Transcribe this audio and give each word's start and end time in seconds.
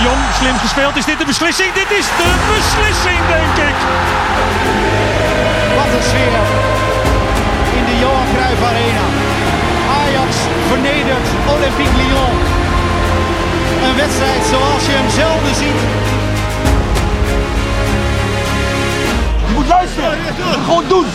De 0.00 0.06
Jong, 0.06 0.24
slim 0.40 0.58
gespeeld. 0.58 0.96
Is 0.96 1.04
dit 1.04 1.18
de 1.18 1.24
beslissing? 1.24 1.72
Dit 1.72 1.90
is 2.00 2.06
de 2.20 2.30
beslissing, 2.54 3.20
denk 3.36 3.56
ik. 3.68 3.76
Wat 5.76 5.90
een 5.96 6.06
sfeer 6.10 6.34
in 7.78 7.84
de 7.84 7.96
Johan 8.02 8.26
Cruijff 8.34 8.62
Arena. 8.70 9.06
Ajax 10.00 10.30
vernedert 10.68 11.26
Olympique 11.54 11.96
Lyon. 12.00 12.34
Een 13.86 13.96
wedstrijd 13.96 14.42
zoals 14.52 14.84
je 14.86 14.92
hem 14.92 15.10
zelden 15.10 15.54
ziet. 15.54 15.80
Je 19.46 19.52
moet 19.54 19.66
luisteren. 19.66 20.10
Je 20.10 20.32
moet 20.44 20.64
gewoon 20.64 20.88
doen. 20.88 21.06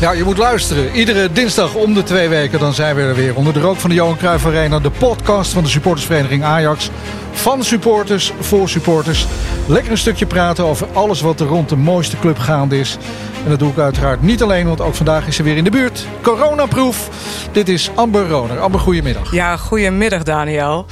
Ja, 0.00 0.12
je 0.12 0.24
moet 0.24 0.38
luisteren. 0.38 0.92
Iedere 0.92 1.32
dinsdag 1.32 1.74
om 1.74 1.94
de 1.94 2.02
twee 2.02 2.28
weken 2.28 2.58
dan 2.58 2.74
zijn 2.74 2.96
we 2.96 3.02
er 3.02 3.14
weer. 3.14 3.36
Onder 3.36 3.52
de 3.52 3.60
rook 3.60 3.76
van 3.76 3.90
de 3.90 3.96
Johan 3.96 4.16
Cruijff 4.16 4.46
Arena. 4.46 4.78
De 4.78 4.90
podcast 4.90 5.52
van 5.52 5.62
de 5.62 5.68
supportersvereniging 5.68 6.42
Ajax. 6.42 6.90
Van 7.32 7.64
supporters 7.64 8.32
voor 8.40 8.68
supporters. 8.68 9.26
Lekker 9.66 9.90
een 9.90 9.98
stukje 9.98 10.26
praten 10.26 10.64
over 10.64 10.86
alles 10.92 11.20
wat 11.20 11.40
er 11.40 11.46
rond 11.46 11.68
de 11.68 11.76
mooiste 11.76 12.18
club 12.18 12.38
gaande 12.38 12.78
is. 12.78 12.98
En 13.44 13.50
dat 13.50 13.58
doe 13.58 13.70
ik 13.70 13.78
uiteraard 13.78 14.22
niet 14.22 14.42
alleen, 14.42 14.66
want 14.66 14.80
ook 14.80 14.94
vandaag 14.94 15.26
is 15.26 15.36
ze 15.36 15.42
weer 15.42 15.56
in 15.56 15.64
de 15.64 15.70
buurt. 15.70 16.06
Coronaproof. 16.22 17.08
Dit 17.52 17.68
is 17.68 17.90
Amber 17.94 18.28
Roner. 18.28 18.60
Amber, 18.60 18.80
goedemiddag. 18.80 19.32
Ja, 19.32 19.56
goedemiddag 19.56 20.22
Daniel. 20.22 20.86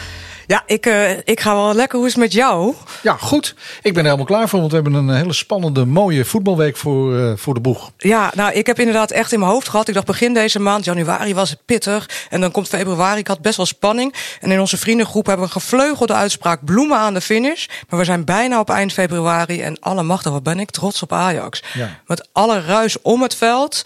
Ja, 0.47 0.63
ik, 0.67 0.87
uh, 0.87 1.11
ik 1.11 1.41
ga 1.41 1.55
wel 1.55 1.75
lekker. 1.75 1.99
Hoe 1.99 2.07
is 2.07 2.13
het 2.13 2.23
met 2.23 2.33
jou? 2.33 2.75
Ja, 3.03 3.17
goed. 3.17 3.55
Ik 3.83 3.95
ben 3.95 3.97
er 3.97 4.05
helemaal 4.05 4.25
klaar 4.25 4.49
voor, 4.49 4.59
want 4.59 4.73
we 4.73 4.81
hebben 4.81 4.95
een 4.95 5.15
hele 5.15 5.33
spannende, 5.33 5.85
mooie 5.85 6.25
voetbalweek 6.25 6.77
voor, 6.77 7.15
uh, 7.15 7.33
voor 7.37 7.55
de 7.55 7.61
boeg. 7.61 7.91
Ja, 7.99 8.33
nou, 8.35 8.53
ik 8.53 8.67
heb 8.67 8.79
inderdaad 8.79 9.11
echt 9.11 9.33
in 9.33 9.39
mijn 9.39 9.51
hoofd 9.51 9.69
gehad. 9.69 9.89
Ik 9.89 9.95
dacht 9.95 10.07
begin 10.07 10.35
deze 10.35 10.59
maand, 10.59 10.85
januari 10.85 11.35
was 11.35 11.51
het 11.51 11.59
pittig. 11.65 12.09
En 12.31 12.41
dan 12.41 12.51
komt 12.51 12.69
februari. 12.69 13.19
Ik 13.19 13.27
had 13.27 13.41
best 13.41 13.57
wel 13.57 13.67
spanning. 13.67 14.15
En 14.41 14.51
in 14.51 14.61
onze 14.61 14.77
vriendengroep 14.77 15.27
hebben 15.27 15.47
we 15.47 15.55
een 15.55 15.61
gevleugelde 15.61 16.15
uitspraak. 16.15 16.65
Bloemen 16.65 16.99
aan 16.99 17.15
de 17.15 17.21
finish. 17.21 17.67
Maar 17.89 17.99
we 17.99 18.05
zijn 18.05 18.25
bijna 18.25 18.61
op 18.61 18.71
eind 18.71 18.93
februari. 18.93 19.63
En 19.63 19.81
alle 19.81 20.03
machtig, 20.03 20.33
wat 20.33 20.43
ben 20.43 20.61
ik 20.61 20.71
trots 20.71 21.03
op 21.03 21.13
Ajax. 21.13 21.63
Ja. 21.73 22.01
Met 22.07 22.29
alle 22.33 22.61
ruis 22.61 23.03
om 23.03 23.23
het 23.23 23.35
veld 23.35 23.85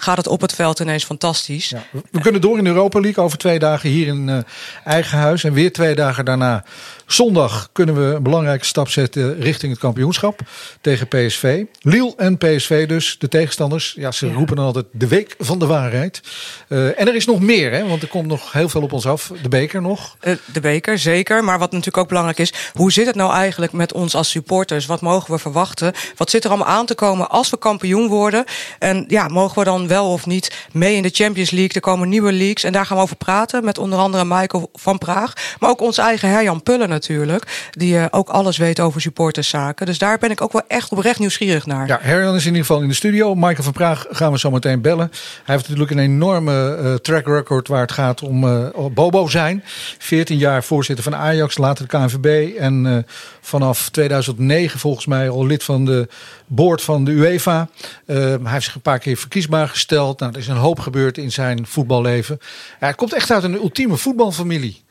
gaat 0.00 0.16
het 0.16 0.26
op 0.26 0.40
het 0.40 0.54
veld 0.54 0.80
ineens 0.80 1.04
fantastisch. 1.04 1.68
Ja, 1.68 1.82
we 2.10 2.20
kunnen 2.20 2.40
door 2.40 2.58
in 2.58 2.64
de 2.64 2.70
Europa 2.70 3.00
League 3.00 3.24
over 3.24 3.38
twee 3.38 3.58
dagen 3.58 3.88
hier 3.88 4.06
in 4.06 4.28
uh, 4.28 4.38
eigen 4.84 5.18
huis. 5.18 5.44
En 5.44 5.52
weer 5.52 5.72
twee 5.72 5.94
dagen 5.94 6.24
daarna, 6.24 6.64
zondag, 7.06 7.68
kunnen 7.72 7.94
we 7.94 8.14
een 8.14 8.22
belangrijke 8.22 8.64
stap 8.64 8.88
zetten 8.88 9.40
richting 9.40 9.72
het 9.72 9.80
kampioenschap 9.80 10.40
tegen 10.80 11.08
PSV. 11.08 11.64
Lille 11.80 12.12
en 12.16 12.38
PSV 12.38 12.88
dus, 12.88 13.16
de 13.18 13.28
tegenstanders. 13.28 13.94
Ja, 13.96 14.10
ze 14.10 14.26
ja. 14.26 14.32
roepen 14.32 14.56
dan 14.56 14.64
altijd 14.64 14.86
de 14.92 15.08
week 15.08 15.34
van 15.38 15.58
de 15.58 15.66
waarheid. 15.66 16.20
Uh, 16.68 17.00
en 17.00 17.08
er 17.08 17.14
is 17.14 17.26
nog 17.26 17.40
meer, 17.40 17.72
hè, 17.72 17.86
want 17.86 18.02
er 18.02 18.08
komt 18.08 18.26
nog 18.26 18.52
heel 18.52 18.68
veel 18.68 18.82
op 18.82 18.92
ons 18.92 19.06
af. 19.06 19.32
De 19.42 19.48
beker 19.48 19.82
nog. 19.82 20.16
Uh, 20.22 20.36
de 20.52 20.60
beker, 20.60 20.98
zeker. 20.98 21.44
Maar 21.44 21.58
wat 21.58 21.70
natuurlijk 21.70 21.96
ook 21.96 22.08
belangrijk 22.08 22.38
is, 22.38 22.52
hoe 22.72 22.92
zit 22.92 23.06
het 23.06 23.14
nou 23.14 23.32
eigenlijk 23.32 23.72
met 23.72 23.92
ons 23.92 24.14
als 24.14 24.30
supporters? 24.30 24.86
Wat 24.86 25.00
mogen 25.00 25.32
we 25.32 25.38
verwachten? 25.38 25.92
Wat 26.16 26.30
zit 26.30 26.44
er 26.44 26.50
allemaal 26.50 26.68
aan 26.68 26.86
te 26.86 26.94
komen 26.94 27.30
als 27.30 27.50
we 27.50 27.58
kampioen 27.58 28.08
worden? 28.08 28.44
En 28.78 29.04
ja, 29.08 29.28
mogen 29.28 29.58
we 29.58 29.64
dan 29.64 29.86
wel 29.90 30.12
of 30.12 30.26
niet 30.26 30.66
mee 30.72 30.96
in 30.96 31.02
de 31.02 31.10
Champions 31.12 31.50
League. 31.50 31.72
Er 31.72 31.80
komen 31.80 32.08
nieuwe 32.08 32.32
leagues 32.32 32.64
en 32.64 32.72
daar 32.72 32.86
gaan 32.86 32.96
we 32.96 33.02
over 33.02 33.16
praten 33.16 33.64
met 33.64 33.78
onder 33.78 33.98
andere 33.98 34.24
Michael 34.24 34.70
van 34.72 34.98
Praag. 34.98 35.32
Maar 35.58 35.70
ook 35.70 35.80
onze 35.80 36.02
eigen 36.02 36.28
Herjan 36.28 36.62
Pullen 36.62 36.88
natuurlijk. 36.88 37.70
Die 37.70 37.94
uh, 37.94 38.04
ook 38.10 38.28
alles 38.28 38.56
weet 38.56 38.80
over 38.80 39.00
supporterszaken. 39.00 39.86
Dus 39.86 39.98
daar 39.98 40.18
ben 40.18 40.30
ik 40.30 40.40
ook 40.40 40.52
wel 40.52 40.62
echt 40.68 40.90
oprecht 40.92 41.18
nieuwsgierig 41.18 41.66
naar. 41.66 41.86
Ja, 41.86 41.98
Herjan 42.00 42.34
is 42.34 42.40
in 42.40 42.46
ieder 42.46 42.66
geval 42.66 42.82
in 42.82 42.88
de 42.88 42.94
studio. 42.94 43.34
Michael 43.34 43.62
van 43.62 43.72
Praag 43.72 44.06
gaan 44.10 44.32
we 44.32 44.38
zo 44.38 44.50
meteen 44.50 44.80
bellen. 44.80 45.10
Hij 45.44 45.54
heeft 45.54 45.68
natuurlijk 45.68 45.90
een 45.90 46.04
enorme 46.04 46.78
uh, 46.82 46.94
track 46.94 47.26
record 47.26 47.68
waar 47.68 47.80
het 47.80 47.92
gaat 47.92 48.22
om 48.22 48.44
uh, 48.44 48.66
Bobo 48.94 49.28
zijn. 49.28 49.64
14 49.98 50.38
jaar 50.38 50.64
voorzitter 50.64 51.04
van 51.04 51.14
Ajax, 51.14 51.58
later 51.58 51.88
de 51.88 51.96
KNVB. 51.96 52.56
En 52.56 53.06
vanaf 53.40 53.88
2009 53.88 54.78
volgens 54.78 55.06
mij 55.06 55.30
al 55.30 55.46
lid 55.46 55.64
van 55.64 55.84
de 55.84 56.08
board 56.50 56.82
van 56.82 57.04
de 57.04 57.10
UEFA. 57.10 57.68
hij 58.06 58.38
heeft 58.44 58.64
zich 58.64 58.74
een 58.74 58.80
paar 58.80 58.98
keer 58.98 59.16
verkiesbaar 59.16 59.68
gesteld. 59.68 60.20
Nou, 60.20 60.32
er 60.32 60.38
is 60.38 60.48
een 60.48 60.56
hoop 60.56 60.80
gebeurd 60.80 61.18
in 61.18 61.32
zijn 61.32 61.66
voetballeven. 61.66 62.38
Hij 62.78 62.94
komt 62.94 63.12
echt 63.12 63.30
uit 63.30 63.42
een 63.42 63.54
ultieme 63.54 63.96
voetbalfamilie. 63.96 64.82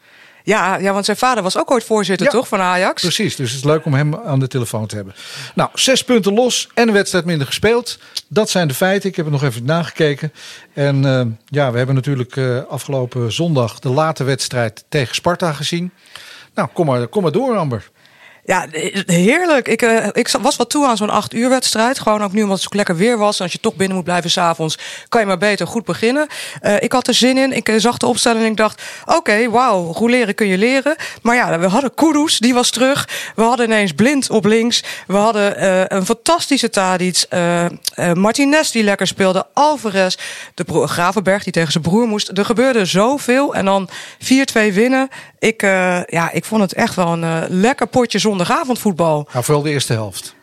Ja, 0.43 0.77
ja, 0.77 0.93
want 0.93 1.05
zijn 1.05 1.17
vader 1.17 1.43
was 1.43 1.57
ook 1.57 1.71
ooit 1.71 1.83
voorzitter, 1.83 2.25
Ja. 2.25 2.31
toch, 2.31 2.47
van 2.47 2.59
Ajax? 2.59 3.01
Precies, 3.01 3.35
dus 3.35 3.49
het 3.49 3.59
is 3.59 3.65
leuk 3.65 3.85
om 3.85 3.93
hem 3.93 4.15
aan 4.15 4.39
de 4.39 4.47
telefoon 4.47 4.87
te 4.87 4.95
hebben. 4.95 5.13
Nou, 5.55 5.69
zes 5.73 6.03
punten 6.03 6.33
los 6.33 6.69
en 6.73 6.87
een 6.87 6.93
wedstrijd 6.93 7.25
minder 7.25 7.47
gespeeld. 7.47 7.99
Dat 8.27 8.49
zijn 8.49 8.67
de 8.67 8.73
feiten. 8.73 9.09
Ik 9.09 9.15
heb 9.15 9.25
het 9.25 9.33
nog 9.33 9.43
even 9.43 9.65
nagekeken. 9.65 10.33
En 10.73 11.03
uh, 11.03 11.21
ja, 11.45 11.71
we 11.71 11.77
hebben 11.77 11.95
natuurlijk 11.95 12.35
uh, 12.35 12.59
afgelopen 12.69 13.31
zondag 13.31 13.79
de 13.79 13.89
late 13.89 14.23
wedstrijd 14.23 14.83
tegen 14.89 15.15
Sparta 15.15 15.53
gezien. 15.53 15.91
Nou, 16.53 16.69
kom 16.73 16.85
maar, 16.85 17.07
kom 17.07 17.23
maar 17.23 17.31
door, 17.31 17.57
Amber. 17.57 17.89
Ja, 18.49 18.65
heerlijk. 19.05 19.67
Ik, 19.67 19.81
uh, 19.81 20.07
ik 20.11 20.27
was 20.41 20.55
wat 20.55 20.69
toe 20.69 20.85
aan 20.85 20.97
zo'n 20.97 21.09
acht 21.09 21.33
uur 21.33 21.49
wedstrijd. 21.49 21.99
Gewoon 21.99 22.23
ook 22.23 22.31
nu 22.31 22.41
omdat 22.41 22.57
het 22.57 22.71
zo 22.71 22.77
lekker 22.77 22.95
weer 22.95 23.17
was. 23.17 23.37
En 23.37 23.43
als 23.43 23.51
je 23.51 23.59
toch 23.59 23.75
binnen 23.75 23.95
moet 23.95 24.05
blijven 24.05 24.29
s'avonds, 24.29 24.77
kan 25.09 25.21
je 25.21 25.27
maar 25.27 25.37
beter 25.37 25.67
goed 25.67 25.85
beginnen. 25.85 26.27
Uh, 26.61 26.75
ik 26.79 26.91
had 26.91 27.07
er 27.07 27.13
zin 27.13 27.37
in. 27.37 27.53
Ik 27.53 27.73
zag 27.77 27.97
de 27.97 28.05
opstelling 28.05 28.43
en 28.43 28.51
ik 28.51 28.57
dacht, 28.57 28.81
oké, 29.05 29.49
wauw, 29.49 29.93
hoe 29.93 30.09
leren 30.09 30.35
kun 30.35 30.47
je 30.47 30.57
leren. 30.57 30.95
Maar 31.21 31.35
ja, 31.35 31.59
we 31.59 31.67
hadden 31.67 31.93
Kudus, 31.93 32.37
die 32.37 32.53
was 32.53 32.69
terug. 32.69 33.09
We 33.35 33.41
hadden 33.41 33.65
ineens 33.65 33.91
Blind 33.91 34.29
op 34.29 34.45
links. 34.45 34.83
We 35.07 35.15
hadden 35.15 35.65
een 35.95 36.05
fantastische 36.05 36.69
Tadic. 36.69 37.25
Martinez 38.13 38.71
die 38.71 38.83
lekker 38.83 39.07
speelde. 39.07 39.45
Alvarez, 39.53 40.15
de 40.53 40.87
Gravenberg 40.87 41.43
die 41.43 41.53
tegen 41.53 41.71
zijn 41.71 41.83
broer 41.83 42.07
moest. 42.07 42.37
Er 42.37 42.45
gebeurde 42.45 42.85
zoveel. 42.85 43.55
En 43.55 43.65
dan 43.65 43.89
4-2 44.19 44.73
winnen. 44.73 45.09
Ik, 45.39 45.61
ja, 46.05 46.31
ik 46.31 46.45
vond 46.45 46.61
het 46.61 46.73
echt 46.73 46.95
wel 46.95 47.07
een 47.07 47.47
lekker 47.49 47.87
potje 47.87 48.19
zondagavondvoetbal. 48.45 49.27
Nou, 49.31 49.43
vooral 49.43 49.63
de 49.63 49.69
eerste 49.69 49.93
helft. 49.93 50.35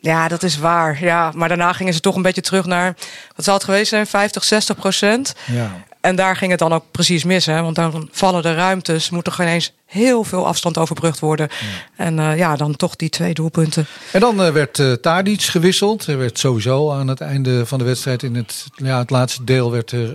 Ja, 0.00 0.28
dat 0.28 0.42
is 0.42 0.58
waar. 0.58 1.04
Ja, 1.04 1.32
maar 1.34 1.48
daarna 1.48 1.72
gingen 1.72 1.94
ze 1.94 2.00
toch 2.00 2.16
een 2.16 2.22
beetje 2.22 2.40
terug 2.40 2.66
naar, 2.66 2.96
wat 3.36 3.44
zal 3.44 3.54
het 3.54 3.64
geweest 3.64 3.88
zijn, 3.88 4.06
50, 4.06 4.44
60 4.44 4.76
procent. 4.76 5.34
Ja. 5.46 5.84
En 6.00 6.16
daar 6.16 6.36
ging 6.36 6.50
het 6.50 6.60
dan 6.60 6.72
ook 6.72 6.84
precies 6.90 7.24
mis, 7.24 7.46
hè? 7.46 7.62
want 7.62 7.76
dan 7.76 8.08
vallen 8.12 8.42
de 8.42 8.54
ruimtes, 8.54 9.10
moet 9.10 9.26
er 9.26 9.32
geen 9.32 9.46
eens 9.46 9.72
heel 9.86 10.24
veel 10.24 10.46
afstand 10.46 10.78
overbrugd 10.78 11.18
worden. 11.18 11.48
Ja. 11.50 12.04
En 12.04 12.18
uh, 12.18 12.38
ja, 12.38 12.56
dan 12.56 12.76
toch 12.76 12.96
die 12.96 13.08
twee 13.08 13.34
doelpunten. 13.34 13.86
En 14.12 14.20
dan 14.20 14.46
uh, 14.46 14.52
werd 14.52 14.78
uh, 14.78 14.92
Tadic 14.92 15.42
gewisseld. 15.42 16.06
Er 16.06 16.18
werd 16.18 16.38
sowieso 16.38 16.92
aan 16.92 17.08
het 17.08 17.20
einde 17.20 17.66
van 17.66 17.78
de 17.78 17.84
wedstrijd, 17.84 18.22
in 18.22 18.34
het, 18.34 18.66
ja, 18.74 18.98
het 18.98 19.10
laatste 19.10 19.44
deel, 19.44 19.70
werd 19.70 19.92
er, 19.92 20.14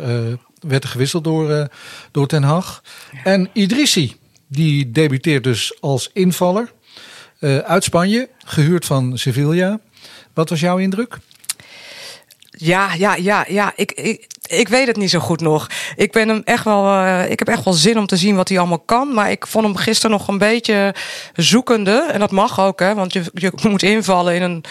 werd 0.60 0.84
er 0.84 0.90
gewisseld 0.90 1.24
door, 1.24 1.68
door 2.12 2.28
Ten 2.28 2.44
Hag. 2.44 2.82
Ja. 3.12 3.24
En 3.24 3.50
Idrissi, 3.54 4.16
die 4.48 4.92
debuteert 4.92 5.44
dus 5.44 5.78
als 5.82 6.10
invaller. 6.14 6.72
Uh, 7.46 7.58
uit 7.58 7.84
Spanje, 7.84 8.30
gehuurd 8.46 8.86
van 8.86 9.18
Sevilla. 9.18 9.80
Wat 10.34 10.50
was 10.50 10.60
jouw 10.60 10.78
indruk? 10.78 11.18
Ja, 12.50 12.94
ja, 12.94 13.16
ja, 13.16 13.46
ja. 13.48 13.74
Ik, 13.76 13.92
ik, 13.92 14.28
ik 14.46 14.68
weet 14.68 14.88
het 14.88 14.96
niet 14.96 15.10
zo 15.10 15.20
goed 15.20 15.42
nog. 15.42 15.70
Ik 15.96 16.12
ben 16.12 16.28
hem 16.28 16.42
echt 16.44 16.64
wel. 16.64 16.86
Uh, 16.86 17.32
ik 17.32 17.40
heb 17.40 17.48
echt 17.48 17.64
wel 17.64 17.74
zin 17.74 17.98
om 17.98 18.06
te 18.06 18.18
zien 18.18 18.36
wat 18.36 18.50
hij 18.50 18.60
allemaal 18.60 18.80
kan. 18.80 19.14
Maar 19.14 19.32
ik 19.32 19.48
vond 19.48 19.66
hem 19.66 19.76
gisteren 19.76 20.18
nog 20.18 20.28
een 20.28 20.38
beetje 20.38 20.96
zoekende. 21.34 22.10
En 22.12 22.20
dat 22.20 22.32
mag 22.32 22.60
ook, 22.60 22.80
hè? 22.80 22.96
Want 22.96 23.14
je, 23.14 23.24
je 23.34 23.52
moet 23.70 23.84
invallen 23.84 24.36
in 24.36 24.42
een 24.42 24.64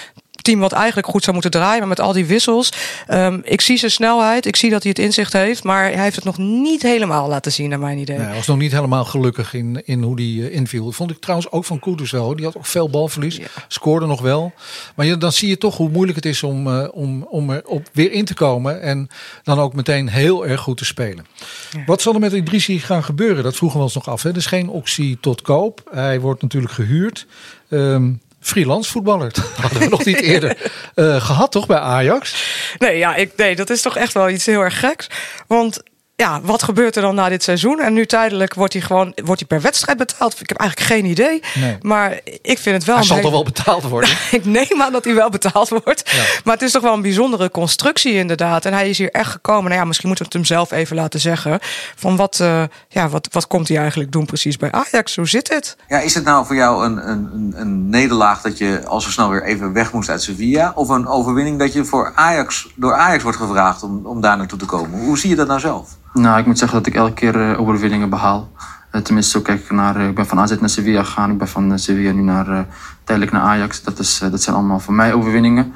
team 0.44 0.60
wat 0.60 0.72
eigenlijk 0.72 1.06
goed 1.06 1.22
zou 1.22 1.32
moeten 1.32 1.50
draaien. 1.50 1.78
Maar 1.78 1.88
met 1.88 2.00
al 2.00 2.12
die 2.12 2.26
wissels. 2.26 2.72
Um, 3.10 3.40
ik 3.44 3.60
zie 3.60 3.76
zijn 3.76 3.90
snelheid. 3.90 4.46
Ik 4.46 4.56
zie 4.56 4.70
dat 4.70 4.82
hij 4.82 4.90
het 4.90 5.04
inzicht 5.04 5.32
heeft. 5.32 5.64
Maar 5.64 5.84
hij 5.84 6.02
heeft 6.02 6.16
het 6.16 6.24
nog 6.24 6.38
niet 6.38 6.82
helemaal 6.82 7.28
laten 7.28 7.52
zien, 7.52 7.68
naar 7.68 7.78
mijn 7.78 7.98
idee. 7.98 8.16
Nee, 8.16 8.26
hij 8.26 8.34
was 8.34 8.46
nog 8.46 8.58
niet 8.58 8.72
helemaal 8.72 9.04
gelukkig 9.04 9.54
in, 9.54 9.82
in 9.84 10.02
hoe 10.02 10.14
hij 10.14 10.24
uh, 10.24 10.54
inviel. 10.54 10.92
Vond 10.92 11.10
ik 11.10 11.18
trouwens 11.18 11.50
ook 11.50 11.64
van 11.64 11.78
Kudus 11.78 12.10
wel. 12.10 12.36
Die 12.36 12.44
had 12.44 12.56
ook 12.56 12.66
veel 12.66 12.90
balverlies. 12.90 13.36
Ja. 13.36 13.46
Scoorde 13.68 14.06
nog 14.06 14.20
wel. 14.20 14.52
Maar 14.94 15.06
je, 15.06 15.18
dan 15.18 15.32
zie 15.32 15.48
je 15.48 15.58
toch 15.58 15.76
hoe 15.76 15.90
moeilijk 15.90 16.16
het 16.16 16.26
is 16.26 16.42
om, 16.42 16.66
uh, 16.66 16.88
om, 16.92 17.22
om 17.22 17.50
er 17.50 17.62
op 17.66 17.88
weer 17.92 18.12
in 18.12 18.24
te 18.24 18.34
komen. 18.34 18.82
En 18.82 19.08
dan 19.42 19.58
ook 19.58 19.74
meteen 19.74 20.08
heel 20.08 20.46
erg 20.46 20.60
goed 20.60 20.76
te 20.76 20.84
spelen. 20.84 21.26
Ja. 21.70 21.82
Wat 21.86 22.02
zal 22.02 22.14
er 22.14 22.20
met 22.20 22.32
Idrissi 22.32 22.78
gaan 22.78 23.04
gebeuren? 23.04 23.42
Dat 23.42 23.56
vroegen 23.56 23.78
we 23.78 23.84
ons 23.84 23.94
nog 23.94 24.08
af. 24.08 24.22
Hè? 24.22 24.30
Er 24.30 24.36
is 24.36 24.46
geen 24.46 24.68
optie 24.68 25.18
tot 25.20 25.42
koop. 25.42 25.82
Hij 25.90 26.20
wordt 26.20 26.42
natuurlijk 26.42 26.72
gehuurd. 26.72 27.26
Um, 27.68 28.20
freelance 28.44 28.90
voetballer. 28.90 29.32
Dat 29.34 29.50
hadden 29.60 29.78
we 29.78 29.88
nog 29.88 30.04
niet 30.04 30.20
eerder 30.20 30.56
uh, 30.94 31.24
gehad, 31.24 31.52
toch, 31.52 31.66
bij 31.66 31.78
Ajax? 31.78 32.44
Nee, 32.78 32.98
ja, 32.98 33.14
ik, 33.14 33.32
nee, 33.36 33.56
dat 33.56 33.70
is 33.70 33.82
toch 33.82 33.96
echt 33.96 34.12
wel 34.12 34.28
iets 34.28 34.46
heel 34.46 34.60
erg 34.60 34.80
geks. 34.80 35.06
Want 35.46 35.82
ja, 36.16 36.40
wat 36.42 36.62
gebeurt 36.62 36.96
er 36.96 37.02
dan 37.02 37.14
na 37.14 37.28
dit 37.28 37.42
seizoen? 37.42 37.80
En 37.80 37.92
nu 37.92 38.06
tijdelijk 38.06 38.54
wordt 38.54 38.72
hij 38.72 38.82
gewoon 38.82 39.12
wordt 39.24 39.40
hij 39.40 39.48
per 39.48 39.60
wedstrijd 39.60 39.98
betaald. 39.98 40.40
Ik 40.40 40.48
heb 40.48 40.58
eigenlijk 40.58 40.90
geen 40.90 41.04
idee. 41.04 41.42
Nee. 41.54 41.76
Maar 41.80 42.20
ik 42.24 42.58
vind 42.58 42.76
het 42.76 42.84
wel. 42.84 42.96
Hij 42.96 43.04
zal 43.04 43.16
hele- 43.16 43.28
toch 43.28 43.36
wel 43.36 43.52
betaald 43.52 43.82
worden? 43.82 44.10
ik 44.30 44.44
neem 44.44 44.82
aan 44.82 44.92
dat 44.92 45.04
hij 45.04 45.14
wel 45.14 45.30
betaald 45.30 45.68
wordt. 45.68 46.10
Ja. 46.10 46.22
Maar 46.44 46.54
het 46.54 46.62
is 46.62 46.72
toch 46.72 46.82
wel 46.82 46.92
een 46.92 47.02
bijzondere 47.02 47.50
constructie 47.50 48.12
inderdaad. 48.12 48.64
En 48.64 48.72
hij 48.72 48.88
is 48.88 48.98
hier 48.98 49.10
echt 49.10 49.30
gekomen. 49.30 49.64
Nou 49.64 49.74
ja, 49.74 49.84
misschien 49.84 50.08
moeten 50.08 50.26
we 50.26 50.38
het 50.38 50.48
hem 50.48 50.56
zelf 50.58 50.70
even 50.70 50.96
laten 50.96 51.20
zeggen. 51.20 51.58
Van 51.96 52.16
wat, 52.16 52.40
eh, 52.40 52.62
ja, 52.88 53.08
wat, 53.08 53.28
wat 53.30 53.46
komt 53.46 53.68
hij 53.68 53.76
eigenlijk 53.76 54.12
doen 54.12 54.26
precies 54.26 54.56
bij 54.56 54.72
Ajax? 54.72 55.16
Hoe 55.16 55.28
zit 55.28 55.48
het? 55.48 55.76
Ja, 55.88 55.98
is 55.98 56.14
het 56.14 56.24
nou 56.24 56.46
voor 56.46 56.56
jou 56.56 56.84
een, 56.84 57.08
een, 57.08 57.30
een, 57.32 57.52
een 57.56 57.88
nederlaag 57.88 58.40
dat 58.40 58.58
je 58.58 58.82
al 58.86 59.00
zo 59.00 59.10
snel 59.10 59.30
weer 59.30 59.44
even 59.44 59.72
weg 59.72 59.92
moest 59.92 60.08
uit 60.08 60.22
Sevilla? 60.22 60.72
Of 60.74 60.88
een 60.88 61.06
overwinning 61.06 61.58
dat 61.58 61.72
je 61.72 61.84
voor 61.84 62.12
Ajax, 62.14 62.68
door 62.74 62.94
Ajax 62.94 63.22
wordt 63.22 63.38
gevraagd 63.38 63.82
om, 63.82 64.06
om 64.06 64.20
daar 64.20 64.36
naartoe 64.36 64.58
te 64.58 64.66
komen? 64.66 65.00
Hoe 65.00 65.18
zie 65.18 65.30
je 65.30 65.36
dat 65.36 65.46
nou 65.46 65.60
zelf? 65.60 65.88
Nou, 66.14 66.38
ik 66.38 66.46
moet 66.46 66.58
zeggen 66.58 66.78
dat 66.78 66.86
ik 66.86 66.94
elke 66.94 67.12
keer 67.12 67.50
eh, 67.50 67.60
overwinningen 67.60 68.08
behaal. 68.10 68.50
Eh, 68.90 69.00
tenminste, 69.00 69.30
zo 69.38 69.44
kijk 69.44 69.60
ik 69.60 69.70
naar. 69.70 69.96
eh, 69.96 70.08
ik 70.08 70.14
ben 70.14 70.26
van 70.26 70.38
AZ 70.38 70.56
naar 70.60 70.68
Sevilla 70.68 71.02
gegaan. 71.02 71.30
Ik 71.30 71.38
ben 71.38 71.48
van 71.48 71.78
Sevilla 71.78 72.12
nu 72.12 72.22
naar, 72.22 72.66
tijdelijk 73.04 73.32
naar 73.32 73.42
Ajax. 73.42 73.82
Dat, 73.82 73.98
is, 73.98 74.18
dat 74.30 74.42
zijn 74.42 74.56
allemaal 74.56 74.80
voor 74.80 74.94
mij 74.94 75.12
overwinningen. 75.12 75.72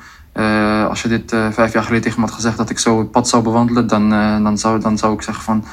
Als 0.89 1.03
je 1.03 1.09
dit 1.09 1.37
vijf 1.51 1.73
jaar 1.73 1.83
geleden 1.83 2.03
tegen 2.03 2.21
me 2.21 2.27
had 2.27 2.35
gezegd 2.35 2.57
dat 2.57 2.71
ik 2.71 2.79
zo 2.79 2.99
het 2.99 3.11
pad 3.11 3.29
zou 3.29 3.43
bewandelen, 3.43 3.87
dan, 3.87 4.11
dan, 4.43 4.59
zou, 4.59 4.81
dan 4.81 4.99
zou 4.99 5.15
ik 5.15 5.23
zeggen 5.23 5.45
van. 5.45 5.65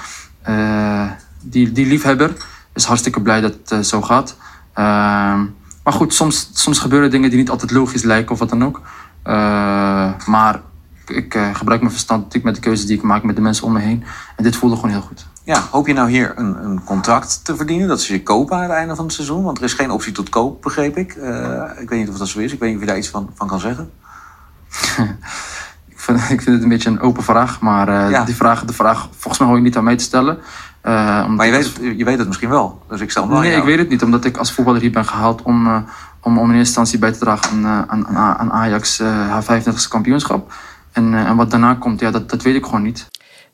die, 1.41 1.71
die 1.71 1.85
liefhebber 1.85 2.31
is 2.73 2.83
hartstikke 2.83 3.21
blij 3.21 3.41
dat 3.41 3.55
het 3.65 3.87
zo 3.87 4.01
gaat. 4.01 4.37
Ehm, 4.73 5.39
maar 5.83 5.93
goed, 5.93 6.13
soms, 6.13 6.49
soms 6.53 6.79
gebeuren 6.79 7.11
dingen 7.11 7.29
die 7.29 7.39
niet 7.39 7.49
altijd 7.49 7.71
logisch 7.71 8.03
lijken 8.03 8.31
of 8.31 8.39
wat 8.39 8.49
dan 8.49 8.63
ook. 8.63 8.81
Maar 10.25 10.61
ik 11.09 11.35
eh, 11.35 11.55
gebruik 11.55 11.79
mijn 11.79 11.91
verstand 11.91 12.19
natuurlijk 12.19 12.45
met 12.45 12.55
de 12.55 12.61
keuzes 12.69 12.85
die 12.85 12.97
ik 12.97 13.03
maak 13.03 13.23
met 13.23 13.35
de 13.35 13.41
mensen 13.41 13.65
om 13.65 13.73
me 13.73 13.79
heen. 13.79 14.03
En 14.35 14.43
dit 14.43 14.55
voelde 14.55 14.75
gewoon 14.75 14.91
heel 14.91 15.01
goed. 15.01 15.25
Ja, 15.43 15.63
hoop 15.71 15.87
je 15.87 15.93
nou 15.93 16.09
hier 16.09 16.33
een, 16.35 16.63
een 16.63 16.83
contract 16.83 17.45
te 17.45 17.55
verdienen? 17.55 17.87
Dat 17.87 18.01
ze 18.01 18.13
je 18.13 18.23
kopen 18.23 18.55
aan 18.55 18.61
het 18.63 18.71
einde 18.71 18.95
van 18.95 19.05
het 19.05 19.13
seizoen? 19.13 19.43
Want 19.43 19.57
er 19.57 19.63
is 19.63 19.73
geen 19.73 19.91
optie 19.91 20.11
tot 20.11 20.29
koop, 20.29 20.61
begreep 20.61 20.97
ik. 20.97 21.13
Eh, 21.13 21.63
ik 21.79 21.89
weet 21.89 21.99
niet 21.99 22.09
of 22.09 22.17
dat 22.17 22.27
zo 22.27 22.39
is. 22.39 22.53
Ik 22.53 22.59
weet 22.59 22.67
niet 22.69 22.77
of 22.77 22.83
je 22.83 22.89
daar 22.89 22.97
iets 22.99 23.09
van, 23.09 23.29
van 23.33 23.47
kan 23.47 23.59
zeggen. 23.59 23.89
Ik 25.87 26.01
vind, 26.01 26.19
ik 26.19 26.41
vind 26.41 26.55
het 26.55 26.63
een 26.63 26.69
beetje 26.69 26.89
een 26.89 26.99
open 26.99 27.23
vraag, 27.23 27.59
maar 27.59 27.87
eh, 27.87 28.09
Ja. 28.09 28.23
die 28.23 28.35
vraag, 28.35 28.65
de 28.65 28.73
vraag 28.73 29.07
volgens 29.11 29.37
mij 29.37 29.47
hoor 29.47 29.57
je 29.57 29.63
niet 29.63 29.77
aan 29.77 29.83
mij 29.83 29.95
te 29.95 30.03
stellen. 30.03 30.37
Maar 30.83 31.45
je 31.45 31.51
weet, 31.51 31.65
het, 31.65 31.97
je 31.97 32.05
weet 32.05 32.17
het 32.17 32.27
misschien 32.27 32.49
wel. 32.49 32.83
Dus 32.89 33.01
ik 33.01 33.11
stel 33.11 33.27
Nee, 33.27 33.55
ik 33.55 33.63
weet 33.63 33.77
het 33.77 33.89
niet, 33.89 34.03
omdat 34.03 34.25
ik 34.25 34.37
als 34.37 34.51
voetballer 34.51 34.81
hier 34.81 34.91
ben 34.91 35.05
gehaald 35.05 35.41
om, 35.41 35.85
om, 36.25 36.37
om 36.37 36.49
in 36.49 36.55
eerste 36.55 36.57
instantie 36.57 36.99
bij 36.99 37.11
te 37.11 37.19
dragen 37.19 37.65
aan, 37.65 37.89
aan, 37.89 38.37
aan, 38.37 38.51
Ajax 38.51 38.99
eh, 38.99 39.07
haar 39.07 39.43
35e 39.43 39.87
kampioenschap. 39.89 40.53
En, 40.95 41.13
eh, 41.13 41.29
en 41.29 41.35
wat 41.35 41.51
daarna 41.51 41.73
komt, 41.73 41.99
ja, 41.99 42.11
dat, 42.11 42.29
dat 42.29 42.41
weet 42.41 42.55
ik 42.55 42.65
gewoon 42.65 42.83
niet. 42.83 43.07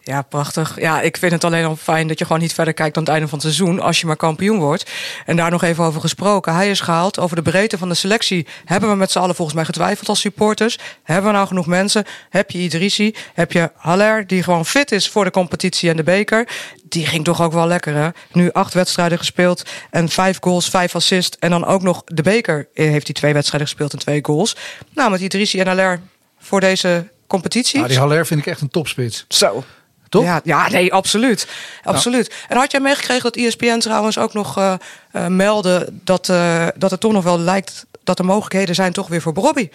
Ja, 0.03 0.21
prachtig. 0.21 0.79
Ja, 0.79 1.01
ik 1.01 1.17
vind 1.17 1.31
het 1.31 1.43
alleen 1.43 1.65
al 1.65 1.75
fijn 1.75 2.07
dat 2.07 2.19
je 2.19 2.25
gewoon 2.25 2.41
niet 2.41 2.53
verder 2.53 2.73
kijkt 2.73 2.93
dan 2.93 3.03
het 3.03 3.11
einde 3.11 3.27
van 3.27 3.37
het 3.37 3.47
seizoen. 3.47 3.79
Als 3.79 3.99
je 3.99 4.05
maar 4.05 4.15
kampioen 4.15 4.59
wordt. 4.59 4.91
En 5.25 5.35
daar 5.35 5.51
nog 5.51 5.63
even 5.63 5.83
over 5.83 6.01
gesproken. 6.01 6.53
Hij 6.53 6.69
is 6.69 6.79
gehaald. 6.79 7.19
Over 7.19 7.35
de 7.35 7.41
breedte 7.41 7.77
van 7.77 7.89
de 7.89 7.95
selectie 7.95 8.47
hebben 8.65 8.89
we 8.89 8.95
met 8.95 9.11
z'n 9.11 9.19
allen 9.19 9.35
volgens 9.35 9.55
mij 9.57 9.65
getwijfeld 9.65 10.09
als 10.09 10.19
supporters. 10.19 10.79
Hebben 11.03 11.31
we 11.31 11.37
nou 11.37 11.47
genoeg 11.47 11.65
mensen? 11.65 12.05
Heb 12.29 12.51
je 12.51 12.59
Idrissi? 12.59 13.15
Heb 13.33 13.51
je 13.51 13.71
Haller, 13.75 14.27
die 14.27 14.43
gewoon 14.43 14.65
fit 14.65 14.91
is 14.91 15.09
voor 15.09 15.23
de 15.23 15.31
competitie 15.31 15.89
en 15.89 15.95
de 15.95 16.03
beker? 16.03 16.47
Die 16.83 17.05
ging 17.05 17.23
toch 17.23 17.41
ook 17.41 17.53
wel 17.53 17.67
lekker, 17.67 17.95
hè? 17.95 18.09
Nu 18.31 18.51
acht 18.51 18.73
wedstrijden 18.73 19.17
gespeeld 19.17 19.69
en 19.89 20.09
vijf 20.09 20.37
goals, 20.41 20.69
vijf 20.69 20.95
assists. 20.95 21.37
En 21.39 21.49
dan 21.49 21.65
ook 21.65 21.81
nog 21.81 22.01
de 22.05 22.21
beker 22.21 22.67
heeft 22.73 23.05
hij 23.05 23.15
twee 23.15 23.33
wedstrijden 23.33 23.67
gespeeld 23.67 23.93
en 23.93 23.99
twee 23.99 24.19
goals. 24.25 24.55
Nou, 24.93 25.11
met 25.11 25.21
Idrissi 25.21 25.59
en 25.59 25.67
Haller 25.67 25.99
voor 26.39 26.59
deze 26.59 27.07
competitie. 27.31 27.77
Nou, 27.77 27.89
die 27.89 27.99
Haller 27.99 28.25
vind 28.25 28.39
ik 28.39 28.45
echt 28.45 28.61
een 28.61 28.69
topspits. 28.69 29.25
Zo. 29.27 29.63
Toch? 30.09 30.23
Ja, 30.23 30.41
ja, 30.43 30.69
nee, 30.69 30.93
absoluut. 30.93 31.47
absoluut. 31.83 32.33
En 32.47 32.57
had 32.57 32.71
jij 32.71 32.79
meegekregen 32.79 33.23
dat 33.23 33.35
ESPN 33.35 33.79
trouwens 33.79 34.17
ook 34.17 34.33
nog 34.33 34.79
meldde 35.27 35.89
dat, 35.91 36.29
eh, 36.29 36.67
dat 36.75 36.91
het 36.91 36.99
toch 36.99 37.11
nog 37.11 37.23
wel 37.23 37.39
lijkt 37.39 37.85
dat 38.03 38.19
er 38.19 38.25
mogelijkheden 38.25 38.75
zijn 38.75 38.93
toch 38.93 39.07
weer 39.07 39.21
voor 39.21 39.33
Bobby? 39.33 39.69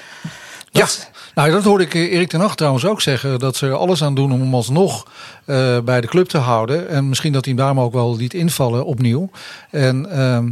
Dat, 0.72 1.10
Nou, 1.34 1.50
dat 1.50 1.64
hoorde 1.64 1.84
ik 1.84 1.94
eh, 1.94 2.12
Erik 2.12 2.28
ten 2.28 2.40
Hag 2.40 2.56
trouwens 2.56 2.84
ook 2.84 3.00
zeggen. 3.00 3.38
Dat 3.38 3.56
ze 3.56 3.66
er 3.66 3.74
alles 3.74 4.02
aan 4.02 4.14
doen 4.14 4.32
om 4.32 4.40
hem 4.40 4.54
alsnog 4.54 5.06
eh, 5.44 5.78
bij 5.80 6.00
de 6.00 6.06
club 6.06 6.28
te 6.28 6.38
houden. 6.38 6.88
En 6.88 7.08
misschien 7.08 7.32
dat 7.32 7.44
hij 7.44 7.54
hem 7.54 7.62
daarom 7.62 7.84
ook 7.84 7.92
wel 7.92 8.16
liet 8.16 8.34
invallen 8.34 8.84
opnieuw. 8.84 9.30
En 9.70 10.10
ehm, 10.10 10.50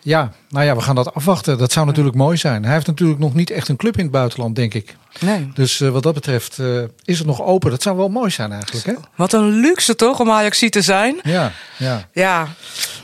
ja, 0.00 0.32
nou 0.48 0.64
ja, 0.64 0.76
we 0.76 0.80
gaan 0.80 0.94
dat 0.94 1.14
afwachten. 1.14 1.58
Dat 1.58 1.72
zou 1.72 1.86
natuurlijk 1.86 2.16
mooi 2.16 2.36
zijn. 2.36 2.64
Hij 2.64 2.72
heeft 2.72 2.86
natuurlijk 2.86 3.20
nog 3.20 3.34
niet 3.34 3.50
echt 3.50 3.68
een 3.68 3.76
club 3.76 3.96
in 3.96 4.02
het 4.02 4.12
buitenland, 4.12 4.56
denk 4.56 4.74
ik. 4.74 4.96
Nee. 5.20 5.50
Dus 5.54 5.80
eh, 5.80 5.88
wat 5.88 6.02
dat 6.02 6.14
betreft 6.14 6.58
is 7.04 7.18
het 7.18 7.26
nog 7.26 7.42
open. 7.42 7.70
Dat 7.70 7.82
zou 7.82 7.96
wel 7.96 8.08
mooi 8.08 8.30
zijn 8.30 8.52
eigenlijk, 8.52 8.86
hè? 8.86 8.94
Wat 9.14 9.32
een 9.32 9.48
luxe 9.48 9.94
toch 9.96 10.20
om 10.20 10.30
Ajax 10.30 10.58
te 10.68 10.82
zijn. 10.82 11.20
Ja, 11.22 11.52
ja. 11.78 12.08
Ja, 12.12 12.48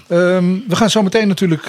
Ehm, 0.08 0.58
we 0.68 0.76
gaan 0.76 0.90
zo 0.90 1.02
meteen 1.02 1.28
natuurlijk 1.28 1.68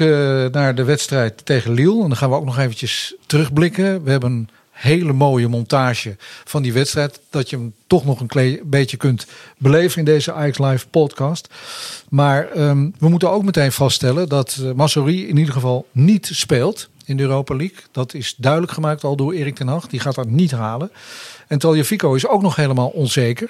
naar 0.54 0.76
de 0.76 0.84
wedstrijd 0.84 1.46
tegen 1.46 1.74
Lille. 1.74 2.02
En 2.02 2.08
dan 2.08 2.18
gaan 2.18 2.30
we 2.30 2.36
ook 2.36 2.46
nog 2.46 2.58
eventjes 2.58 3.16
terugblikken. 3.26 4.04
We 4.04 4.12
hebben 4.12 4.50
hele 4.82 5.14
mooie 5.14 5.48
montage 5.48 6.16
van 6.44 6.62
die 6.62 6.74
wedstrijd. 6.74 7.20
Dat 7.30 7.50
je 7.50 7.56
hem 7.56 7.74
toch 7.88 8.06
nog 8.06 8.20
een 8.20 8.60
beetje 8.64 8.98
kunt 8.98 9.26
beleven 9.58 10.00
in 10.00 10.06
deze 10.06 10.34
Ajax 10.34 10.58
Live 10.58 10.88
podcast. 10.88 11.48
Maar 12.10 12.50
ehm, 12.50 12.90
we 12.98 13.10
moeten 13.10 13.32
ook 13.32 13.44
meteen 13.44 13.72
vaststellen 13.72 14.30
dat 14.30 14.58
uh, 14.62 15.06
in 15.06 15.38
ieder 15.38 15.54
geval 15.54 15.88
niet 15.92 16.30
speelt 16.34 16.90
in 17.06 17.18
de 17.18 17.24
Europa 17.24 17.56
League. 17.56 17.78
Dat 17.92 18.14
is 18.14 18.36
duidelijk 18.38 18.72
gemaakt 18.72 19.04
al 19.04 19.16
door 19.16 19.34
Erik 19.34 19.56
ten 19.56 19.68
Hag. 19.68 19.88
Die 19.88 20.00
gaat 20.00 20.16
dat 20.16 20.30
niet 20.30 20.52
halen. 20.52 20.92
En 21.48 21.60
Taljafico 21.60 22.14
is 22.14 22.28
ook 22.28 22.42
nog 22.42 22.56
helemaal 22.56 22.90
onzeker. 22.90 23.50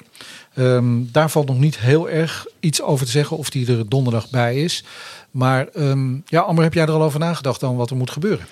Ehm, 0.54 1.04
daar 1.12 1.30
valt 1.30 1.48
nog 1.48 1.60
niet 1.60 1.80
heel 1.80 2.10
erg 2.10 2.46
iets 2.60 2.82
over 2.82 3.06
te 3.06 3.12
zeggen 3.12 3.38
of 3.38 3.50
die 3.50 3.68
er 3.68 3.90
donderdag 3.90 4.30
bij 4.30 4.64
is. 4.64 4.84
Maar 5.32 5.68
ehm, 5.68 6.14
ja, 6.26 6.42
Amber, 6.42 6.64
heb 6.64 6.74
jij 6.74 6.84
er 6.84 6.92
al 6.92 7.04
over 7.04 7.20
nagedacht 7.20 7.60
dan 7.60 7.76
wat 7.76 7.90
er 7.90 7.96
moet 7.96 8.12
gebeuren? 8.12 8.46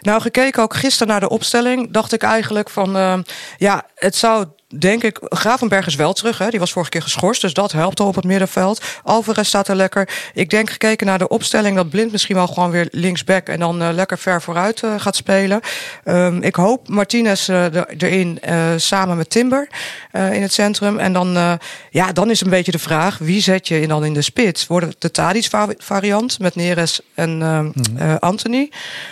Nou, 0.00 0.20
gekeken 0.20 0.62
ook 0.62 0.74
gisteren 0.74 1.08
naar 1.08 1.20
de 1.20 1.28
opstelling, 1.28 1.90
dacht 1.90 2.12
ik 2.12 2.22
eigenlijk 2.22 2.70
van 2.70 2.96
eh, 2.96 3.18
ja, 3.56 3.86
het 3.94 4.16
zou 4.16 4.46
denk 4.68 5.02
ik. 5.02 5.18
Gravenberg 5.22 5.86
is 5.86 5.94
wel 5.94 6.12
terug, 6.12 6.38
hè? 6.38 6.50
die 6.50 6.58
was 6.58 6.72
vorige 6.72 6.90
keer 6.90 7.02
geschorst, 7.02 7.40
dus 7.40 7.54
dat 7.54 7.72
helpt 7.72 8.00
al 8.00 8.06
op 8.06 8.14
het 8.14 8.24
middenveld. 8.24 8.82
Alvarez 9.02 9.48
staat 9.48 9.68
er 9.68 9.76
lekker. 9.76 10.08
Ik 10.34 10.50
denk 10.50 10.70
gekeken 10.70 11.06
naar 11.06 11.18
de 11.18 11.28
opstelling 11.28 11.76
dat 11.76 11.90
Blind 11.90 12.12
misschien 12.12 12.34
wel 12.34 12.46
gewoon 12.46 12.70
weer 12.70 12.88
linksback 12.90 13.48
en 13.48 13.58
dan 13.58 13.82
eh, 13.82 13.88
lekker 13.92 14.18
ver 14.18 14.42
vooruit 14.42 14.82
eh, 14.82 14.94
gaat 14.96 15.16
spelen. 15.16 15.60
Um, 16.04 16.42
ik 16.42 16.54
hoop 16.54 16.88
Martinez 16.88 17.48
uh, 17.48 17.74
er, 17.74 17.86
erin 17.98 18.40
samen 18.76 19.16
met 19.16 19.30
Timber 19.30 19.68
in 20.12 20.42
het 20.42 20.52
centrum. 20.52 20.98
En 20.98 21.12
dan, 21.12 21.58
ja, 21.90 22.12
dan 22.12 22.30
is 22.30 22.40
een 22.40 22.50
beetje 22.50 22.72
de 22.72 22.78
vraag: 22.78 23.18
wie 23.18 23.40
zet 23.40 23.68
je 23.68 23.86
dan 23.86 24.04
in 24.04 24.14
de 24.14 24.22
spits? 24.22 24.66
Wordt 24.66 24.86
het 24.86 24.96
de 24.98 25.10
Tadic 25.10 25.48
variant 25.78 26.38
met 26.38 26.54
Neres 26.54 27.00
en 27.14 27.36
mm 27.36 27.72
-hmm. 27.74 28.16
Anthony? 28.20 28.70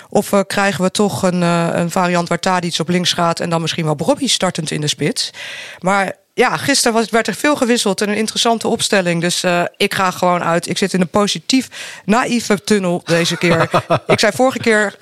Of 0.08 0.32
krijgen 0.46 0.84
we 0.84 0.90
toch 0.90 1.22
een, 1.22 1.42
een 1.42 1.90
variant 1.90 2.28
waar 2.28 2.40
Tadic 2.40 2.78
op 2.78 2.88
links 2.88 3.12
gaat 3.12 3.40
en 3.40 3.50
dan 3.50 3.60
misschien 3.60 3.84
wel 3.84 3.94
Bobby 3.94 4.28
startend 4.28 4.70
in 4.70 4.80
de 4.80 4.88
spits? 4.88 5.32
Maar 5.80 6.16
ja, 6.34 6.56
gisteren 6.56 6.92
was, 6.92 7.10
werd 7.10 7.26
er 7.26 7.34
veel 7.34 7.56
gewisseld 7.56 8.00
en 8.00 8.08
een 8.08 8.16
interessante 8.16 8.68
opstelling. 8.68 9.20
Dus 9.20 9.44
uh, 9.44 9.62
ik 9.76 9.94
ga 9.94 10.10
gewoon 10.10 10.42
uit. 10.42 10.68
Ik 10.68 10.78
zit 10.78 10.92
in 10.92 11.00
een 11.00 11.08
positief 11.08 11.68
naïeve 12.04 12.64
tunnel 12.64 13.02
deze 13.04 13.36
keer. 13.36 13.70
ik 14.06 14.18
zei 14.18 14.32
vorige 14.32 14.58
keer 14.58 14.94
1-3. 14.94 14.98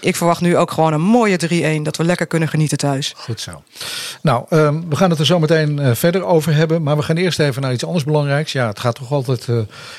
Ik 0.00 0.16
verwacht 0.16 0.40
nu 0.40 0.56
ook 0.56 0.70
gewoon 0.70 0.92
een 0.92 1.00
mooie 1.00 1.78
3-1. 1.78 1.82
Dat 1.82 1.96
we 1.96 2.04
lekker 2.04 2.26
kunnen 2.26 2.48
genieten 2.48 2.78
thuis. 2.78 3.14
Goed 3.16 3.40
zo. 3.40 3.62
Nou, 4.22 4.44
um, 4.50 4.88
we 4.88 4.96
gaan 4.96 5.10
het 5.10 5.18
er 5.18 5.26
zo 5.26 5.38
meteen 5.38 5.78
uh, 5.78 5.94
verder 5.94 6.24
over 6.24 6.54
hebben. 6.54 6.82
Maar 6.82 6.96
we 6.96 7.02
gaan 7.02 7.16
eerst 7.16 7.38
even 7.38 7.62
naar 7.62 7.72
iets 7.72 7.84
anders 7.84 8.04
belangrijks. 8.04 8.52
Ja, 8.52 8.66
het 8.66 8.80
gaat 8.80 8.94
toch 8.94 9.12
altijd 9.12 9.46
uh, 9.46 9.58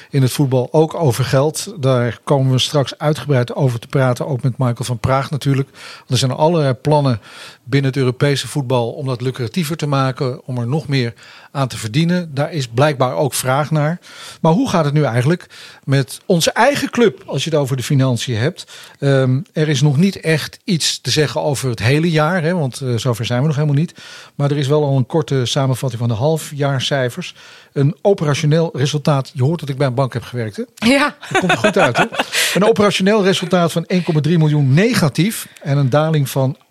in 0.09 0.21
het 0.21 0.31
voetbal 0.31 0.67
ook 0.71 0.93
over 0.93 1.23
geld. 1.23 1.73
Daar 1.79 2.19
komen 2.23 2.51
we 2.51 2.59
straks 2.59 2.97
uitgebreid 2.97 3.55
over 3.55 3.79
te 3.79 3.87
praten. 3.87 4.27
Ook 4.27 4.41
met 4.41 4.57
Michael 4.57 4.83
van 4.83 4.99
Praag 4.99 5.31
natuurlijk. 5.31 5.69
Er 6.07 6.17
zijn 6.17 6.31
allerlei 6.31 6.73
plannen 6.73 7.21
binnen 7.63 7.91
het 7.91 7.99
Europese 7.99 8.47
voetbal 8.47 8.91
om 8.91 9.05
dat 9.05 9.21
lucratiever 9.21 9.77
te 9.77 9.87
maken. 9.87 10.41
Om 10.45 10.57
er 10.57 10.67
nog 10.71 10.87
meer 10.87 11.13
aan 11.51 11.67
te 11.67 11.77
verdienen. 11.77 12.33
Daar 12.33 12.51
is 12.51 12.67
blijkbaar 12.67 13.15
ook 13.15 13.33
vraag 13.33 13.71
naar. 13.71 13.99
Maar 14.41 14.51
hoe 14.51 14.69
gaat 14.69 14.85
het 14.85 14.93
nu 14.93 15.03
eigenlijk 15.03 15.45
met 15.83 16.19
onze 16.25 16.51
eigen 16.51 16.89
club 16.89 17.23
als 17.25 17.43
je 17.43 17.49
het 17.49 17.59
over 17.59 17.77
de 17.77 17.83
financiën 17.83 18.37
hebt? 18.37 18.65
Um, 18.99 19.45
er 19.53 19.69
is 19.69 19.81
nog 19.81 19.97
niet 19.97 20.19
echt 20.19 20.59
iets 20.63 21.01
te 21.01 21.11
zeggen 21.11 21.41
over 21.41 21.69
het 21.69 21.79
hele 21.79 22.11
jaar, 22.11 22.43
hè, 22.43 22.53
want 22.53 22.81
uh, 22.81 22.97
zover 22.97 23.25
zijn 23.25 23.41
we 23.41 23.47
nog 23.47 23.55
helemaal 23.55 23.75
niet. 23.75 23.93
Maar 24.35 24.51
er 24.51 24.57
is 24.57 24.67
wel 24.67 24.83
al 24.83 24.97
een 24.97 25.05
korte 25.05 25.45
samenvatting 25.45 26.01
van 26.01 26.09
de 26.09 26.15
halfjaarcijfers. 26.15 27.35
Een 27.73 27.95
operationeel 28.01 28.69
resultaat. 28.73 29.31
Je 29.33 29.43
hoort 29.43 29.59
dat 29.59 29.69
ik 29.69 29.77
bij 29.77 29.87
een 29.87 29.93
bank 29.93 30.13
heb 30.13 30.23
gewerkt. 30.23 30.55
Hè? 30.55 30.63
Ja. 30.87 31.15
Dat 31.29 31.39
komt 31.39 31.51
er 31.51 31.57
goed 31.57 31.77
uit. 31.77 31.97
Hè? 31.97 32.05
Een 32.55 32.65
operationeel 32.65 33.23
resultaat 33.23 33.71
van 33.71 33.85
1,3 33.93 34.01
miljoen 34.21 34.73
negatief. 34.73 35.47
En 35.61 35.77
een 35.77 35.89
daling 35.89 36.29
van 36.29 36.57
18,6 36.57 36.61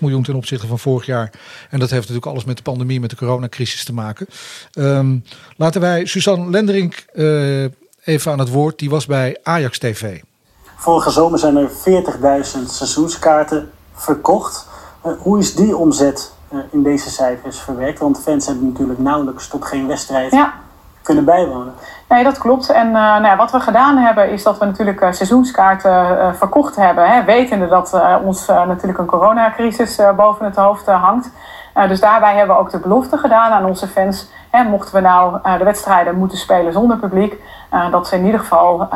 miljoen 0.00 0.22
ten 0.22 0.34
opzichte 0.34 0.66
van 0.66 0.78
vorig 0.78 1.06
jaar. 1.06 1.30
En 1.70 1.78
dat 1.78 1.90
heeft 1.90 2.00
natuurlijk 2.00 2.26
alles 2.26 2.44
met 2.44 2.56
de 2.56 2.62
pandemie, 2.62 3.00
met 3.00 3.10
de 3.10 3.16
coronacrisis 3.16 3.84
te 3.84 3.92
maken. 3.92 4.26
Um, 4.74 5.24
laten 5.56 5.80
wij 5.80 6.06
Suzanne 6.06 6.50
Lenderink 6.50 7.04
uh, 7.14 7.64
even 8.04 8.32
aan 8.32 8.38
het 8.38 8.48
woord. 8.48 8.78
Die 8.78 8.90
was 8.90 9.06
bij 9.06 9.38
Ajax 9.42 9.78
TV. 9.78 10.20
Vorige 10.76 11.10
zomer 11.10 11.38
zijn 11.38 11.56
er 11.56 11.70
40.000 11.70 11.74
seizoenskaarten 12.66 13.70
verkocht. 13.94 14.66
Uh, 15.06 15.12
hoe 15.18 15.38
is 15.38 15.54
die 15.54 15.76
omzet 15.76 16.32
uh, 16.52 16.58
in 16.70 16.82
deze 16.82 17.10
cijfers 17.10 17.58
verwerkt? 17.58 17.98
Want 17.98 18.22
fans 18.22 18.46
hebben 18.46 18.66
natuurlijk 18.66 18.98
nauwelijks 18.98 19.48
tot 19.48 19.64
geen 19.64 19.86
wedstrijd 19.86 20.32
ja. 20.32 20.60
kunnen 21.02 21.24
bijwonen. 21.24 21.74
Nee, 22.12 22.24
dat 22.24 22.38
klopt. 22.38 22.70
En 22.70 22.86
uh, 22.86 22.92
nou 22.92 23.24
ja, 23.24 23.36
wat 23.36 23.50
we 23.50 23.60
gedaan 23.60 23.96
hebben, 23.96 24.30
is 24.30 24.42
dat 24.42 24.58
we 24.58 24.64
natuurlijk 24.64 25.00
uh, 25.00 25.12
seizoenskaarten 25.12 26.18
uh, 26.18 26.32
verkocht 26.32 26.76
hebben. 26.76 27.10
Hè, 27.10 27.24
wetende 27.24 27.68
dat 27.68 28.00
ons 28.24 28.46
natuurlijk 28.46 28.98
een 28.98 29.06
coronacrisis 29.06 30.00
boven 30.16 30.44
het 30.44 30.56
hoofd 30.56 30.86
hangt. 30.86 31.30
dus 31.88 32.00
daarbij 32.00 32.36
hebben 32.36 32.56
we 32.56 32.62
ook 32.62 32.70
de 32.70 32.78
belofte 32.78 33.16
gedaan 33.16 33.52
aan 33.52 33.64
onze 33.64 33.86
fans. 33.86 34.30
Hè, 34.50 34.64
mochten 34.64 34.94
we 34.94 35.00
nou 35.00 35.38
de 35.58 35.64
wedstrijden 35.64 36.18
moeten 36.18 36.38
spelen 36.38 36.72
zonder 36.72 36.96
publiek, 36.96 37.42
dat 37.90 38.08
ze 38.08 38.16
in 38.16 38.24
ieder 38.24 38.40
geval 38.40 38.88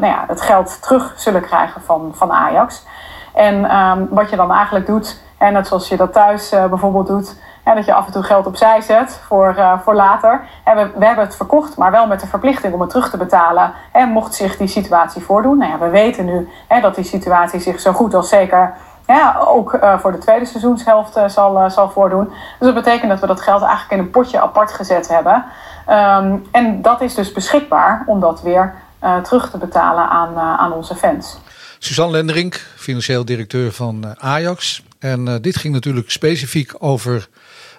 nou 0.00 0.06
ja, 0.06 0.24
het 0.28 0.40
geld 0.40 0.82
terug 0.82 1.12
zullen 1.16 1.42
krijgen 1.42 1.82
van, 1.82 2.10
van 2.14 2.32
Ajax. 2.32 2.86
En 3.34 3.76
um, 3.76 4.08
wat 4.10 4.30
je 4.30 4.36
dan 4.36 4.52
eigenlijk 4.52 4.86
doet, 4.86 5.22
en 5.38 5.52
net 5.52 5.66
zoals 5.66 5.88
je 5.88 5.96
dat 5.96 6.12
thuis 6.12 6.50
bijvoorbeeld 6.50 7.06
doet, 7.06 7.36
dat 7.72 7.84
je 7.84 7.94
af 7.94 8.06
en 8.06 8.12
toe 8.12 8.22
geld 8.22 8.46
opzij 8.46 8.80
zet 8.80 9.20
voor, 9.26 9.54
uh, 9.58 9.78
voor 9.84 9.94
later. 9.94 10.40
We, 10.64 10.90
we, 10.98 11.06
hebben 11.06 11.24
het 11.24 11.36
verkocht, 11.36 11.76
maar 11.76 11.90
wel 11.90 12.06
met 12.06 12.20
de 12.20 12.26
verplichting 12.26 12.74
om 12.74 12.80
het 12.80 12.90
terug 12.90 13.10
te 13.10 13.16
betalen. 13.16 13.72
En 13.92 14.08
mocht 14.08 14.34
zich 14.34 14.56
die 14.56 14.68
situatie 14.68 15.22
voordoen. 15.22 15.58
Nou 15.58 15.70
ja, 15.70 15.78
we 15.78 15.88
weten 15.88 16.24
nu 16.24 16.48
hè, 16.68 16.80
dat 16.80 16.94
die 16.94 17.04
situatie 17.04 17.60
zich 17.60 17.80
zo 17.80 17.92
goed 17.92 18.14
als 18.14 18.28
zeker 18.28 18.74
ja, 19.06 19.36
ook 19.38 19.74
uh, 19.74 19.98
voor 19.98 20.12
de 20.12 20.18
tweede 20.18 20.44
seizoenshelft 20.44 21.16
uh, 21.16 21.28
zal, 21.28 21.70
zal 21.70 21.90
voordoen. 21.90 22.24
Dus 22.28 22.34
dat 22.58 22.74
betekent 22.74 23.10
dat 23.10 23.20
we 23.20 23.26
dat 23.26 23.40
geld 23.40 23.62
eigenlijk 23.62 23.92
in 23.92 23.98
een 23.98 24.10
potje 24.10 24.40
apart 24.40 24.72
gezet 24.72 25.08
hebben. 25.08 25.44
Um, 25.90 26.46
en 26.52 26.82
dat 26.82 27.00
is 27.00 27.14
dus 27.14 27.32
beschikbaar 27.32 28.04
om 28.06 28.20
dat 28.20 28.42
weer 28.42 28.74
terug 29.22 29.50
te 29.50 29.58
betalen 29.58 30.08
aan, 30.08 30.38
aan 30.38 30.72
onze 30.72 30.94
fans. 30.94 31.38
Suzanne 31.78 32.12
Lenderink, 32.12 32.54
financieel 32.76 33.24
directeur 33.24 33.72
van 33.72 34.14
Ajax. 34.18 34.82
En 34.98 35.38
dit 35.40 35.56
ging 35.56 35.74
natuurlijk 35.74 36.10
specifiek 36.10 36.74
over 36.78 37.28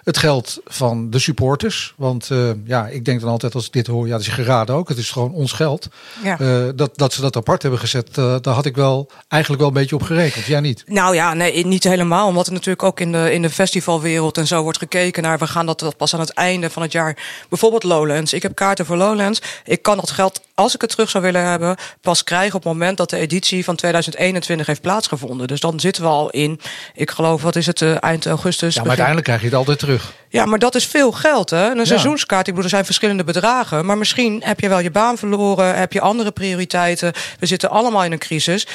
het 0.06 0.18
geld 0.18 0.58
van 0.64 1.10
de 1.10 1.18
supporters. 1.18 1.94
Want 1.96 2.30
uh, 2.30 2.50
ja, 2.64 2.86
ik 2.86 3.04
denk 3.04 3.20
dan 3.20 3.30
altijd 3.30 3.54
als 3.54 3.66
ik 3.66 3.72
dit 3.72 3.86
hoor, 3.86 4.06
ja, 4.06 4.12
dat 4.12 4.20
is 4.20 4.28
geraden 4.28 4.74
ook. 4.74 4.88
Het 4.88 4.98
is 4.98 5.10
gewoon 5.10 5.32
ons 5.32 5.52
geld. 5.52 5.88
Ja. 6.22 6.40
Uh, 6.40 6.68
dat, 6.74 6.98
dat 6.98 7.12
ze 7.12 7.20
dat 7.20 7.36
apart 7.36 7.62
hebben 7.62 7.80
gezet, 7.80 8.16
uh, 8.18 8.36
daar 8.40 8.54
had 8.54 8.66
ik 8.66 8.76
wel 8.76 9.10
eigenlijk 9.28 9.62
wel 9.62 9.70
een 9.70 9.78
beetje 9.78 9.94
op 9.94 10.02
gerekend. 10.02 10.44
Ja, 10.44 10.60
niet? 10.60 10.82
Nou 10.86 11.14
ja, 11.14 11.34
nee, 11.34 11.66
niet 11.66 11.84
helemaal. 11.84 12.26
Omdat 12.26 12.46
er 12.46 12.52
natuurlijk 12.52 12.82
ook 12.82 13.00
in 13.00 13.12
de, 13.12 13.32
in 13.32 13.42
de 13.42 13.50
festivalwereld 13.50 14.38
en 14.38 14.46
zo 14.46 14.62
wordt 14.62 14.78
gekeken 14.78 15.22
naar, 15.22 15.38
we 15.38 15.46
gaan 15.46 15.66
dat 15.66 15.94
pas 15.96 16.14
aan 16.14 16.20
het 16.20 16.30
einde 16.30 16.70
van 16.70 16.82
het 16.82 16.92
jaar. 16.92 17.44
Bijvoorbeeld 17.48 17.82
Lowlands. 17.82 18.32
Ik 18.32 18.42
heb 18.42 18.54
kaarten 18.54 18.86
voor 18.86 18.96
Lowlands. 18.96 19.40
Ik 19.64 19.82
kan 19.82 19.96
dat 19.96 20.10
geld, 20.10 20.40
als 20.56 20.74
ik 20.74 20.80
het 20.80 20.90
terug 20.90 21.10
zou 21.10 21.24
willen 21.24 21.44
hebben, 21.44 21.76
pas 22.00 22.24
krijgen 22.24 22.54
op 22.54 22.64
het 22.64 22.72
moment 22.72 22.96
dat 22.96 23.10
de 23.10 23.16
editie 23.16 23.64
van 23.64 23.76
2021 23.76 24.66
heeft 24.66 24.80
plaatsgevonden. 24.80 25.46
Dus 25.46 25.60
dan 25.60 25.80
zitten 25.80 26.02
we 26.02 26.08
al 26.08 26.30
in, 26.30 26.60
ik 26.94 27.10
geloof, 27.10 27.42
wat 27.42 27.56
is 27.56 27.66
het, 27.66 27.82
eind 27.82 28.26
augustus. 28.26 28.74
Ja, 28.74 28.80
maar 28.80 28.88
uiteindelijk 28.88 29.26
krijg 29.26 29.40
je 29.40 29.46
het 29.46 29.56
altijd 29.56 29.78
terug. 29.78 30.12
Ja, 30.36 30.44
maar 30.44 30.58
dat 30.58 30.74
is 30.74 30.86
veel 30.86 31.12
geld, 31.12 31.50
hè? 31.50 31.70
Een 31.70 31.86
seizoenskaart, 31.86 32.46
ik 32.46 32.52
bedoel, 32.52 32.64
er 32.64 32.70
zijn 32.70 32.84
verschillende 32.84 33.24
bedragen. 33.24 33.86
Maar 33.86 33.98
misschien 33.98 34.42
heb 34.44 34.60
je 34.60 34.68
wel 34.68 34.78
je 34.78 34.90
baan 34.90 35.18
verloren, 35.18 35.76
heb 35.78 35.92
je 35.92 36.00
andere 36.00 36.30
prioriteiten. 36.30 37.12
We 37.38 37.46
zitten 37.46 37.70
allemaal 37.70 38.04
in 38.04 38.12
een 38.12 38.18
crisis. 38.18 38.66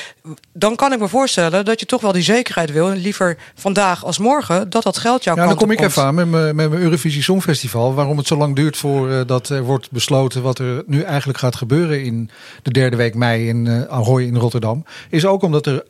Dan 0.54 0.76
kan 0.76 0.94
ik 0.94 1.00
me 1.00 1.08
voorstellen 1.08 1.66
dat 1.66 1.80
je 1.80 1.86
toch 1.86 2.02
wel 2.02 2.12
die 2.12 2.24
zekerheid 2.24 2.72
wil. 2.72 2.90
En 2.90 2.98
liever 2.98 3.38
vandaag 3.56 4.06
als 4.06 4.18
morgen, 4.18 4.70
dat 4.70 4.84
dat 4.84 4.98
geld 4.98 5.24
jouw 5.24 5.36
ja, 5.36 5.48
dan 5.48 5.56
kom 5.56 5.72
ik 5.72 5.82
even 5.82 6.04
aan 6.04 6.16
met 6.16 6.30
mijn, 6.30 6.56
met 6.56 6.70
mijn 6.70 6.82
Eurovisie 6.82 7.24
Songfestival. 7.24 7.94
Waarom 7.94 8.18
het 8.18 8.28
zo 8.28 8.38
lang 8.38 8.56
duurt 8.56 8.78
voordat 8.78 9.50
uh, 9.50 9.58
er 9.58 9.64
wordt 9.64 9.92
besloten 9.92 10.42
wat 10.42 10.60
er 10.60 10.84
nu 10.86 11.02
eigenlijk 11.02 11.40
gaat 11.40 11.56
gebeuren 11.56 12.04
in 12.04 12.30
de 12.62 12.72
derde 12.72 12.96
week 12.96 13.16
mei 13.16 13.48
in 13.48 13.66
uh, 13.66 13.82
Ahoy 13.82 14.24
in 14.24 14.36
Rotterdam. 14.36 14.86
Is 15.10 15.26
ook 15.26 15.42
omdat 15.42 15.66
er 15.66 15.84
1,8 15.84 15.90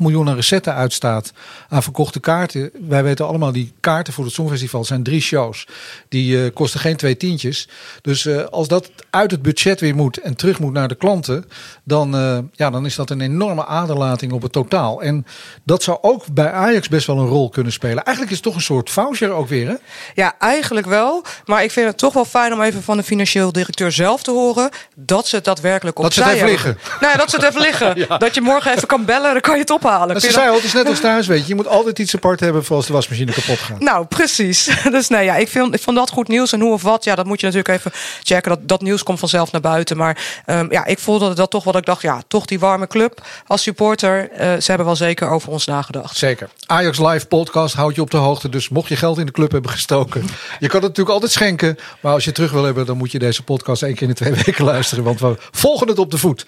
miljoen 0.00 0.28
aan 0.28 0.34
recetten 0.34 0.74
uitstaat 0.74 1.32
aan 1.68 1.82
verkochte 1.82 2.20
kaarten. 2.20 2.70
Wij 2.88 3.02
weten 3.02 3.26
allemaal 3.26 3.52
die 3.52 3.72
kaarten 3.80 4.12
voor 4.12 4.24
het 4.24 4.32
Songfestival 4.32 4.84
zijn 4.84 4.97
drie 5.02 5.20
shows. 5.20 5.66
Die 6.08 6.36
uh, 6.36 6.50
kosten 6.54 6.80
geen 6.80 6.96
twee 6.96 7.16
tientjes. 7.16 7.68
Dus 8.02 8.24
uh, 8.24 8.44
als 8.44 8.68
dat 8.68 8.90
uit 9.10 9.30
het 9.30 9.42
budget 9.42 9.80
weer 9.80 9.94
moet 9.94 10.16
en 10.16 10.36
terug 10.36 10.58
moet 10.58 10.72
naar 10.72 10.88
de 10.88 10.94
klanten, 10.94 11.44
dan, 11.84 12.14
uh, 12.14 12.38
ja, 12.52 12.70
dan 12.70 12.86
is 12.86 12.94
dat 12.94 13.10
een 13.10 13.20
enorme 13.20 13.66
aderlating 13.66 14.32
op 14.32 14.42
het 14.42 14.52
totaal. 14.52 15.02
En 15.02 15.26
dat 15.64 15.82
zou 15.82 15.98
ook 16.00 16.24
bij 16.32 16.50
Ajax 16.50 16.88
best 16.88 17.06
wel 17.06 17.18
een 17.18 17.26
rol 17.26 17.48
kunnen 17.48 17.72
spelen. 17.72 18.04
Eigenlijk 18.04 18.30
is 18.30 18.36
het 18.36 18.46
toch 18.46 18.54
een 18.54 18.60
soort 18.60 18.90
voucher 18.90 19.30
ook 19.30 19.48
weer, 19.48 19.68
hè? 19.68 19.74
Ja, 20.14 20.34
eigenlijk 20.38 20.86
wel. 20.86 21.24
Maar 21.44 21.62
ik 21.62 21.70
vind 21.70 21.86
het 21.86 21.98
toch 21.98 22.12
wel 22.12 22.24
fijn 22.24 22.52
om 22.52 22.62
even 22.62 22.82
van 22.82 22.96
de 22.96 23.02
financieel 23.02 23.52
directeur 23.52 23.92
zelf 23.92 24.22
te 24.22 24.30
horen 24.30 24.70
dat 24.94 25.26
ze 25.26 25.36
het 25.36 25.44
daadwerkelijk 25.44 25.98
op 25.98 26.04
Dat 26.04 26.12
ze 26.12 26.22
het 26.22 26.32
even 26.32 26.48
liggen. 26.48 26.78
Nee, 27.00 27.16
dat 27.16 27.30
ze 27.30 27.36
het 27.36 27.44
even 27.44 27.60
liggen. 27.60 27.98
ja. 28.08 28.18
Dat 28.18 28.34
je 28.34 28.40
morgen 28.40 28.72
even 28.72 28.88
kan 28.88 29.04
bellen, 29.04 29.32
dan 29.32 29.40
kan 29.40 29.54
je 29.54 29.60
het 29.60 29.70
ophalen. 29.70 30.14
Dat 30.14 30.22
ze 30.22 30.30
zei 30.30 30.48
al, 30.48 30.54
het 30.54 30.64
is 30.64 30.72
net 30.72 30.88
als 30.88 31.00
thuis, 31.00 31.26
weet 31.26 31.42
je. 31.42 31.48
Je 31.48 31.54
moet 31.54 31.66
altijd 31.66 31.98
iets 31.98 32.14
apart 32.14 32.40
hebben 32.40 32.64
voor 32.64 32.76
als 32.76 32.86
de 32.86 32.92
wasmachine 32.92 33.32
kapot 33.32 33.58
gaat. 33.58 33.80
Nou, 33.80 34.06
precies. 34.06 34.70
Dus 34.90 35.08
nee, 35.08 35.24
ja, 35.24 35.36
ik, 35.36 35.48
vind, 35.48 35.74
ik 35.74 35.82
vond 35.82 35.96
dat 35.96 36.10
goed 36.10 36.28
nieuws. 36.28 36.52
En 36.52 36.60
hoe 36.60 36.72
of 36.72 36.82
wat, 36.82 37.04
ja, 37.04 37.14
dat 37.14 37.26
moet 37.26 37.40
je 37.40 37.46
natuurlijk 37.46 37.78
even 37.78 37.90
checken. 38.22 38.50
Dat, 38.50 38.68
dat 38.68 38.82
nieuws 38.82 39.02
komt 39.02 39.18
vanzelf 39.18 39.52
naar 39.52 39.60
buiten. 39.60 39.96
Maar 39.96 40.42
um, 40.46 40.72
ja, 40.72 40.84
ik 40.84 40.98
voelde 40.98 41.34
dat 41.34 41.50
toch 41.50 41.64
wat 41.64 41.76
ik 41.76 41.84
dacht. 41.84 42.02
Ja, 42.02 42.22
toch 42.28 42.46
die 42.46 42.58
warme 42.58 42.86
club 42.86 43.26
als 43.46 43.62
supporter. 43.62 44.30
Uh, 44.32 44.38
ze 44.38 44.64
hebben 44.66 44.86
wel 44.86 44.96
zeker 44.96 45.28
over 45.28 45.50
ons 45.50 45.66
nagedacht. 45.66 46.16
Zeker. 46.16 46.48
Ajax 46.66 46.98
Live 46.98 47.26
podcast 47.26 47.74
houdt 47.74 47.94
je 47.94 48.00
op 48.00 48.10
de 48.10 48.16
hoogte. 48.16 48.48
Dus 48.48 48.68
mocht 48.68 48.88
je 48.88 48.96
geld 48.96 49.18
in 49.18 49.26
de 49.26 49.32
club 49.32 49.52
hebben 49.52 49.70
gestoken. 49.70 50.22
je 50.58 50.68
kan 50.68 50.80
het 50.80 50.88
natuurlijk 50.88 51.14
altijd 51.14 51.32
schenken. 51.32 51.78
Maar 52.00 52.12
als 52.12 52.22
je 52.22 52.28
het 52.28 52.38
terug 52.38 52.52
wil 52.52 52.64
hebben, 52.64 52.86
dan 52.86 52.96
moet 52.96 53.12
je 53.12 53.18
deze 53.18 53.42
podcast 53.42 53.82
één 53.82 53.94
keer 53.94 54.02
in 54.02 54.08
de 54.08 54.14
twee 54.14 54.32
weken 54.44 54.64
luisteren. 54.64 55.04
Want 55.04 55.20
we 55.20 55.36
volgen 55.50 55.88
het 55.88 55.98
op 55.98 56.10
de 56.10 56.18
voet. 56.18 56.46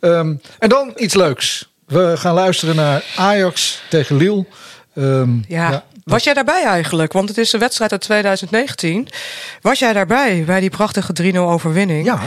Um, 0.00 0.40
en 0.58 0.68
dan 0.68 0.92
iets 0.96 1.14
leuks. 1.14 1.72
We 1.86 2.12
gaan 2.16 2.34
luisteren 2.34 2.76
naar 2.76 3.04
Ajax 3.16 3.82
tegen 3.90 4.16
Lille. 4.16 4.46
Um, 4.94 5.44
ja. 5.48 5.70
ja. 5.70 5.84
Was 6.04 6.24
jij 6.24 6.34
daarbij 6.34 6.64
eigenlijk? 6.64 7.12
Want 7.12 7.28
het 7.28 7.38
is 7.38 7.52
een 7.52 7.60
wedstrijd 7.60 7.92
uit 7.92 8.00
2019. 8.00 9.08
Was 9.60 9.78
jij 9.78 9.92
daarbij 9.92 10.44
bij 10.44 10.60
die 10.60 10.70
prachtige 10.70 11.32
3-0 11.32 11.36
overwinning? 11.36 12.04
Ja. 12.04 12.20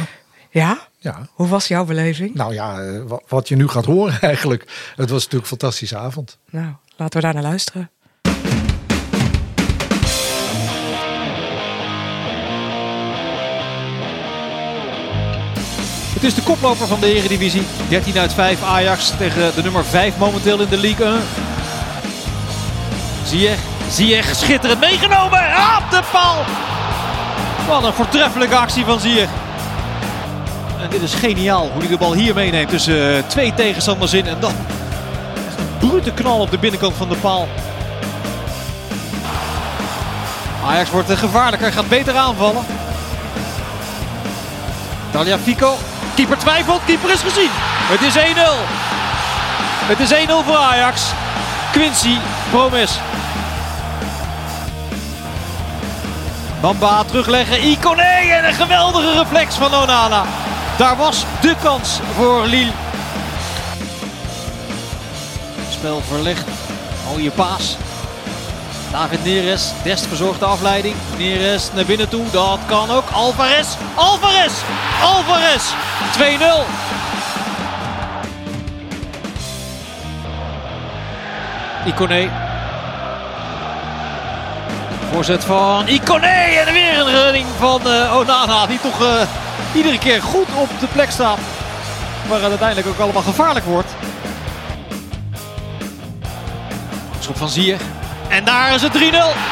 Ja? 0.50 0.88
Ja. 0.98 1.28
Hoe 1.34 1.48
was 1.48 1.68
jouw 1.68 1.86
beleving? 1.86 2.34
Nou 2.34 2.54
ja, 2.54 2.80
wat 3.28 3.48
je 3.48 3.56
nu 3.56 3.68
gaat 3.68 3.86
horen 3.86 4.22
eigenlijk. 4.32 4.64
Het 4.96 5.10
was 5.10 5.24
natuurlijk 5.24 5.52
een 5.52 5.58
fantastische 5.58 5.98
avond. 5.98 6.38
Nou, 6.50 6.68
laten 6.96 7.20
we 7.20 7.26
daar 7.26 7.34
naar 7.34 7.44
luisteren. 7.44 7.90
Het 16.14 16.24
is 16.26 16.34
de 16.34 16.44
koploper 16.44 16.88
van 16.88 17.00
de 17.00 17.14
Eredivisie. 17.14 17.64
13 17.90 18.18
uit 18.18 18.34
5 18.34 18.64
Ajax 18.64 19.18
tegen 19.18 19.56
de 19.56 19.62
nummer 19.62 19.86
5 19.86 20.18
momenteel 20.18 20.62
in 20.62 20.70
de 20.70 20.78
Ligue 20.78 21.06
1. 21.06 21.22
Ziyech, 23.28 23.60
Ziyech 23.90 24.36
schitterend 24.36 24.80
meegenomen. 24.80 25.40
Op 25.78 25.92
de 25.92 26.02
paal. 26.12 26.46
Wat 27.68 27.84
een 27.84 27.94
voortreffelijke 27.94 28.56
actie 28.56 28.86
van 28.86 29.00
Ziyech. 29.00 29.30
En 30.82 30.90
dit 30.90 31.02
is 31.02 31.14
geniaal 31.14 31.70
hoe 31.70 31.82
hij 31.82 31.90
de 31.90 31.98
bal 31.98 32.14
hier 32.14 32.34
meeneemt 32.34 32.70
tussen 32.70 33.16
uh, 33.16 33.24
twee 33.28 33.54
tegenstanders 33.54 34.14
in. 34.14 34.28
En 34.28 34.40
dan 34.40 34.52
echt 35.48 35.60
een 35.60 35.90
brute 35.90 36.12
knal 36.12 36.40
op 36.40 36.52
de 36.52 36.58
binnenkant 36.58 36.96
van 36.96 37.10
de 37.10 37.16
paal. 37.16 37.48
Ajax 40.66 40.90
wordt 40.90 41.12
gevaarlijker, 41.12 41.72
gaat 41.72 41.90
beter 41.90 42.16
aanvallen. 42.16 42.66
Talia 45.12 45.38
Fico, 45.38 45.78
keeper 46.16 46.38
twijfelt, 46.38 46.82
keeper 46.86 47.12
is 47.12 47.22
gezien. 47.22 47.50
Het 47.52 48.02
is 48.02 48.16
1-0. 48.16 48.20
Het 49.88 50.00
is 50.00 50.28
1-0 50.28 50.46
voor 50.46 50.58
Ajax. 50.58 51.02
Quincy 51.72 52.18
Promes. 52.50 53.00
Bamba 56.62 57.04
terugleggen. 57.04 57.64
Icone 57.64 58.02
en 58.02 58.48
een 58.48 58.54
geweldige 58.54 59.12
reflex 59.12 59.56
van 59.56 59.74
Onana. 59.74 60.24
Daar 60.78 60.96
was 60.98 61.26
de 61.42 61.56
kans 61.62 62.00
voor 62.16 62.46
Lille. 62.46 62.72
Spel 65.72 66.02
verlegd. 66.08 66.46
Mooie 67.10 67.32
paas. 67.32 67.78
David 68.92 69.24
Neres. 69.24 69.72
Dest 69.84 70.06
verzorgt 70.08 70.40
de 70.40 70.46
afleiding. 70.46 70.96
Neres 71.18 71.70
naar 71.74 71.86
binnen 71.86 72.10
toe. 72.10 72.30
Dat 72.32 72.60
kan 72.66 72.92
ook. 72.92 73.10
Alvarez. 73.12 73.68
Alvarez. 73.96 74.54
Alvarez. 75.04 75.64
2-0. 76.18 76.67
Icone 81.88 82.30
Voorzet 85.12 85.44
van 85.44 85.88
Icone 85.88 86.28
en 86.28 86.74
weer 86.74 87.00
een 87.00 87.22
redding 87.24 87.46
van 87.58 87.82
uh, 87.86 88.16
Onana 88.18 88.66
die 88.66 88.80
toch 88.80 89.02
uh, 89.02 89.22
iedere 89.74 89.98
keer 89.98 90.22
goed 90.22 90.48
op 90.56 90.70
de 90.80 90.88
plek 90.88 91.12
staat. 91.12 91.38
Waar 92.28 92.40
het 92.40 92.50
uiteindelijk 92.50 92.88
ook 92.88 93.00
allemaal 93.00 93.22
gevaarlijk 93.22 93.66
wordt. 93.66 93.90
Schop 97.20 97.38
van 97.38 97.50
Zier. 97.50 97.78
En 98.28 98.44
daar 98.44 98.74
is 98.74 98.82
het 98.82 98.94
3-0. 98.94 99.00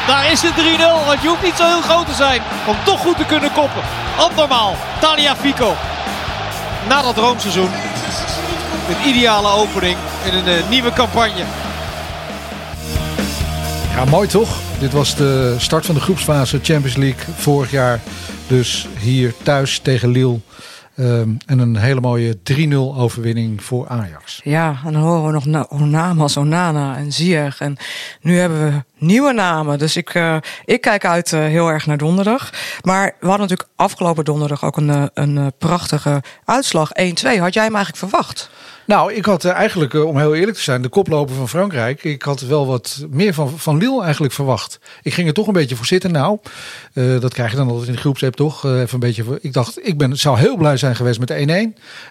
Daar 0.06 0.30
is 0.30 0.42
het 0.42 0.52
3-0. 0.52 1.06
Want 1.06 1.22
je 1.22 1.28
hoeft 1.28 1.42
niet 1.42 1.56
zo 1.56 1.66
heel 1.66 1.80
groot 1.80 2.06
te 2.06 2.14
zijn 2.14 2.40
om 2.66 2.76
toch 2.84 3.00
goed 3.00 3.16
te 3.16 3.24
kunnen 3.24 3.52
koppen. 3.52 3.82
Andermaal. 4.18 4.74
Talia 5.00 5.36
Fico. 5.36 5.74
Na 6.88 7.02
dat 7.02 7.14
droomseizoen. 7.14 7.70
Een 8.88 9.08
ideale 9.08 9.48
opening 9.48 9.96
in 10.24 10.34
een 10.34 10.48
uh, 10.48 10.68
nieuwe 10.68 10.92
campagne. 10.92 11.44
Ja, 13.96 14.04
mooi 14.04 14.28
toch? 14.28 14.60
Dit 14.80 14.92
was 14.92 15.16
de 15.16 15.54
start 15.58 15.86
van 15.86 15.94
de 15.94 16.00
groepsfase 16.00 16.58
Champions 16.62 16.96
League 16.96 17.34
vorig 17.34 17.70
jaar. 17.70 18.00
Dus 18.46 18.88
hier 18.98 19.34
thuis 19.42 19.78
tegen 19.78 20.08
Lille. 20.08 20.38
Ehm, 20.96 21.28
en 21.46 21.58
een 21.58 21.76
hele 21.76 22.00
mooie 22.00 22.42
3-0 22.42 22.94
overwinning 22.96 23.64
voor 23.64 23.88
Ajax. 23.88 24.40
Ja, 24.44 24.80
en 24.84 24.92
dan 24.92 25.02
horen 25.02 25.24
we 25.24 25.32
nog 25.32 25.46
na 25.46 25.66
namen 25.86 26.22
als 26.22 26.36
Onana 26.36 26.96
en 26.96 27.12
Ziyech. 27.12 27.60
En 27.60 27.76
nu 28.20 28.38
hebben 28.38 28.64
we 28.64 28.82
nieuwe 28.98 29.32
namen. 29.32 29.78
Dus 29.78 29.96
ik, 29.96 30.14
uh, 30.14 30.36
ik 30.64 30.80
kijk 30.80 31.04
uit 31.04 31.32
uh, 31.32 31.40
heel 31.40 31.68
erg 31.68 31.86
naar 31.86 31.98
donderdag. 31.98 32.52
Maar 32.82 33.04
we 33.20 33.26
hadden 33.26 33.48
natuurlijk 33.48 33.68
afgelopen 33.76 34.24
donderdag 34.24 34.64
ook 34.64 34.76
een, 34.76 34.88
uh, 34.88 35.04
een 35.14 35.52
prachtige 35.58 36.22
uitslag. 36.44 36.90
1-2. 36.92 37.38
Had 37.38 37.54
jij 37.54 37.64
hem 37.64 37.74
eigenlijk 37.74 37.96
verwacht? 37.96 38.50
Nou, 38.86 39.12
ik 39.12 39.24
had 39.24 39.44
eigenlijk, 39.44 39.94
om 39.94 40.18
heel 40.18 40.34
eerlijk 40.34 40.56
te 40.56 40.62
zijn, 40.62 40.82
de 40.82 40.88
koploper 40.88 41.34
van 41.34 41.48
Frankrijk. 41.48 42.04
Ik 42.04 42.22
had 42.22 42.40
wel 42.40 42.66
wat 42.66 43.06
meer 43.10 43.34
van, 43.34 43.58
van 43.58 43.76
Lille 43.76 44.02
eigenlijk 44.02 44.32
verwacht. 44.32 44.78
Ik 45.02 45.14
ging 45.14 45.28
er 45.28 45.34
toch 45.34 45.46
een 45.46 45.52
beetje 45.52 45.76
voor 45.76 45.86
zitten. 45.86 46.12
Nou, 46.12 46.38
uh, 46.94 47.20
dat 47.20 47.34
krijg 47.34 47.50
je 47.50 47.56
dan 47.56 47.68
altijd 47.68 47.86
in 47.86 47.92
de 47.92 47.98
groepsapp 47.98 48.36
toch. 48.36 48.64
Uh, 48.64 48.80
even 48.80 48.94
een 48.94 49.00
beetje, 49.00 49.38
ik 49.40 49.52
dacht, 49.52 49.86
ik 49.86 49.98
ben, 49.98 50.16
zou 50.16 50.38
heel 50.38 50.56
blij 50.56 50.76
zijn 50.76 50.96
geweest 50.96 51.18
met 51.18 51.30
1-1. 51.30 51.34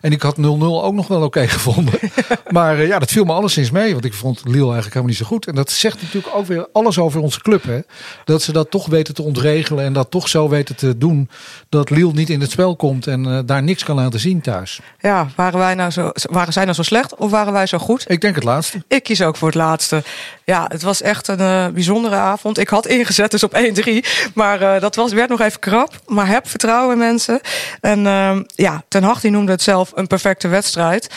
En 0.02 0.12
ik 0.12 0.22
had 0.22 0.38
0-0 0.38 0.42
ook 0.42 0.94
nog 0.94 1.08
wel 1.08 1.18
oké 1.18 1.26
okay 1.26 1.48
gevonden. 1.58 2.00
maar 2.50 2.80
uh, 2.80 2.88
ja, 2.88 3.00
dat 3.00 3.12
viel 3.12 3.24
me 3.24 3.34
alleszins 3.34 3.72
mee. 3.72 3.94
Want 3.94 4.06
ik 4.06 4.14
vond 4.14 4.42
Lille 4.44 4.56
eigenlijk 4.56 4.86
helemaal 4.86 5.06
niet 5.06 5.18
zo 5.18 5.26
goed. 5.26 5.48
En 5.48 5.56
dat 5.56 5.72
zegt 5.72 6.02
natuurlijk 6.02 6.36
ook 6.36 6.46
weer 6.46 6.68
alles 6.74 7.00
over 7.00 7.22
onze 7.22 7.42
club. 7.42 7.64
Hè? 7.64 7.80
Dat 8.26 8.42
ze 8.42 8.52
dat 8.52 8.72
toch 8.72 8.88
weten 8.88 9.14
te 9.14 9.22
ontregelen. 9.22 9.86
En 9.86 9.94
dat 9.94 10.12
toch 10.12 10.30
zo 10.30 10.50
weten 10.50 10.76
te 10.76 10.98
doen. 10.98 11.30
Dat 11.70 11.90
Lille 11.90 12.14
niet 12.14 12.30
in 12.30 12.42
het 12.42 12.52
spel 12.52 12.76
komt. 12.76 13.08
En 13.08 13.46
daar 13.46 13.64
niks 13.64 13.84
kan 13.84 13.96
laten 13.96 14.20
zien 14.20 14.42
thuis. 14.42 14.80
Ja, 15.00 15.28
waren 15.36 15.60
wij 15.60 15.76
nou 15.76 15.92
zo, 15.92 16.12
waren 16.14 16.54
zij 16.54 16.65
nou 16.66 16.76
zo 16.76 16.84
slecht? 16.84 17.16
Of 17.16 17.32
waren 17.32 17.54
wij 17.54 17.66
zo 17.66 17.78
goed? 17.78 18.06
Ik 18.08 18.22
denk 18.22 18.36
het 18.36 18.44
laatste. 18.44 18.84
Ik 18.88 19.04
kies 19.04 19.22
ook 19.22 19.36
voor 19.36 19.48
het 19.48 19.58
laatste. 19.58 20.04
Ja, 20.44 20.66
het 20.68 20.82
was 20.82 21.02
echt 21.02 21.28
een 21.28 21.40
uh, 21.40 21.68
bijzondere 21.68 22.16
avond. 22.16 22.58
Ik 22.58 22.70
had 22.70 22.88
ingezet 22.88 23.32
dus 23.32 23.44
op 23.44 23.58
1-3. 23.86 23.92
Maar 24.34 24.62
uh, 24.62 24.80
dat 24.80 24.96
was, 24.96 25.14
werd 25.14 25.30
nog 25.30 25.42
even 25.42 25.60
krap. 25.60 25.94
Maar 26.08 26.28
heb 26.28 26.48
vertrouwen 26.50 26.94
in 26.94 26.98
mensen. 26.98 27.40
En 27.82 28.06
uh, 28.06 28.38
ja, 28.48 28.84
Ten 28.88 29.04
Hag 29.04 29.22
die 29.22 29.32
noemde 29.32 29.52
het 29.52 29.62
zelf 29.62 29.92
een 29.96 30.08
perfecte 30.08 30.48
wedstrijd. 30.48 31.10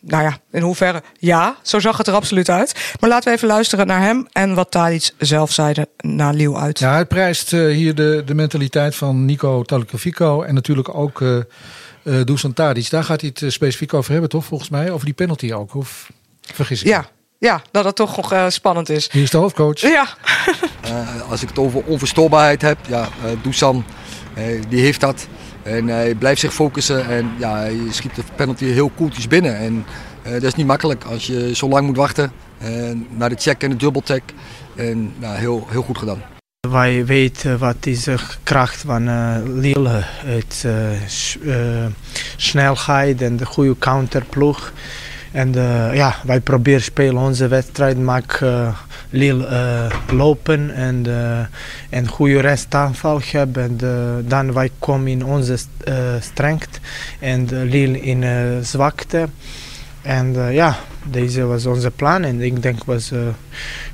nou 0.00 0.22
ja, 0.22 0.38
in 0.50 0.62
hoeverre? 0.62 1.02
Ja, 1.18 1.56
zo 1.62 1.78
zag 1.78 1.96
het 1.96 2.06
er 2.06 2.14
absoluut 2.14 2.48
uit. 2.48 2.94
Maar 3.00 3.10
laten 3.10 3.28
we 3.28 3.36
even 3.36 3.48
luisteren 3.48 3.86
naar 3.86 4.00
hem 4.00 4.26
en 4.32 4.54
wat 4.54 4.70
Tadic 4.70 5.10
zelf 5.18 5.52
zeide 5.52 5.88
naar 5.96 6.34
Leeuw 6.34 6.58
uit. 6.58 6.78
Ja, 6.78 6.92
hij 6.92 7.06
prijst 7.06 7.52
uh, 7.52 7.74
hier 7.74 7.94
de, 7.94 8.22
de 8.26 8.34
mentaliteit 8.34 8.94
van 8.94 9.24
Nico 9.24 9.62
Talkovico 9.62 10.42
en 10.42 10.54
natuurlijk 10.54 10.94
ook 10.94 11.20
uh, 12.02 12.24
Dusan 12.24 12.52
Tadic. 12.52 12.90
Daar 12.90 13.04
gaat 13.04 13.20
hij 13.20 13.32
het 13.34 13.52
specifiek 13.52 13.94
over 13.94 14.12
hebben, 14.12 14.30
toch? 14.30 14.44
Volgens 14.44 14.70
mij, 14.70 14.90
over 14.90 15.04
die 15.04 15.14
penalty 15.14 15.52
ook. 15.52 15.74
Of 15.74 16.10
vergis 16.40 16.80
ik 16.80 16.88
Ja, 16.88 17.06
ja, 17.38 17.62
dat 17.70 17.84
het 17.84 17.96
toch 17.96 18.16
nog 18.16 18.32
uh, 18.32 18.48
spannend 18.48 18.88
is. 18.88 19.10
Hier 19.12 19.22
is 19.22 19.30
de 19.30 19.36
hoofdcoach. 19.36 19.80
Ja. 19.80 20.08
uh, 20.84 21.30
als 21.30 21.42
ik 21.42 21.48
het 21.48 21.58
over 21.58 21.82
onverstoorbaarheid 21.84 22.62
heb, 22.62 22.78
ja, 22.88 23.00
uh, 23.00 23.30
Dusan, 23.42 23.84
die 24.68 24.80
heeft 24.80 25.00
dat. 25.00 25.26
En 25.62 25.88
hij 25.88 26.14
blijft 26.14 26.40
zich 26.40 26.54
focussen 26.54 27.08
en 27.08 27.30
ja, 27.38 27.56
hij 27.56 27.78
schiet 27.90 28.14
de 28.14 28.22
penalty 28.36 28.64
heel 28.64 28.90
koeltjes 28.96 29.28
binnen. 29.28 29.56
En 29.56 29.86
dat 30.22 30.42
is 30.42 30.54
niet 30.54 30.66
makkelijk 30.66 31.04
als 31.04 31.26
je 31.26 31.54
zo 31.54 31.68
lang 31.68 31.86
moet 31.86 31.96
wachten 31.96 32.32
naar 33.08 33.28
de 33.28 33.36
check 33.38 33.62
en 33.62 33.70
de 33.70 33.76
dubbelcheck. 33.76 34.22
En 34.76 35.14
nou, 35.18 35.36
heel, 35.36 35.66
heel 35.70 35.82
goed 35.82 35.98
gedaan. 35.98 36.41
Wij 36.70 37.06
weten 37.06 37.58
wat 37.58 37.86
is 37.86 38.02
de 38.02 38.16
kracht 38.42 38.80
van 38.80 39.08
uh, 39.08 39.36
Lille. 39.44 40.00
Het 40.04 40.64
uh, 40.66 41.86
snelheid 42.36 43.22
en 43.22 43.36
de 43.36 43.46
goede 43.46 43.78
counterploeg. 43.78 44.72
En 45.32 45.52
ja, 45.94 46.16
wij 46.24 46.40
proberen 46.40 46.82
spelen 46.82 47.22
onze 47.22 47.48
wedstrijd, 47.48 47.98
maak 47.98 48.44
Lille 49.10 49.88
lopen 50.10 50.74
en, 50.74 51.06
en 51.90 52.08
goede 52.08 52.40
restaanval 52.40 53.20
hebben. 53.24 53.62
En 53.62 54.24
dan 54.28 54.52
wij 54.52 54.70
komen 54.78 55.08
in 55.08 55.24
onze 55.24 55.56
strength 56.20 56.80
en 57.20 57.64
Lille 57.64 58.00
in 58.00 58.24
zwakte. 58.64 59.28
En 60.02 60.52
ja, 60.52 60.78
deze 61.04 61.44
was 61.44 61.66
onze 61.66 61.90
plan 61.90 62.24
en 62.24 62.40
ik 62.40 62.62
denk 62.62 62.84
was 62.84 63.12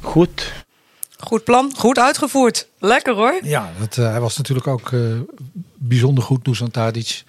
goed. 0.01 0.67
Goed 1.19 1.45
plan, 1.45 1.73
goed 1.77 1.99
uitgevoerd. 1.99 2.67
Lekker 2.79 3.15
hoor. 3.15 3.39
Ja, 3.43 3.73
dat, 3.79 3.95
hij 3.95 4.21
was 4.21 4.37
natuurlijk 4.37 4.67
ook 4.67 4.91
bijzonder 5.75 6.25
goed, 6.25 6.45
Dusan 6.45 6.71
Tadic. 6.71 7.23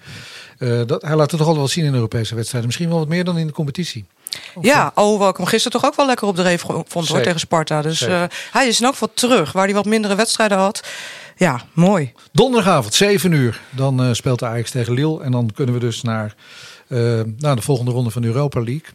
Uh, 0.58 0.82
dat, 0.86 1.02
hij 1.02 1.16
laat 1.16 1.30
het 1.30 1.38
toch 1.38 1.48
altijd 1.48 1.56
wel 1.56 1.68
zien 1.68 1.84
in 1.84 1.94
Europese 1.94 2.34
wedstrijden. 2.34 2.68
Misschien 2.68 2.88
wel 2.88 2.98
wat 2.98 3.08
meer 3.08 3.24
dan 3.24 3.38
in 3.38 3.46
de 3.46 3.52
competitie. 3.52 4.04
Of 4.54 4.64
ja, 4.64 4.92
alhoewel 4.94 5.28
ik 5.28 5.36
hem 5.36 5.46
gisteren 5.46 5.80
toch 5.80 5.90
ook 5.90 5.96
wel 5.96 6.06
lekker 6.06 6.26
op 6.26 6.36
de 6.36 6.42
reef 6.42 6.64
vond 6.86 7.08
hoor, 7.08 7.20
tegen 7.20 7.40
Sparta. 7.40 7.82
Dus 7.82 8.00
hij 8.50 8.68
is 8.68 8.78
in 8.78 8.84
elk 8.84 8.92
geval 8.92 9.10
terug, 9.14 9.52
waar 9.52 9.64
hij 9.64 9.74
wat 9.74 9.84
mindere 9.84 10.14
wedstrijden 10.14 10.58
had. 10.58 10.84
Ja, 11.36 11.60
mooi. 11.72 12.12
Donderdagavond, 12.32 12.94
7 12.94 13.32
uur. 13.32 13.60
Dan 13.70 14.14
speelt 14.14 14.38
de 14.38 14.46
Ajax 14.46 14.70
tegen 14.70 14.92
Lille. 14.92 15.22
En 15.22 15.32
dan 15.32 15.50
kunnen 15.54 15.74
we 15.74 15.80
dus 15.80 16.02
naar, 16.02 16.34
naar 17.38 17.56
de 17.56 17.62
volgende 17.62 17.90
ronde 17.90 18.10
van 18.10 18.22
de 18.22 18.28
Europa 18.28 18.60
League. 18.60 18.88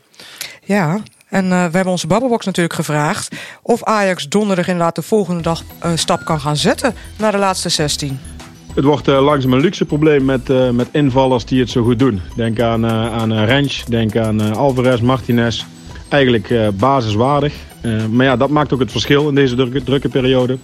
Ja, 0.63 1.01
en 1.29 1.45
uh, 1.45 1.49
we 1.49 1.55
hebben 1.55 1.87
onze 1.87 2.07
babbelbox 2.07 2.45
natuurlijk 2.45 2.75
gevraagd... 2.75 3.35
of 3.61 3.83
Ajax 3.83 4.29
donderdag 4.29 4.67
inderdaad 4.67 4.95
de 4.95 5.01
volgende 5.01 5.41
dag 5.41 5.63
een 5.79 5.97
stap 5.97 6.25
kan 6.25 6.39
gaan 6.39 6.57
zetten... 6.57 6.93
naar 7.17 7.31
de 7.31 7.37
laatste 7.37 7.69
16. 7.69 8.19
Het 8.73 8.83
wordt 8.83 9.07
uh, 9.07 9.23
langzaam 9.23 9.53
een 9.53 9.59
luxe 9.59 9.85
probleem 9.85 10.25
met, 10.25 10.49
uh, 10.49 10.69
met 10.69 10.87
invallers 10.91 11.45
die 11.45 11.59
het 11.59 11.69
zo 11.69 11.83
goed 11.83 11.99
doen. 11.99 12.21
Denk 12.35 12.59
aan, 12.59 12.85
aan 12.85 13.33
Rens, 13.33 13.85
denk 13.85 14.15
aan 14.15 14.55
Alvarez, 14.55 15.01
Martinez. 15.01 15.65
Eigenlijk 16.09 16.53
basiswaardig. 16.77 17.53
maar 18.09 18.25
ja, 18.25 18.37
dat 18.37 18.49
maakt 18.49 18.73
ook 18.73 18.79
het 18.79 18.91
verschil 18.91 19.29
in 19.29 19.35
deze 19.35 19.55
drukke, 19.83 20.09
periode. 20.09 20.57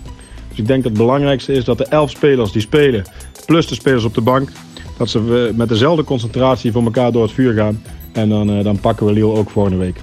Dus 0.50 0.58
ik 0.58 0.68
denk 0.68 0.84
dat 0.84 0.92
het 0.92 1.02
belangrijkste 1.02 1.54
is 1.54 1.64
dat 1.64 1.78
de 1.78 1.86
elf 1.86 2.10
spelers 2.10 2.52
die 2.52 2.62
spelen, 2.62 3.06
plus 3.46 3.68
de 3.68 3.76
spelers 3.76 4.04
op 4.04 4.14
de 4.14 4.22
bank, 4.22 4.50
dat 4.98 5.10
ze 5.10 5.52
met 5.56 5.70
dezelfde 5.70 6.04
concentratie 6.04 6.72
voor 6.72 6.84
elkaar 6.84 7.12
door 7.12 7.24
het 7.24 7.32
vuur 7.32 7.54
gaan. 7.54 7.82
En 8.12 8.30
dan, 8.30 8.64
dan 8.64 8.80
pakken 8.80 9.06
we 9.06 9.14
Lille 9.14 9.34
ook 9.34 9.50
volgende 9.50 9.78
week. 9.78 10.02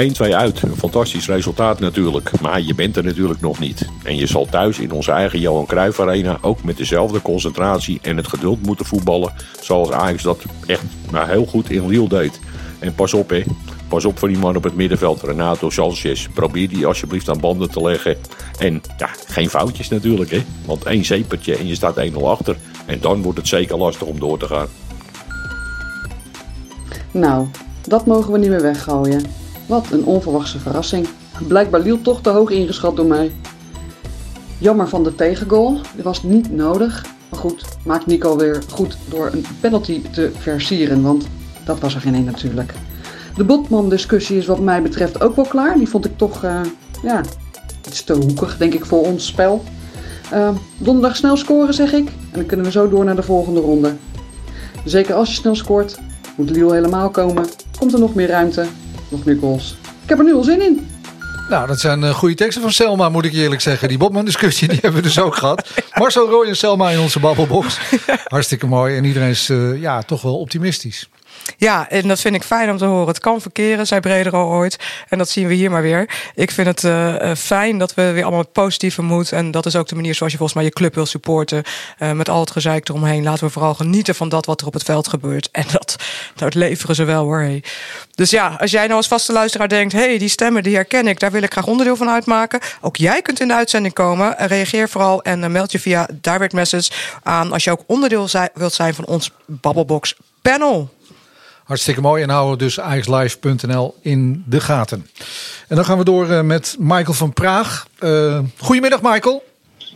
1-2 0.00 0.34
uit. 0.34 0.62
Een 0.62 0.76
fantastisch 0.76 1.26
resultaat 1.26 1.80
natuurlijk. 1.80 2.40
Maar 2.40 2.60
je 2.60 2.74
bent 2.74 2.96
er 2.96 3.04
natuurlijk 3.04 3.40
nog 3.40 3.58
niet. 3.58 3.88
En 4.02 4.16
je 4.16 4.26
zal 4.26 4.46
thuis 4.46 4.78
in 4.78 4.92
onze 4.92 5.10
eigen 5.10 5.40
Johan 5.40 5.66
Cruijff 5.66 6.00
Arena 6.00 6.38
ook 6.40 6.62
met 6.62 6.76
dezelfde 6.76 7.22
concentratie 7.22 7.98
en 8.02 8.16
het 8.16 8.28
geduld 8.28 8.62
moeten 8.62 8.86
voetballen. 8.86 9.32
Zoals 9.60 9.90
Ajax 9.90 10.22
dat 10.22 10.44
echt 10.66 10.82
nou, 11.10 11.28
heel 11.28 11.46
goed 11.46 11.70
in 11.70 11.86
Lille 11.86 12.08
deed. 12.08 12.40
En 12.78 12.94
pas 12.94 13.14
op 13.14 13.30
hè. 13.30 13.42
Pas 13.88 14.04
op 14.04 14.18
voor 14.18 14.28
die 14.28 14.38
man 14.38 14.56
op 14.56 14.64
het 14.64 14.76
middenveld, 14.76 15.22
Renato 15.22 15.70
Sanchez. 15.70 16.28
Probeer 16.34 16.68
die 16.68 16.86
alsjeblieft 16.86 17.28
aan 17.28 17.40
banden 17.40 17.70
te 17.70 17.82
leggen. 17.82 18.16
En 18.58 18.82
ja, 18.98 19.08
geen 19.26 19.50
foutjes 19.50 19.88
natuurlijk 19.88 20.30
hè. 20.30 20.42
Want 20.64 20.84
één 20.84 21.04
zeepertje 21.04 21.56
en 21.56 21.66
je 21.66 21.74
staat 21.74 21.96
1-0 22.10 22.14
achter. 22.22 22.56
En 22.86 23.00
dan 23.00 23.22
wordt 23.22 23.38
het 23.38 23.48
zeker 23.48 23.76
lastig 23.76 24.06
om 24.06 24.18
door 24.20 24.38
te 24.38 24.46
gaan. 24.46 24.66
Nou, 27.10 27.46
dat 27.86 28.06
mogen 28.06 28.32
we 28.32 28.38
niet 28.38 28.50
meer 28.50 28.62
weggooien. 28.62 29.22
Wat 29.70 29.90
een 29.90 30.04
onverwachte 30.04 30.58
verrassing. 30.58 31.08
Blijkbaar 31.46 31.80
Liel 31.80 32.02
toch 32.02 32.20
te 32.20 32.30
hoog 32.30 32.50
ingeschat 32.50 32.96
door 32.96 33.06
mij. 33.06 33.32
Jammer 34.58 34.88
van 34.88 35.04
de 35.04 35.14
tegengoal. 35.14 35.80
Dit 35.96 36.04
was 36.04 36.22
niet 36.22 36.52
nodig. 36.52 37.04
Maar 37.28 37.40
goed, 37.40 37.64
maakt 37.84 38.06
Nico 38.06 38.36
weer 38.36 38.62
goed 38.72 38.96
door 39.08 39.30
een 39.32 39.44
penalty 39.60 40.02
te 40.10 40.30
versieren. 40.38 41.02
Want 41.02 41.26
dat 41.64 41.80
was 41.80 41.94
er 41.94 42.00
geen 42.00 42.14
één 42.14 42.24
natuurlijk. 42.24 42.74
De 43.36 43.44
Botman-discussie 43.44 44.36
is 44.36 44.46
wat 44.46 44.60
mij 44.60 44.82
betreft 44.82 45.22
ook 45.22 45.36
wel 45.36 45.44
klaar. 45.44 45.76
Die 45.76 45.88
vond 45.88 46.04
ik 46.04 46.18
toch, 46.18 46.44
uh, 46.44 46.60
ja, 47.02 47.20
iets 47.86 48.04
te 48.04 48.12
hoekig 48.12 48.56
denk 48.56 48.74
ik 48.74 48.84
voor 48.84 49.00
ons 49.00 49.26
spel. 49.26 49.64
Uh, 50.32 50.48
donderdag 50.78 51.16
snel 51.16 51.36
scoren 51.36 51.74
zeg 51.74 51.92
ik. 51.92 52.08
En 52.08 52.14
dan 52.32 52.46
kunnen 52.46 52.66
we 52.66 52.72
zo 52.72 52.88
door 52.88 53.04
naar 53.04 53.16
de 53.16 53.22
volgende 53.22 53.60
ronde. 53.60 53.96
Zeker 54.84 55.14
als 55.14 55.28
je 55.28 55.34
snel 55.34 55.54
scoort, 55.54 55.98
moet 56.36 56.50
Liel 56.50 56.72
helemaal 56.72 57.10
komen. 57.10 57.44
Komt 57.78 57.92
er 57.92 58.00
nog 58.00 58.14
meer 58.14 58.28
ruimte 58.28 58.66
nog 59.10 59.24
meer 59.24 59.36
goals. 59.40 59.76
Ik 60.02 60.08
heb 60.08 60.18
er 60.18 60.24
nu 60.24 60.34
al 60.34 60.42
zin 60.42 60.62
in. 60.62 60.88
Nou, 61.48 61.66
dat 61.66 61.80
zijn 61.80 62.00
uh, 62.02 62.10
goede 62.10 62.34
teksten 62.34 62.62
van 62.62 62.72
Selma, 62.72 63.08
moet 63.08 63.24
ik 63.24 63.32
eerlijk 63.32 63.60
zeggen. 63.60 63.88
Die 63.88 63.98
Bobman-discussie 63.98 64.68
die 64.68 64.78
hebben 64.82 65.00
we 65.00 65.06
dus 65.06 65.20
ook 65.20 65.36
gehad. 65.36 65.70
Marcel 65.94 66.28
Roy 66.28 66.46
en 66.46 66.56
Selma 66.56 66.90
in 66.90 66.98
onze 67.00 67.20
babbelbox. 67.20 67.78
Hartstikke 68.24 68.66
mooi. 68.66 68.96
En 68.96 69.04
iedereen 69.04 69.28
is 69.28 69.48
uh, 69.48 69.80
ja, 69.80 70.02
toch 70.02 70.22
wel 70.22 70.38
optimistisch. 70.38 71.08
Ja, 71.56 71.88
en 71.88 72.08
dat 72.08 72.20
vind 72.20 72.34
ik 72.34 72.42
fijn 72.42 72.70
om 72.70 72.76
te 72.76 72.84
horen. 72.84 73.06
Het 73.06 73.18
kan 73.18 73.40
verkeren, 73.40 73.86
zei 73.86 74.00
Breder 74.00 74.32
al 74.32 74.48
ooit. 74.48 74.78
En 75.08 75.18
dat 75.18 75.28
zien 75.28 75.46
we 75.46 75.54
hier 75.54 75.70
maar 75.70 75.82
weer. 75.82 76.10
Ik 76.34 76.50
vind 76.50 76.66
het 76.66 76.82
uh, 76.82 77.34
fijn 77.34 77.78
dat 77.78 77.94
we 77.94 78.10
weer 78.10 78.22
allemaal 78.22 78.46
positieve 78.46 79.02
moed. 79.02 79.32
En 79.32 79.50
dat 79.50 79.66
is 79.66 79.76
ook 79.76 79.88
de 79.88 79.94
manier 79.94 80.14
zoals 80.14 80.32
je 80.32 80.38
volgens 80.38 80.58
mij 80.58 80.68
je 80.68 80.74
club 80.74 80.94
wil 80.94 81.06
supporten. 81.06 81.62
Uh, 81.98 82.12
met 82.12 82.28
al 82.28 82.40
het 82.40 82.50
gezeik 82.50 82.88
eromheen. 82.88 83.22
Laten 83.22 83.44
we 83.44 83.50
vooral 83.50 83.74
genieten 83.74 84.14
van 84.14 84.28
dat 84.28 84.46
wat 84.46 84.60
er 84.60 84.66
op 84.66 84.72
het 84.72 84.82
veld 84.82 85.08
gebeurt. 85.08 85.48
En 85.50 85.64
dat, 85.72 85.96
dat 86.34 86.54
leveren 86.54 86.94
ze 86.94 87.04
wel 87.04 87.24
hoor. 87.24 87.60
Dus 88.14 88.30
ja, 88.30 88.56
als 88.58 88.70
jij 88.70 88.84
nou 88.84 88.96
als 88.96 89.08
vaste 89.08 89.32
luisteraar 89.32 89.68
denkt... 89.68 89.92
hé, 89.92 89.98
hey, 89.98 90.18
die 90.18 90.28
stemmen 90.28 90.62
die 90.62 90.74
herken 90.74 91.06
ik, 91.06 91.20
daar 91.20 91.30
wil 91.30 91.42
ik 91.42 91.52
graag 91.52 91.66
onderdeel 91.66 91.96
van 91.96 92.10
uitmaken. 92.10 92.60
Ook 92.80 92.96
jij 92.96 93.22
kunt 93.22 93.40
in 93.40 93.48
de 93.48 93.54
uitzending 93.54 93.94
komen. 93.94 94.34
Reageer 94.38 94.88
vooral 94.88 95.22
en 95.22 95.52
meld 95.52 95.72
je 95.72 95.80
via 95.80 96.08
direct 96.12 96.52
message 96.52 96.90
aan... 97.22 97.52
als 97.52 97.64
je 97.64 97.70
ook 97.70 97.82
onderdeel 97.86 98.28
wilt 98.54 98.74
zijn 98.74 98.94
van 98.94 99.06
ons 99.06 99.30
Babbelbox 99.46 100.14
panel. 100.42 100.90
Hartstikke 101.70 102.00
mooi. 102.00 102.22
En 102.22 102.30
houden 102.30 102.58
dus 102.58 102.80
ajaxlive.nl 102.80 103.94
in 104.00 104.44
de 104.46 104.60
gaten. 104.60 105.06
En 105.68 105.76
dan 105.76 105.84
gaan 105.84 105.98
we 105.98 106.04
door 106.04 106.44
met 106.44 106.76
Michael 106.78 107.12
van 107.12 107.32
Praag. 107.32 107.86
Uh, 108.00 108.38
goedemiddag, 108.58 109.02
Michael. 109.02 109.44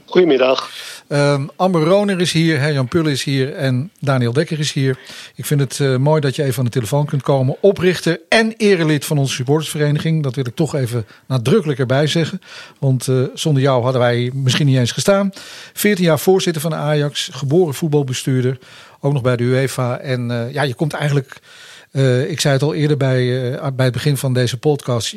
Goedemiddag. 0.05 0.71
Um, 1.09 1.51
Amber 1.57 1.83
Roner 1.83 2.21
is 2.21 2.33
hier, 2.33 2.61
Herjan 2.61 2.89
Pull 2.89 3.07
is 3.07 3.25
hier 3.25 3.55
en 3.55 3.91
Daniel 4.01 4.33
Dekker 4.33 4.59
is 4.59 4.73
hier. 4.73 4.99
Ik 5.35 5.45
vind 5.45 5.61
het 5.61 5.79
uh, 5.79 5.97
mooi 5.97 6.21
dat 6.21 6.37
je 6.37 6.43
even 6.43 6.59
aan 6.59 6.65
de 6.65 6.71
telefoon 6.71 7.07
kunt 7.07 7.23
komen. 7.23 7.57
Oprichter 7.61 8.21
en 8.29 8.55
erelid 8.57 9.05
van 9.05 9.19
onze 9.19 9.35
supportersvereniging. 9.35 10.23
Dat 10.23 10.35
wil 10.35 10.47
ik 10.47 10.55
toch 10.55 10.75
even 10.75 11.07
nadrukkelijk 11.27 11.79
erbij 11.79 12.07
zeggen. 12.07 12.41
Want 12.79 13.07
uh, 13.07 13.25
zonder 13.35 13.63
jou 13.63 13.83
hadden 13.83 14.01
wij 14.01 14.31
misschien 14.35 14.67
niet 14.67 14.79
eens 14.79 14.93
gestaan. 14.93 15.33
14 15.73 16.05
jaar 16.05 16.19
voorzitter 16.19 16.63
van 16.63 16.71
de 16.71 16.77
Ajax, 16.77 17.31
geboren 17.33 17.75
voetbalbestuurder. 17.75 18.59
Ook 19.01 19.13
nog 19.13 19.23
bij 19.23 19.37
de 19.37 19.45
UEFA. 19.45 19.99
En 19.99 20.31
uh, 20.31 20.53
ja, 20.53 20.63
je 20.63 20.75
komt 20.75 20.93
eigenlijk, 20.93 21.41
ik 22.29 22.41
zei 22.41 22.55
het 22.55 22.63
al 22.63 22.75
eerder 22.75 22.97
bij, 22.97 23.51
bij 23.75 23.85
het 23.85 23.95
begin 23.95 24.17
van 24.17 24.33
deze 24.33 24.59
podcast. 24.59 25.17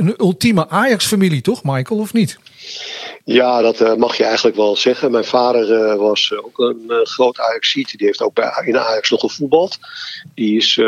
Een 0.00 0.14
ultieme 0.18 0.68
Ajax-familie, 0.68 1.40
toch, 1.40 1.60
Michael, 1.64 2.00
of 2.00 2.12
niet? 2.12 2.38
Ja, 3.24 3.62
dat 3.62 3.80
uh, 3.80 3.94
mag 3.94 4.16
je 4.16 4.24
eigenlijk 4.24 4.56
wel 4.56 4.76
zeggen. 4.76 5.10
Mijn 5.10 5.24
vader 5.24 5.70
uh, 5.70 5.94
was 5.94 6.32
ook 6.32 6.58
een 6.58 6.84
uh, 6.88 6.96
groot 7.02 7.40
Ajaxiet. 7.40 7.98
Die 7.98 8.06
heeft 8.06 8.22
ook 8.22 8.34
bij, 8.34 8.62
in 8.64 8.78
Ajax 8.78 9.10
nog 9.10 9.20
gevoetbald. 9.20 9.78
Die 10.34 10.56
is 10.56 10.80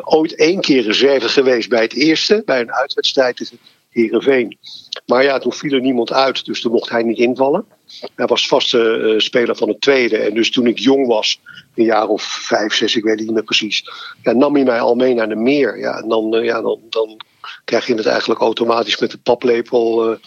ooit 0.00 0.34
één 0.34 0.60
keer 0.60 0.82
reserve 0.82 1.28
geweest 1.28 1.68
bij 1.68 1.82
het 1.82 1.94
eerste. 1.94 2.42
Bij 2.44 2.60
een 2.60 2.72
uitwedstrijd 2.72 3.36
tegen 3.36 3.58
Heerenveen. 3.90 4.58
Maar 5.06 5.22
ja, 5.22 5.38
toen 5.38 5.52
viel 5.52 5.72
er 5.72 5.80
niemand 5.80 6.12
uit. 6.12 6.44
Dus 6.44 6.60
toen 6.60 6.72
mocht 6.72 6.90
hij 6.90 7.02
niet 7.02 7.18
invallen. 7.18 7.64
Hij 8.14 8.26
was 8.26 8.48
vaste 8.48 9.14
speler 9.16 9.56
van 9.56 9.68
het 9.68 9.80
tweede. 9.80 10.16
En 10.16 10.34
dus 10.34 10.50
toen 10.50 10.66
ik 10.66 10.78
jong 10.78 11.06
was, 11.06 11.40
een 11.74 11.84
jaar 11.84 12.08
of 12.08 12.22
vijf, 12.22 12.74
zes, 12.74 12.96
ik 12.96 13.04
weet 13.04 13.16
het 13.16 13.24
niet 13.24 13.34
meer 13.34 13.44
precies. 13.44 13.84
Nam 14.22 14.54
hij 14.54 14.64
mij 14.64 14.80
al 14.80 14.94
mee 14.94 15.14
naar 15.14 15.28
de 15.28 15.36
meer. 15.36 15.78
Ja, 15.78 15.98
en 15.98 16.08
dan, 16.08 16.30
ja, 16.42 16.62
dan, 16.62 16.80
dan 16.90 17.20
krijg 17.64 17.86
je 17.86 17.94
het 17.94 18.06
eigenlijk 18.06 18.40
automatisch 18.40 18.98
met 18.98 19.10
de 19.10 19.18
paplepel 19.18 20.18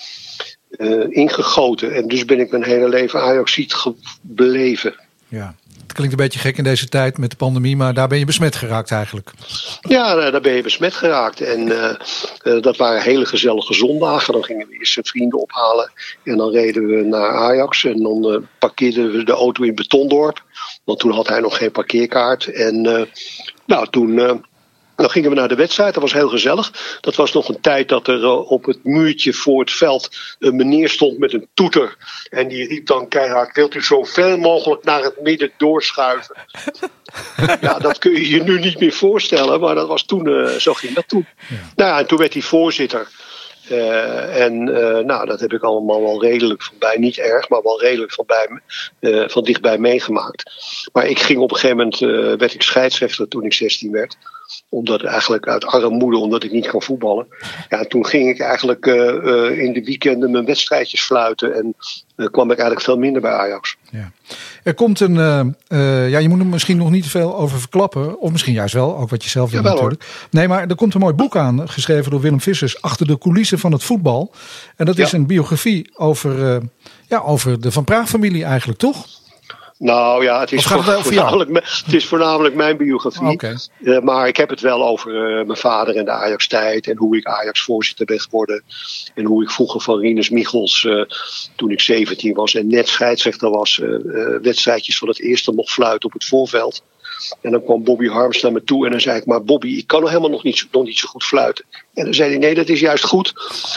ingegoten. 1.09 1.95
En 1.95 2.07
dus 2.07 2.25
ben 2.25 2.39
ik 2.39 2.51
mijn 2.51 2.63
hele 2.63 2.89
leven 2.89 3.21
Ajaxiet 3.21 3.73
gebleven. 3.73 4.95
Ja, 5.29 5.55
het 5.81 5.93
klinkt 5.93 6.13
een 6.13 6.23
beetje 6.23 6.39
gek 6.39 6.57
in 6.57 6.63
deze 6.63 6.87
tijd 6.87 7.17
met 7.17 7.29
de 7.29 7.35
pandemie, 7.35 7.77
maar 7.77 7.93
daar 7.93 8.07
ben 8.07 8.19
je 8.19 8.25
besmet 8.25 8.55
geraakt 8.55 8.91
eigenlijk. 8.91 9.31
Ja, 9.81 10.29
daar 10.31 10.41
ben 10.41 10.53
je 10.53 10.61
besmet 10.61 10.93
geraakt. 10.93 11.41
En 11.41 11.67
uh, 11.67 11.91
uh, 12.43 12.61
dat 12.61 12.77
waren 12.77 13.01
hele 13.01 13.25
gezellige 13.25 13.73
zondagen. 13.73 14.33
Dan 14.33 14.43
gingen 14.43 14.67
we 14.67 14.77
eerst 14.77 15.09
vrienden 15.09 15.39
ophalen. 15.39 15.91
En 16.23 16.37
dan 16.37 16.51
reden 16.51 16.87
we 16.87 17.03
naar 17.03 17.35
Ajax. 17.35 17.85
En 17.85 18.03
dan 18.03 18.31
uh, 18.31 18.37
parkeerden 18.59 19.11
we 19.11 19.23
de 19.23 19.31
auto 19.31 19.63
in 19.63 19.75
Betondorp. 19.75 20.43
Want 20.83 20.99
toen 20.99 21.11
had 21.11 21.27
hij 21.27 21.39
nog 21.39 21.57
geen 21.57 21.71
parkeerkaart. 21.71 22.45
En 22.45 23.07
nou, 23.65 23.87
toen 23.89 24.43
dan 25.01 25.09
gingen 25.09 25.29
we 25.29 25.35
naar 25.35 25.47
de 25.47 25.55
wedstrijd, 25.55 25.93
dat 25.93 26.03
was 26.03 26.13
heel 26.13 26.29
gezellig. 26.29 26.97
Dat 27.01 27.15
was 27.15 27.33
nog 27.33 27.49
een 27.49 27.61
tijd 27.61 27.89
dat 27.89 28.07
er 28.07 28.23
eh, 28.23 28.51
op 28.51 28.65
het 28.65 28.83
muurtje 28.83 29.33
voor 29.33 29.59
het 29.59 29.71
veld 29.71 30.09
een 30.39 30.55
meneer 30.55 30.89
stond 30.89 31.17
met 31.17 31.33
een 31.33 31.47
toeter. 31.53 31.97
En 32.29 32.47
die 32.47 32.67
riep 32.67 32.85
dan 32.85 33.07
keihard, 33.07 33.55
wilt 33.55 33.75
u 33.75 33.83
zo 33.83 34.03
ver 34.03 34.39
mogelijk 34.39 34.83
naar 34.83 35.03
het 35.03 35.21
midden 35.21 35.51
doorschuiven? 35.57 36.35
ja, 37.61 37.79
dat 37.79 37.97
kun 37.97 38.11
je 38.11 38.29
je 38.29 38.43
nu 38.43 38.59
niet 38.59 38.79
meer 38.79 38.93
voorstellen, 38.93 39.59
maar 39.59 39.75
dat 39.75 39.87
was 39.87 40.03
toen, 40.03 40.27
uh, 40.27 40.47
zo 40.47 40.73
ging 40.73 40.93
dat 40.93 41.07
toen. 41.07 41.27
Ja. 41.49 41.55
Nou 41.75 41.89
ja, 41.89 41.99
en 41.99 42.07
toen 42.07 42.17
werd 42.17 42.33
hij 42.33 42.41
voorzitter. 42.41 43.07
Uh, 43.71 44.41
en 44.41 44.67
uh, 44.67 44.97
nou, 44.97 45.25
dat 45.25 45.39
heb 45.39 45.53
ik 45.53 45.63
allemaal 45.63 46.01
wel 46.01 46.21
redelijk 46.21 46.63
van 46.63 46.75
bij, 46.79 46.97
niet 46.97 47.17
erg, 47.17 47.49
maar 47.49 47.61
wel 47.63 47.81
redelijk 47.81 48.11
van, 48.11 48.25
bij, 48.27 48.61
uh, 48.99 49.29
van 49.29 49.43
dichtbij 49.43 49.77
meegemaakt. 49.77 50.51
Maar 50.93 51.07
ik 51.07 51.19
ging 51.19 51.39
op 51.39 51.51
een 51.51 51.57
gegeven 51.57 51.77
moment, 51.77 51.99
werd 52.39 52.53
ik 52.53 52.61
scheidsrechter 52.61 53.27
toen 53.27 53.43
ik 53.43 53.53
16 53.53 53.91
werd 53.91 54.17
omdat 54.69 55.03
eigenlijk 55.03 55.47
uit 55.47 55.65
armoede, 55.65 56.17
omdat 56.17 56.43
ik 56.43 56.51
niet 56.51 56.67
kan 56.67 56.81
voetballen. 56.81 57.27
Ja, 57.69 57.83
toen 57.83 58.05
ging 58.05 58.29
ik 58.29 58.39
eigenlijk 58.39 58.85
uh, 58.85 58.95
uh, 58.95 59.59
in 59.59 59.73
de 59.73 59.83
weekenden 59.83 60.31
mijn 60.31 60.45
wedstrijdjes 60.45 61.01
fluiten. 61.01 61.53
En 61.53 61.75
uh, 62.15 62.27
kwam 62.27 62.45
ik 62.51 62.57
eigenlijk 62.57 62.81
veel 62.81 62.97
minder 62.97 63.21
bij 63.21 63.31
Ajax. 63.31 63.75
Ja. 63.91 64.11
Er 64.63 64.73
komt 64.73 64.99
een, 64.99 65.13
ja, 66.09 66.17
je 66.17 66.29
moet 66.29 66.39
er 66.39 66.45
misschien 66.45 66.77
nog 66.77 66.89
niet 66.89 67.07
veel 67.07 67.37
over 67.37 67.59
verklappen. 67.59 68.19
Of 68.19 68.31
misschien 68.31 68.53
juist 68.53 68.73
wel, 68.73 68.97
ook 68.97 69.09
wat 69.09 69.23
je 69.23 69.29
zelf 69.29 69.51
wil 69.51 69.63
ja, 69.63 69.69
natuurlijk. 69.69 70.03
Hoor. 70.03 70.27
Nee, 70.31 70.47
maar 70.47 70.67
er 70.67 70.75
komt 70.75 70.93
een 70.93 70.99
mooi 70.99 71.13
boek 71.13 71.35
aan, 71.35 71.69
geschreven 71.69 72.11
door 72.11 72.21
Willem 72.21 72.41
Vissers. 72.41 72.81
Achter 72.81 73.07
de 73.07 73.17
coulissen 73.17 73.59
van 73.59 73.71
het 73.71 73.83
voetbal. 73.83 74.31
En 74.75 74.85
dat 74.85 74.97
is 74.97 75.11
ja. 75.11 75.17
een 75.17 75.27
biografie 75.27 75.89
over, 75.93 76.61
ja, 77.07 77.19
over 77.19 77.61
de 77.61 77.71
Van 77.71 77.83
Praag 77.83 78.09
familie 78.09 78.43
eigenlijk, 78.43 78.79
toch? 78.79 79.05
Nou 79.79 80.23
ja, 80.23 80.39
het 80.39 80.51
is, 80.51 80.65
voornamelijk, 80.65 81.49
het 81.85 81.93
is 81.93 82.05
voornamelijk 82.05 82.55
mijn 82.55 82.77
biografie. 82.77 83.27
Okay. 83.27 83.55
Uh, 83.79 83.99
maar 83.99 84.27
ik 84.27 84.37
heb 84.37 84.49
het 84.49 84.61
wel 84.61 84.87
over 84.87 85.39
uh, 85.39 85.45
mijn 85.45 85.57
vader 85.57 85.95
en 85.95 86.05
de 86.05 86.11
Ajax-tijd. 86.11 86.87
En 86.87 86.97
hoe 86.97 87.17
ik 87.17 87.25
Ajax-voorzitter 87.25 88.05
ben 88.05 88.19
geworden. 88.19 88.63
En 89.15 89.25
hoe 89.25 89.43
ik 89.43 89.51
vroeger 89.51 89.81
van 89.81 89.99
Rinus 89.99 90.29
Michels, 90.29 90.83
uh, 90.83 91.05
toen 91.55 91.71
ik 91.71 91.81
17 91.81 92.33
was 92.33 92.55
en 92.55 92.67
net 92.67 92.87
scheidsrechter 92.87 93.49
was, 93.49 93.81
wedstrijdjes 94.41 94.97
van 94.97 95.07
het 95.07 95.19
eerste 95.19 95.51
mocht 95.51 95.71
fluiten 95.71 96.09
op 96.09 96.13
het 96.13 96.25
voorveld. 96.25 96.83
En 97.41 97.51
dan 97.51 97.63
kwam 97.63 97.83
Bobby 97.83 98.07
Harms 98.07 98.41
naar 98.41 98.51
me 98.51 98.63
toe 98.63 98.85
en 98.85 98.91
dan 98.91 99.01
zei 99.01 99.17
ik: 99.17 99.25
Maar 99.25 99.43
Bobby, 99.43 99.67
ik 99.67 99.87
kan 99.87 99.99
nog 100.01 100.09
helemaal 100.09 100.29
nog 100.29 100.43
niet, 100.43 100.57
zo, 100.57 100.65
nog 100.71 100.83
niet 100.83 100.97
zo 100.97 101.07
goed 101.07 101.23
fluiten. 101.23 101.65
En 101.93 102.03
dan 102.03 102.13
zei 102.13 102.29
hij: 102.29 102.39
Nee, 102.39 102.55
dat 102.55 102.69
is 102.69 102.79
juist 102.79 103.03
goed. 103.03 103.33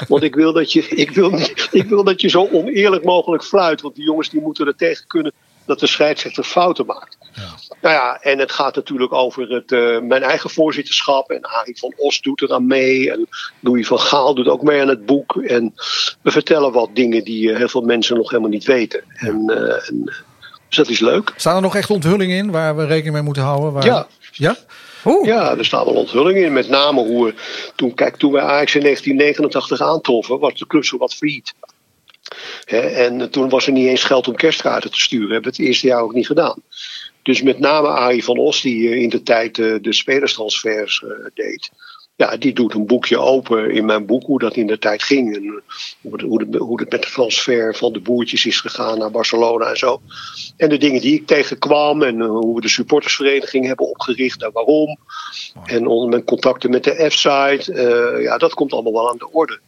Want 0.08 0.22
ik 0.22 0.34
wil 0.34 0.52
dat 0.52 0.72
je, 0.72 0.88
ik 1.04 1.10
wil, 1.10 1.38
ik 1.70 1.88
wil 1.88 2.04
dat 2.04 2.20
je 2.20 2.28
zo 2.28 2.48
oneerlijk 2.52 3.04
mogelijk 3.04 3.44
fluit. 3.44 3.80
Want 3.80 3.94
die 3.94 4.04
jongens 4.04 4.30
die 4.30 4.40
moeten 4.40 4.66
er 4.66 4.76
tegen 4.76 5.06
kunnen 5.06 5.32
dat 5.66 5.80
de 5.80 5.86
scheidsrechter 5.86 6.44
fouten 6.44 6.86
maakt. 6.86 7.16
Ja. 7.34 7.54
Nou 7.80 7.94
ja, 7.94 8.20
en 8.20 8.38
het 8.38 8.52
gaat 8.52 8.74
natuurlijk 8.74 9.12
over 9.12 9.50
het, 9.50 9.72
uh, 9.72 10.00
mijn 10.00 10.22
eigen 10.22 10.50
voorzitterschap. 10.50 11.30
En 11.30 11.42
Arie 11.42 11.78
van 11.78 11.94
Os 11.96 12.20
doet 12.20 12.40
er 12.40 12.52
aan 12.52 12.66
mee. 12.66 13.12
En 13.12 13.28
Louis 13.60 13.86
van 13.86 14.00
Gaal 14.00 14.34
doet 14.34 14.48
ook 14.48 14.62
mee 14.62 14.80
aan 14.80 14.88
het 14.88 15.06
boek. 15.06 15.36
En 15.36 15.74
we 16.22 16.30
vertellen 16.30 16.72
wat 16.72 16.90
dingen 16.92 17.24
die 17.24 17.48
uh, 17.48 17.56
heel 17.56 17.68
veel 17.68 17.80
mensen 17.80 18.16
nog 18.16 18.30
helemaal 18.30 18.50
niet 18.50 18.64
weten. 18.64 19.04
Ja. 19.06 19.28
En, 19.28 19.42
uh, 19.46 19.88
en, 19.88 20.04
dus 20.68 20.76
dat 20.76 20.88
is 20.88 21.00
leuk. 21.00 21.32
Staan 21.36 21.56
er 21.56 21.62
nog 21.62 21.76
echt 21.76 21.90
onthullingen 21.90 22.36
in 22.36 22.50
waar 22.50 22.76
we 22.76 22.86
rekening 22.86 23.14
mee 23.14 23.22
moeten 23.22 23.42
houden? 23.42 23.72
Waar... 23.72 23.84
Ja. 23.84 24.06
Ja? 24.32 24.56
Oeh. 25.04 25.26
Ja, 25.26 25.56
er 25.56 25.64
staan 25.64 25.84
wel 25.84 25.94
onthullingen 25.94 26.42
in. 26.42 26.52
Met 26.52 26.68
name 26.68 27.00
hoe 27.00 27.24
we 27.24 27.34
toen, 27.76 27.94
kijk, 27.94 28.16
toen 28.16 28.32
wij 28.32 28.42
Ajax 28.42 28.74
in 28.74 28.82
1989 28.82 29.80
aantroffen, 29.80 30.38
was 30.38 30.54
de 30.54 30.66
club 30.66 30.84
zo 30.84 30.96
wat 30.96 31.14
failliet. 31.14 31.54
En 32.66 33.30
toen 33.30 33.48
was 33.48 33.66
er 33.66 33.72
niet 33.72 33.86
eens 33.86 34.04
geld 34.04 34.28
om 34.28 34.34
kerstkaarten 34.34 34.90
te 34.90 35.00
sturen. 35.00 35.26
We 35.26 35.32
hebben 35.32 35.50
het, 35.50 35.60
het 35.60 35.68
eerste 35.68 35.86
jaar 35.86 36.02
ook 36.02 36.14
niet 36.14 36.26
gedaan. 36.26 36.62
Dus 37.22 37.42
met 37.42 37.58
name 37.58 37.88
Arie 37.88 38.24
van 38.24 38.38
Os, 38.38 38.60
die 38.60 39.00
in 39.00 39.08
de 39.08 39.22
tijd 39.22 39.54
de, 39.54 39.78
de 39.82 39.92
spelerstransfers 39.92 41.02
uh, 41.04 41.10
deed. 41.34 41.70
Ja, 42.16 42.36
die 42.36 42.52
doet 42.52 42.74
een 42.74 42.86
boekje 42.86 43.18
open 43.18 43.70
in 43.70 43.84
mijn 43.84 44.06
boek 44.06 44.24
hoe 44.24 44.38
dat 44.38 44.56
in 44.56 44.66
de 44.66 44.78
tijd 44.78 45.02
ging. 45.02 45.36
En 45.36 45.62
hoe, 46.00 46.12
het, 46.12 46.58
hoe 46.58 46.80
het 46.80 46.90
met 46.90 47.02
de 47.02 47.10
transfer 47.10 47.74
van 47.74 47.92
de 47.92 48.00
boertjes 48.00 48.46
is 48.46 48.60
gegaan 48.60 48.98
naar 48.98 49.10
Barcelona 49.10 49.66
en 49.66 49.76
zo. 49.76 50.00
En 50.56 50.68
de 50.68 50.76
dingen 50.76 51.00
die 51.00 51.14
ik 51.14 51.26
tegenkwam 51.26 52.02
en 52.02 52.20
hoe 52.20 52.54
we 52.54 52.60
de 52.60 52.68
supportersvereniging 52.68 53.66
hebben 53.66 53.88
opgericht 53.88 54.42
en 54.42 54.52
waarom. 54.52 54.98
En 55.64 56.08
mijn 56.08 56.24
contacten 56.24 56.70
met 56.70 56.84
de 56.84 57.10
F-site. 57.10 57.72
Uh, 57.72 58.22
ja, 58.22 58.38
dat 58.38 58.54
komt 58.54 58.72
allemaal 58.72 58.92
wel 58.92 59.10
aan 59.10 59.18
de 59.18 59.30
orde. 59.30 59.60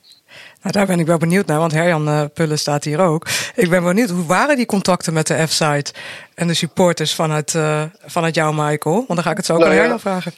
Nou, 0.65 0.77
daar 0.77 0.87
ben 0.87 0.99
ik 0.99 1.07
wel 1.07 1.19
benieuwd 1.19 1.47
naar, 1.47 1.59
want 1.59 1.73
Herjan 1.73 2.09
uh, 2.09 2.25
Pullen 2.35 2.59
staat 2.59 2.85
hier 2.85 3.01
ook. 3.01 3.27
Ik 3.55 3.71
ben 3.71 3.83
benieuwd, 3.83 4.11
hoe 4.11 4.27
waren 4.27 4.57
die 4.57 4.67
contacten 4.67 5.13
met 5.13 5.27
de 5.27 5.47
F-site 5.47 5.93
en 6.35 6.47
de 6.47 6.55
supporters 6.55 7.15
vanuit, 7.15 7.55
uh, 7.55 7.83
vanuit 8.07 8.35
jou, 8.35 8.55
Michael? 8.55 8.95
Want 8.95 9.09
dan 9.09 9.23
ga 9.23 9.31
ik 9.31 9.37
het 9.37 9.47
zo 9.47 9.53
ook 9.53 9.59
nou, 9.59 9.71
aan 9.71 9.77
Herjan 9.77 9.95
ja. 9.97 10.01
vragen. 10.01 10.33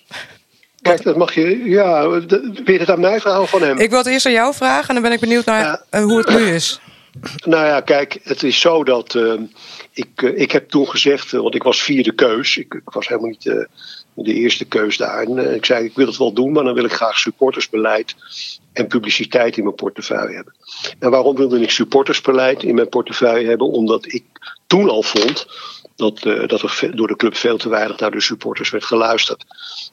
Kijk, 0.83 1.03
dat 1.03 1.17
mag 1.17 1.35
je. 1.35 1.65
Ja, 1.65 2.09
wil 2.09 2.21
je 2.65 2.79
het 2.79 2.91
aan 2.91 3.01
mij 3.01 3.21
vragen 3.21 3.41
of 3.41 3.51
van 3.51 3.63
hem? 3.63 3.79
Ik 3.79 3.91
wil 3.91 3.99
het 3.99 4.07
eerst 4.07 4.27
aan 4.27 4.33
jou 4.33 4.55
vragen 4.55 4.89
en 4.89 4.95
dan 4.95 5.03
ben 5.03 5.13
ik 5.13 5.21
benieuwd 5.21 5.45
naar 5.45 5.63
ja. 5.63 6.01
uh, 6.01 6.05
hoe 6.05 6.19
het 6.19 6.29
nu 6.29 6.55
is. 6.55 6.81
Nou 7.45 7.67
ja, 7.67 7.81
kijk, 7.81 8.19
het 8.23 8.43
is 8.43 8.61
zo 8.61 8.85
dat 8.85 9.15
uh, 9.15 9.41
ik, 9.93 10.23
ik 10.23 10.53
heb 10.53 10.69
toen 10.69 10.89
gezegd, 10.89 11.31
want 11.31 11.55
ik 11.55 11.63
was 11.63 11.83
vierde 11.83 12.15
keus. 12.15 12.57
Ik, 12.57 12.75
ik 12.75 12.91
was 12.91 13.09
helemaal 13.09 13.31
niet 13.31 13.67
de 14.25 14.35
eerste 14.35 14.65
keus 14.65 14.97
daar. 14.97 15.23
En 15.23 15.55
ik 15.55 15.65
zei, 15.65 15.85
ik 15.85 15.95
wil 15.95 16.07
het 16.07 16.17
wel 16.17 16.33
doen, 16.33 16.53
maar 16.53 16.65
dan 16.65 16.75
wil 16.75 16.85
ik 16.85 16.93
graag 16.93 17.19
supportersbeleid 17.19 18.15
en 18.73 18.87
publiciteit 18.87 19.57
in 19.57 19.63
mijn 19.63 19.75
portefeuille 19.75 20.35
hebben. 20.35 20.55
En 20.99 21.11
waarom 21.11 21.37
wilde 21.37 21.61
ik 21.61 21.71
supportersbeleid 21.71 22.63
in 22.63 22.75
mijn 22.75 22.89
portefeuille 22.89 23.49
hebben? 23.49 23.67
Omdat 23.67 24.13
ik 24.13 24.25
toen 24.67 24.91
al 24.91 25.03
vond 25.03 25.47
dat, 25.97 26.25
uh, 26.25 26.49
dat 26.49 26.63
er 26.63 26.97
door 26.97 27.07
de 27.07 27.17
club 27.17 27.37
veel 27.37 27.57
te 27.57 27.69
weinig 27.69 27.99
naar 27.99 28.11
de 28.11 28.21
supporters 28.21 28.71
werd 28.71 28.85
geluisterd. 28.85 29.45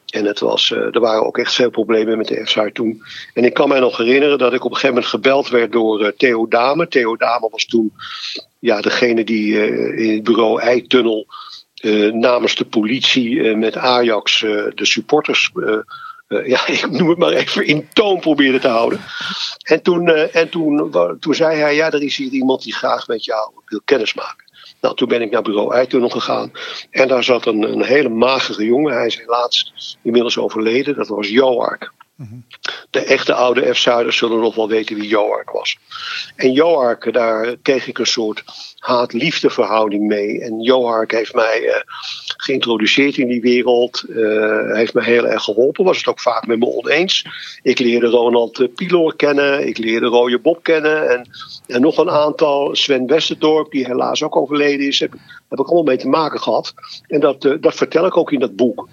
En 0.09 0.25
het 0.25 0.39
was, 0.39 0.69
uh, 0.69 0.95
er 0.95 0.99
waren 0.99 1.25
ook 1.25 1.38
echt 1.38 1.53
veel 1.53 1.69
problemen 1.69 2.17
met 2.17 2.27
de 2.27 2.45
FSR 2.45 2.67
toen. 2.73 3.03
En 3.33 3.43
ik 3.43 3.53
kan 3.53 3.69
mij 3.69 3.79
nog 3.79 3.97
herinneren 3.97 4.38
dat 4.38 4.53
ik 4.53 4.63
op 4.63 4.71
een 4.71 4.77
gegeven 4.77 4.95
moment 4.95 5.12
gebeld 5.12 5.49
werd 5.49 5.71
door 5.71 6.13
Theo 6.17 6.47
Dame. 6.47 6.88
Theo 6.88 7.15
Dame 7.15 7.47
was 7.51 7.65
toen 7.65 7.93
ja, 8.59 8.81
degene 8.81 9.23
die 9.23 9.73
in 9.95 10.13
het 10.13 10.23
bureau 10.23 10.62
Eitunnel 10.62 11.25
namens 12.13 12.56
de 12.56 12.65
politie 12.65 13.56
met 13.56 13.78
Ajax 13.78 14.39
de 14.39 14.86
supporters 14.86 15.52
ja, 16.54 16.67
ik 16.67 16.89
noem 16.89 17.10
het 17.10 17.17
maar 17.17 17.32
even 17.32 17.65
in 17.65 17.88
toon 17.93 18.19
probeerde 18.19 18.60
te 18.60 18.67
houden. 18.67 19.02
En 19.63 19.82
toen, 19.82 20.08
en 20.10 20.50
toen, 20.50 20.91
toen 21.19 21.36
zei 21.36 21.58
hij, 21.58 21.76
ja, 21.76 21.91
er 21.91 22.04
is 22.04 22.17
hier 22.17 22.32
iemand 22.32 22.63
die 22.63 22.74
graag 22.74 23.08
met 23.08 23.26
jou 23.26 23.52
wil 23.65 23.82
kennismaken. 23.86 24.43
Nou, 24.82 24.96
toen 24.96 25.08
ben 25.08 25.22
ik 25.22 25.32
naar 25.32 25.41
bureau 25.41 25.74
Eitunnel 25.74 26.10
gegaan. 26.10 26.52
En 26.89 27.08
daar 27.08 27.24
zat 27.24 27.46
een, 27.46 27.62
een 27.62 27.84
hele 27.84 28.10
magere 28.10 28.65
jongen. 28.65 28.93
Hij 28.93 29.06
is 29.06 29.17
helaas 29.17 29.74
inmiddels 30.02 30.38
overleden. 30.38 30.96
Dat 30.96 31.08
was 31.08 31.30
Joark. 31.30 31.91
De 32.89 32.99
echte 32.99 33.34
oude 33.34 33.73
F-Zuiders 33.73 34.17
zullen 34.17 34.39
nog 34.39 34.56
wel 34.56 34.67
weten 34.67 34.95
wie 34.95 35.08
Joark 35.08 35.49
was. 35.49 35.78
En 36.36 36.52
Joark, 36.52 37.13
daar 37.13 37.56
kreeg 37.62 37.88
ik 37.88 37.97
een 37.97 38.06
soort 38.06 38.43
haat-liefde 38.78 39.49
verhouding 39.49 40.08
mee. 40.08 40.41
En 40.41 40.62
Joark 40.62 41.12
heeft 41.12 41.34
mij 41.34 41.62
uh, 41.62 41.76
geïntroduceerd 42.38 43.17
in 43.17 43.28
die 43.28 43.41
wereld. 43.41 44.04
Uh, 44.10 44.76
heeft 44.76 44.93
me 44.93 45.04
heel 45.04 45.26
erg 45.26 45.43
geholpen. 45.43 45.86
Was 45.86 45.97
het 45.97 46.08
ook 46.08 46.19
vaak 46.19 46.47
met 46.47 46.60
me 46.60 46.65
oneens. 46.65 47.26
Ik 47.62 47.80
leerde 47.80 48.08
Ronald 48.08 48.76
Piloor 48.76 49.15
kennen. 49.15 49.67
Ik 49.67 49.78
leerde 49.78 50.06
Rooie 50.06 50.39
Bob 50.39 50.63
kennen. 50.63 51.10
En, 51.10 51.30
en 51.67 51.82
nog 51.82 51.97
een 51.97 52.10
aantal. 52.10 52.76
Sven 52.76 53.08
Westerdorp, 53.08 53.71
die 53.71 53.86
helaas 53.86 54.23
ook 54.23 54.36
overleden 54.36 54.88
is. 54.88 54.99
Heb, 54.99 55.12
heb 55.49 55.60
ik 55.60 55.65
allemaal 55.65 55.84
mee 55.84 55.97
te 55.97 56.08
maken 56.08 56.39
gehad. 56.39 56.73
En 57.08 57.19
dat, 57.19 57.41
dat 57.41 57.76
vertel 57.76 58.06
ik 58.06 58.17
ook 58.17 58.32
in 58.32 58.39
dat 58.39 58.56
boek. 58.56 58.88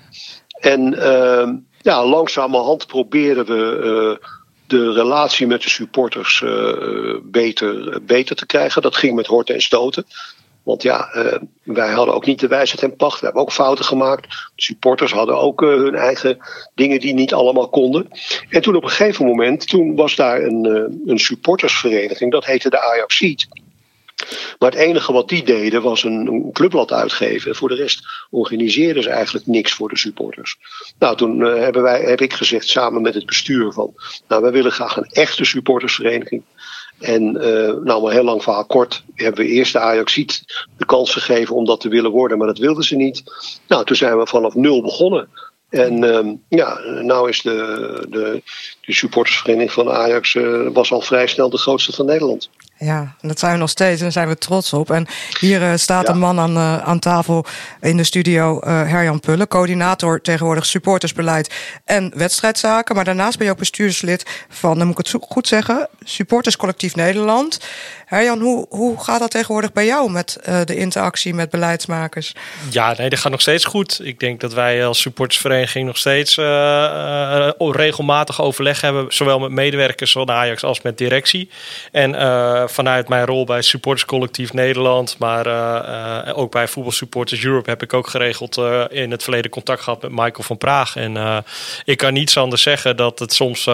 En 0.60 0.94
ehm, 0.94 1.56
ja, 1.82 2.06
langzamerhand 2.06 2.86
proberen 2.86 3.46
we 3.46 3.80
uh, 4.20 4.28
de 4.66 4.92
relatie 4.92 5.46
met 5.46 5.62
de 5.62 5.68
supporters 5.68 6.40
uh, 6.44 7.16
beter, 7.22 7.98
beter 8.02 8.36
te 8.36 8.46
krijgen. 8.46 8.82
Dat 8.82 8.96
ging 8.96 9.14
met 9.14 9.26
horten 9.26 9.54
en 9.54 9.62
stoten. 9.62 10.04
Want 10.62 10.82
ja, 10.82 11.08
wij 11.62 11.90
hadden 11.90 12.14
ook 12.14 12.26
niet 12.26 12.40
de 12.40 12.48
wijsheid 12.48 12.82
en 12.82 12.96
pacht. 12.96 13.18
We 13.18 13.24
hebben 13.24 13.42
ook 13.42 13.52
fouten 13.52 13.84
gemaakt. 13.84 14.22
De 14.54 14.62
supporters 14.62 15.12
hadden 15.12 15.38
ook 15.38 15.60
hun 15.60 15.94
eigen 15.94 16.38
dingen 16.74 17.00
die 17.00 17.14
niet 17.14 17.34
allemaal 17.34 17.68
konden. 17.68 18.08
En 18.48 18.62
toen 18.62 18.76
op 18.76 18.82
een 18.82 18.88
gegeven 18.88 19.26
moment, 19.26 19.68
toen 19.68 19.96
was 19.96 20.16
daar 20.16 20.42
een, 20.42 20.64
een 21.06 21.18
supportersvereniging. 21.18 22.32
Dat 22.32 22.44
heette 22.44 22.70
de 22.70 22.80
Ajaxiet. 22.80 23.48
Maar 24.58 24.70
het 24.70 24.78
enige 24.78 25.12
wat 25.12 25.28
die 25.28 25.44
deden 25.44 25.82
was 25.82 26.04
een, 26.04 26.50
clubblad 26.52 26.92
uitgeven. 26.92 27.56
Voor 27.56 27.68
de 27.68 27.74
rest 27.74 28.00
organiseerden 28.30 29.02
ze 29.02 29.10
eigenlijk 29.10 29.46
niks 29.46 29.72
voor 29.72 29.88
de 29.88 29.98
supporters. 29.98 30.56
Nou, 30.98 31.16
toen 31.16 31.40
uh, 31.40 31.54
hebben 31.54 31.82
wij, 31.82 32.00
heb 32.00 32.20
ik 32.20 32.32
gezegd 32.32 32.68
samen 32.68 33.02
met 33.02 33.14
het 33.14 33.26
bestuur 33.26 33.72
van... 33.72 33.94
Nou, 34.28 34.42
wij 34.42 34.52
willen 34.52 34.72
graag 34.72 34.96
een 34.96 35.10
echte 35.10 35.44
supportersvereniging. 35.44 36.42
En 37.00 37.22
uh, 37.36 37.74
nou, 37.84 38.02
maar 38.02 38.12
heel 38.12 38.24
lang 38.24 38.42
verhaal 38.42 38.66
kort 38.66 39.02
hebben 39.14 39.44
we 39.44 39.50
eerst 39.50 39.72
de 39.72 39.78
Ajaxiet 39.78 40.42
de 40.76 40.84
kans 40.84 41.12
gegeven 41.12 41.54
om 41.54 41.64
dat 41.64 41.80
te 41.80 41.88
willen 41.88 42.10
worden. 42.10 42.38
Maar 42.38 42.46
dat 42.46 42.58
wilden 42.58 42.84
ze 42.84 42.96
niet. 42.96 43.22
Nou, 43.66 43.84
toen 43.84 43.96
zijn 43.96 44.18
we 44.18 44.26
vanaf 44.26 44.54
nul 44.54 44.82
begonnen. 44.82 45.28
En 45.70 46.04
uh, 46.04 46.32
ja, 46.48 46.78
nou 47.02 47.28
is 47.28 47.42
de, 47.42 48.06
de, 48.08 48.42
de 48.80 48.92
supportersvereniging 48.92 49.72
van 49.72 49.90
Ajax 49.90 50.34
uh, 50.34 50.68
was 50.72 50.92
al 50.92 51.00
vrij 51.00 51.26
snel 51.26 51.50
de 51.50 51.58
grootste 51.58 51.92
van 51.92 52.06
Nederland. 52.06 52.50
Ja, 52.78 53.14
dat 53.20 53.38
zijn 53.38 53.52
we 53.52 53.58
nog 53.58 53.70
steeds 53.70 53.96
en 53.96 54.02
daar 54.02 54.12
zijn 54.12 54.28
we 54.28 54.38
trots 54.38 54.72
op. 54.72 54.90
En 54.90 55.06
hier 55.40 55.62
uh, 55.62 55.72
staat 55.74 56.06
ja. 56.06 56.12
een 56.12 56.18
man 56.18 56.38
aan, 56.38 56.56
uh, 56.56 56.88
aan 56.88 56.98
tafel 56.98 57.44
in 57.80 57.96
de 57.96 58.04
studio, 58.04 58.60
Herjan 58.64 59.20
Pullen, 59.20 59.48
coördinator 59.48 60.20
tegenwoordig 60.20 60.66
supportersbeleid 60.66 61.54
en 61.84 62.12
wedstrijdzaken. 62.14 62.94
Maar 62.94 63.04
daarnaast 63.04 63.36
ben 63.36 63.46
je 63.46 63.52
ook 63.52 63.58
bestuurslid 63.58 64.44
van, 64.48 64.78
dan 64.78 64.86
moet 64.86 64.98
ik 64.98 65.06
het 65.12 65.22
goed 65.28 65.48
zeggen, 65.48 65.88
Supporterscollectief 66.04 66.94
Nederland. 66.94 67.60
Herjan, 68.10 68.40
hoe, 68.40 68.66
hoe 68.68 69.04
gaat 69.04 69.20
dat 69.20 69.30
tegenwoordig 69.30 69.72
bij 69.72 69.86
jou 69.86 70.10
met 70.10 70.38
de 70.64 70.76
interactie 70.76 71.34
met 71.34 71.50
beleidsmakers? 71.50 72.34
Ja, 72.70 72.94
nee, 72.96 73.08
dat 73.08 73.18
gaat 73.18 73.30
nog 73.30 73.40
steeds 73.40 73.64
goed. 73.64 74.00
Ik 74.02 74.20
denk 74.20 74.40
dat 74.40 74.52
wij 74.52 74.86
als 74.86 75.00
supportersvereniging 75.00 75.86
nog 75.86 75.96
steeds 75.96 76.34
regelmatig 77.56 78.42
overleg 78.42 78.80
hebben, 78.80 79.06
zowel 79.08 79.38
met 79.38 79.50
medewerkers 79.50 80.12
van 80.12 80.30
Ajax 80.30 80.62
als 80.62 80.82
met 80.82 80.98
directie. 80.98 81.50
En 81.92 82.14
vanuit 82.70 83.08
mijn 83.08 83.26
rol 83.26 83.44
bij 83.44 83.62
Supporterscollectief 83.62 84.52
Nederland, 84.52 85.16
maar 85.18 85.46
ook 86.34 86.52
bij 86.52 86.68
Voetbal 86.68 86.92
Supporters 86.92 87.44
Europe 87.44 87.70
heb 87.70 87.82
ik 87.82 87.94
ook 87.94 88.08
geregeld 88.08 88.56
in 88.90 89.10
het 89.10 89.22
verleden 89.22 89.50
contact 89.50 89.82
gehad 89.82 90.02
met 90.02 90.10
Michael 90.10 90.42
van 90.42 90.58
Praag. 90.58 90.96
En 90.96 91.44
ik 91.84 91.96
kan 91.96 92.12
niets 92.12 92.36
anders 92.36 92.62
zeggen 92.62 92.96
dat 92.96 93.18
het 93.18 93.32
soms 93.32 93.64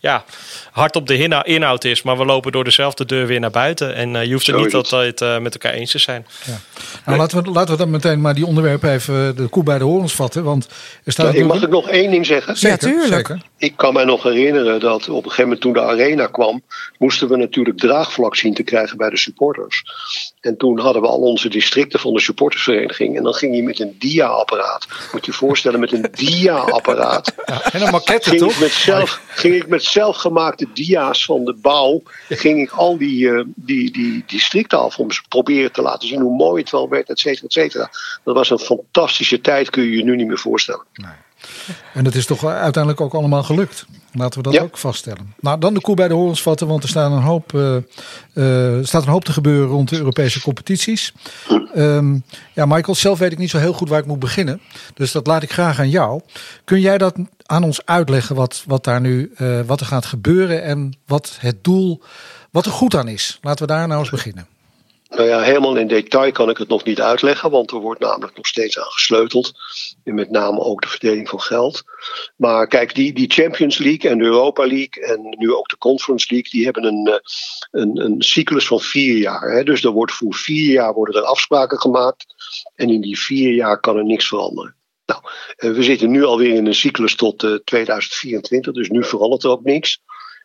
ja, 0.00 0.24
hard 0.70 0.96
op 0.96 1.06
de 1.06 1.42
inhoud 1.44 1.84
is, 1.84 2.02
maar 2.02 2.18
we 2.18 2.24
lopen 2.24 2.52
door 2.52 2.64
dezelfde 2.64 3.04
deur 3.06 3.26
weer 3.26 3.40
naar 3.40 3.50
buiten. 3.50 3.80
En 3.90 4.26
je 4.26 4.32
hoeft 4.32 4.46
het 4.46 4.56
niet 4.56 4.74
altijd 4.74 5.40
met 5.40 5.52
elkaar 5.52 5.72
eens 5.72 5.90
te 5.90 5.98
zijn. 5.98 6.26
Ja. 6.44 6.58
Nou, 7.06 7.18
laten, 7.18 7.42
we, 7.42 7.50
laten 7.50 7.70
we 7.70 7.78
dan 7.78 7.90
meteen 7.90 8.20
maar 8.20 8.34
die 8.34 8.46
onderwerpen 8.46 8.90
even 8.90 9.36
de 9.36 9.46
koe 9.46 9.62
bij 9.62 9.78
de 9.78 9.84
horens 9.84 10.14
vatten. 10.14 10.44
Want 10.44 10.68
er 11.04 11.12
staat 11.12 11.32
ja, 11.32 11.40
ik 11.40 11.46
mag 11.46 11.62
ik 11.62 11.68
nog 11.68 11.88
één 11.88 12.10
ding 12.10 12.26
zeggen? 12.26 12.56
Zeker, 12.56 12.88
ja, 12.88 12.94
tuurlijk. 12.94 13.26
Zeker. 13.26 13.42
Ik 13.58 13.76
kan 13.76 13.94
mij 13.94 14.04
nog 14.04 14.22
herinneren 14.22 14.80
dat 14.80 15.08
op 15.08 15.16
een 15.24 15.30
gegeven 15.30 15.42
moment 15.42 15.60
toen 15.60 15.72
de 15.72 15.82
arena 15.82 16.26
kwam, 16.26 16.62
moesten 16.98 17.28
we 17.28 17.36
natuurlijk 17.36 17.78
draagvlak 17.78 18.36
zien 18.36 18.54
te 18.54 18.62
krijgen 18.62 18.96
bij 18.96 19.10
de 19.10 19.16
supporters. 19.16 19.84
En 20.42 20.56
toen 20.56 20.78
hadden 20.78 21.02
we 21.02 21.08
al 21.08 21.20
onze 21.20 21.48
districten 21.48 22.00
van 22.00 22.12
de 22.12 22.20
supportersvereniging. 22.20 23.16
En 23.16 23.22
dan 23.22 23.34
ging 23.34 23.56
je 23.56 23.62
met 23.62 23.80
een 23.80 23.96
dia-apparaat. 23.98 24.86
Moet 25.12 25.24
je 25.24 25.30
je 25.30 25.36
voorstellen, 25.36 25.80
met 25.80 25.92
een 25.92 26.08
dia-apparaat. 26.12 27.34
Ja, 27.46 27.72
en 27.72 27.82
een 27.82 27.90
maquette, 27.90 28.28
ging 28.28 28.40
toch? 28.40 28.52
Ik 28.52 28.58
met 28.58 28.70
zelf, 28.70 29.20
ging 29.28 29.54
ik 29.54 29.66
met 29.66 29.84
zelfgemaakte 29.84 30.66
dia's 30.74 31.24
van 31.24 31.44
de 31.44 31.54
bouw. 31.54 32.02
ging 32.28 32.60
ik 32.60 32.70
al 32.70 32.98
die, 32.98 33.24
uh, 33.24 33.44
die, 33.54 33.92
die 33.92 34.24
districten 34.26 34.78
af 34.78 34.98
om 34.98 35.12
ze 35.12 35.22
proberen 35.28 35.72
te 35.72 35.82
laten 35.82 36.08
zien 36.08 36.20
hoe 36.20 36.36
mooi 36.36 36.62
het 36.62 36.70
wel 36.70 36.88
werd, 36.88 37.08
et 37.08 37.18
cetera, 37.18 37.46
et 37.46 37.52
cetera. 37.52 37.90
Dat 38.24 38.34
was 38.34 38.50
een 38.50 38.58
fantastische 38.58 39.40
tijd, 39.40 39.70
kun 39.70 39.82
je 39.82 39.96
je 39.96 40.04
nu 40.04 40.16
niet 40.16 40.26
meer 40.26 40.38
voorstellen. 40.38 40.84
Nee. 40.94 41.12
En 41.94 42.04
dat 42.04 42.14
is 42.14 42.26
toch 42.26 42.44
uiteindelijk 42.44 43.00
ook 43.00 43.14
allemaal 43.14 43.42
gelukt. 43.42 43.86
Laten 44.12 44.38
we 44.38 44.42
dat 44.42 44.52
ja. 44.52 44.62
ook 44.62 44.78
vaststellen. 44.78 45.34
Nou, 45.40 45.58
dan 45.58 45.74
de 45.74 45.80
koe 45.80 45.94
bij 45.94 46.08
de 46.08 46.14
horens 46.14 46.42
vatten, 46.42 46.66
want 46.66 46.82
er 46.82 46.88
staat 46.88 47.12
een 47.12 47.22
hoop, 47.22 47.52
uh, 47.52 47.76
uh, 48.34 48.84
staat 48.84 49.02
een 49.02 49.12
hoop 49.12 49.24
te 49.24 49.32
gebeuren 49.32 49.68
rond 49.68 49.88
de 49.88 49.96
Europese 49.96 50.40
competities. 50.40 51.12
Um, 51.76 52.24
ja, 52.52 52.66
Michael, 52.66 52.94
zelf 52.94 53.18
weet 53.18 53.32
ik 53.32 53.38
niet 53.38 53.50
zo 53.50 53.58
heel 53.58 53.72
goed 53.72 53.88
waar 53.88 53.98
ik 53.98 54.06
moet 54.06 54.18
beginnen. 54.18 54.60
Dus 54.94 55.12
dat 55.12 55.26
laat 55.26 55.42
ik 55.42 55.52
graag 55.52 55.78
aan 55.78 55.90
jou. 55.90 56.20
Kun 56.64 56.80
jij 56.80 56.98
dat 56.98 57.14
aan 57.46 57.64
ons 57.64 57.86
uitleggen, 57.86 58.36
wat, 58.36 58.64
wat 58.66 58.84
daar 58.84 59.00
nu 59.00 59.32
uh, 59.38 59.60
wat 59.66 59.80
er 59.80 59.86
gaat 59.86 60.06
gebeuren 60.06 60.62
en 60.62 60.96
wat 61.06 61.36
het 61.40 61.64
doel, 61.64 62.02
wat 62.50 62.66
er 62.66 62.72
goed 62.72 62.94
aan 62.94 63.08
is? 63.08 63.38
Laten 63.42 63.66
we 63.66 63.72
daar 63.72 63.88
nou 63.88 64.00
eens 64.00 64.10
beginnen. 64.10 64.46
Nou 65.12 65.28
ja, 65.28 65.40
helemaal 65.40 65.76
in 65.76 65.86
detail 65.86 66.32
kan 66.32 66.50
ik 66.50 66.56
het 66.56 66.68
nog 66.68 66.84
niet 66.84 67.00
uitleggen, 67.00 67.50
want 67.50 67.70
er 67.70 67.78
wordt 67.78 68.00
namelijk 68.00 68.36
nog 68.36 68.46
steeds 68.46 68.78
aan 68.78 68.90
gesleuteld. 68.90 69.52
En 70.04 70.14
met 70.14 70.30
name 70.30 70.60
ook 70.60 70.82
de 70.82 70.88
verdeling 70.88 71.28
van 71.28 71.40
geld. 71.40 71.82
Maar 72.36 72.66
kijk, 72.66 72.94
die, 72.94 73.12
die 73.12 73.30
Champions 73.30 73.78
League 73.78 74.10
en 74.10 74.18
de 74.18 74.24
Europa 74.24 74.66
League 74.66 75.04
en 75.04 75.34
nu 75.38 75.54
ook 75.54 75.68
de 75.68 75.78
Conference 75.78 76.26
League, 76.30 76.50
die 76.50 76.64
hebben 76.64 76.84
een, 76.84 77.20
een, 77.70 78.04
een 78.04 78.22
cyclus 78.22 78.66
van 78.66 78.80
vier 78.80 79.16
jaar. 79.16 79.50
Hè? 79.50 79.64
Dus 79.64 79.84
er 79.84 79.90
wordt 79.90 80.12
voor 80.12 80.34
vier 80.34 80.72
jaar 80.72 80.92
worden 80.92 81.14
er 81.14 81.26
afspraken 81.26 81.80
gemaakt. 81.80 82.24
En 82.74 82.88
in 82.88 83.00
die 83.00 83.18
vier 83.18 83.54
jaar 83.54 83.80
kan 83.80 83.96
er 83.96 84.04
niks 84.04 84.28
veranderen. 84.28 84.76
Nou, 85.06 85.22
we 85.74 85.82
zitten 85.82 86.10
nu 86.10 86.24
alweer 86.24 86.54
in 86.54 86.66
een 86.66 86.74
cyclus 86.74 87.14
tot 87.14 87.42
uh, 87.42 87.54
2024, 87.64 88.72
dus 88.72 88.88
nu 88.88 89.04
verandert 89.04 89.44
er 89.44 89.50
ook 89.50 89.64
niks. 89.64 90.00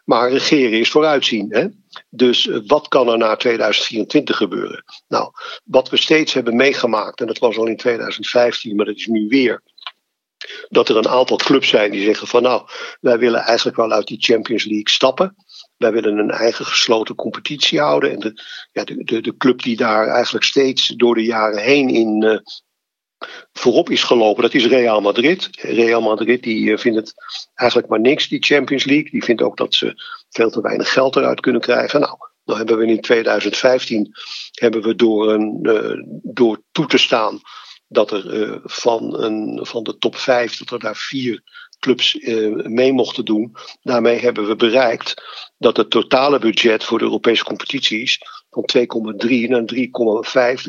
Maar 0.07 0.31
regeren 0.31 0.79
is 0.79 0.89
vooruitzien. 0.89 1.47
Hè? 1.49 1.67
Dus 2.09 2.49
wat 2.67 2.87
kan 2.87 3.09
er 3.09 3.17
na 3.17 3.35
2024 3.35 4.37
gebeuren? 4.37 4.83
Nou, 5.07 5.31
wat 5.63 5.89
we 5.89 5.97
steeds 5.97 6.33
hebben 6.33 6.55
meegemaakt, 6.55 7.19
en 7.19 7.27
dat 7.27 7.37
was 7.37 7.57
al 7.57 7.67
in 7.67 7.77
2015, 7.77 8.75
maar 8.75 8.85
dat 8.85 8.95
is 8.95 9.05
nu 9.05 9.27
weer. 9.27 9.63
Dat 10.69 10.89
er 10.89 10.97
een 10.97 11.07
aantal 11.07 11.37
clubs 11.37 11.69
zijn 11.69 11.91
die 11.91 12.03
zeggen 12.03 12.27
van 12.27 12.41
nou, 12.41 12.67
wij 13.01 13.17
willen 13.17 13.39
eigenlijk 13.39 13.77
wel 13.77 13.91
uit 13.91 14.07
die 14.07 14.21
Champions 14.21 14.65
League 14.65 14.89
stappen. 14.89 15.35
Wij 15.77 15.91
willen 15.91 16.17
een 16.17 16.31
eigen 16.31 16.65
gesloten 16.65 17.15
competitie 17.15 17.79
houden. 17.79 18.11
En 18.11 18.19
de, 18.19 18.43
ja, 18.71 18.83
de, 18.83 19.03
de, 19.03 19.21
de 19.21 19.37
club 19.37 19.61
die 19.61 19.77
daar 19.77 20.07
eigenlijk 20.07 20.45
steeds 20.45 20.87
door 20.87 21.15
de 21.15 21.23
jaren 21.23 21.61
heen 21.61 21.89
in, 21.89 22.23
uh, 22.23 22.37
voorop 23.53 23.89
is 23.89 24.03
gelopen, 24.03 24.43
dat 24.43 24.53
is 24.53 24.65
Real 24.65 25.01
Madrid. 25.01 25.49
Real 25.51 26.01
Madrid 26.01 26.43
die 26.43 26.77
vindt 26.77 26.97
het 26.97 27.13
eigenlijk 27.55 27.89
maar 27.89 27.99
niks, 27.99 28.27
die 28.27 28.43
Champions 28.43 28.85
League. 28.85 29.09
Die 29.09 29.23
vindt 29.23 29.41
ook 29.41 29.57
dat 29.57 29.73
ze 29.73 30.03
veel 30.29 30.49
te 30.49 30.61
weinig 30.61 30.93
geld 30.93 31.15
eruit 31.15 31.39
kunnen 31.39 31.61
krijgen. 31.61 31.99
Nou, 31.99 32.17
dan 32.45 32.57
hebben 32.57 32.77
we 32.77 32.85
in 32.85 33.01
2015 33.01 34.11
hebben 34.51 34.81
we 34.81 34.95
door, 34.95 35.33
een, 35.33 35.59
uh, 35.61 36.03
door 36.23 36.61
toe 36.71 36.85
te 36.85 36.97
staan 36.97 37.39
dat 37.87 38.11
er 38.11 38.33
uh, 38.33 38.57
van, 38.63 39.23
een, 39.23 39.59
van 39.65 39.83
de 39.83 39.97
top 39.97 40.15
5, 40.15 40.57
dat 40.57 40.71
er 40.71 40.79
daar 40.79 40.95
vier 40.95 41.43
clubs 41.79 42.17
mee 42.63 42.93
mochten 42.93 43.25
doen. 43.25 43.55
Daarmee 43.81 44.19
hebben 44.19 44.47
we 44.47 44.55
bereikt 44.55 45.23
dat 45.57 45.77
het 45.77 45.89
totale 45.89 46.39
budget 46.39 46.83
voor 46.83 46.97
de 46.97 47.03
Europese 47.03 47.43
competities 47.43 48.19
van 48.65 49.13
2,3 49.25 49.49
naar 49.49 49.63
3,5, 50.55 50.63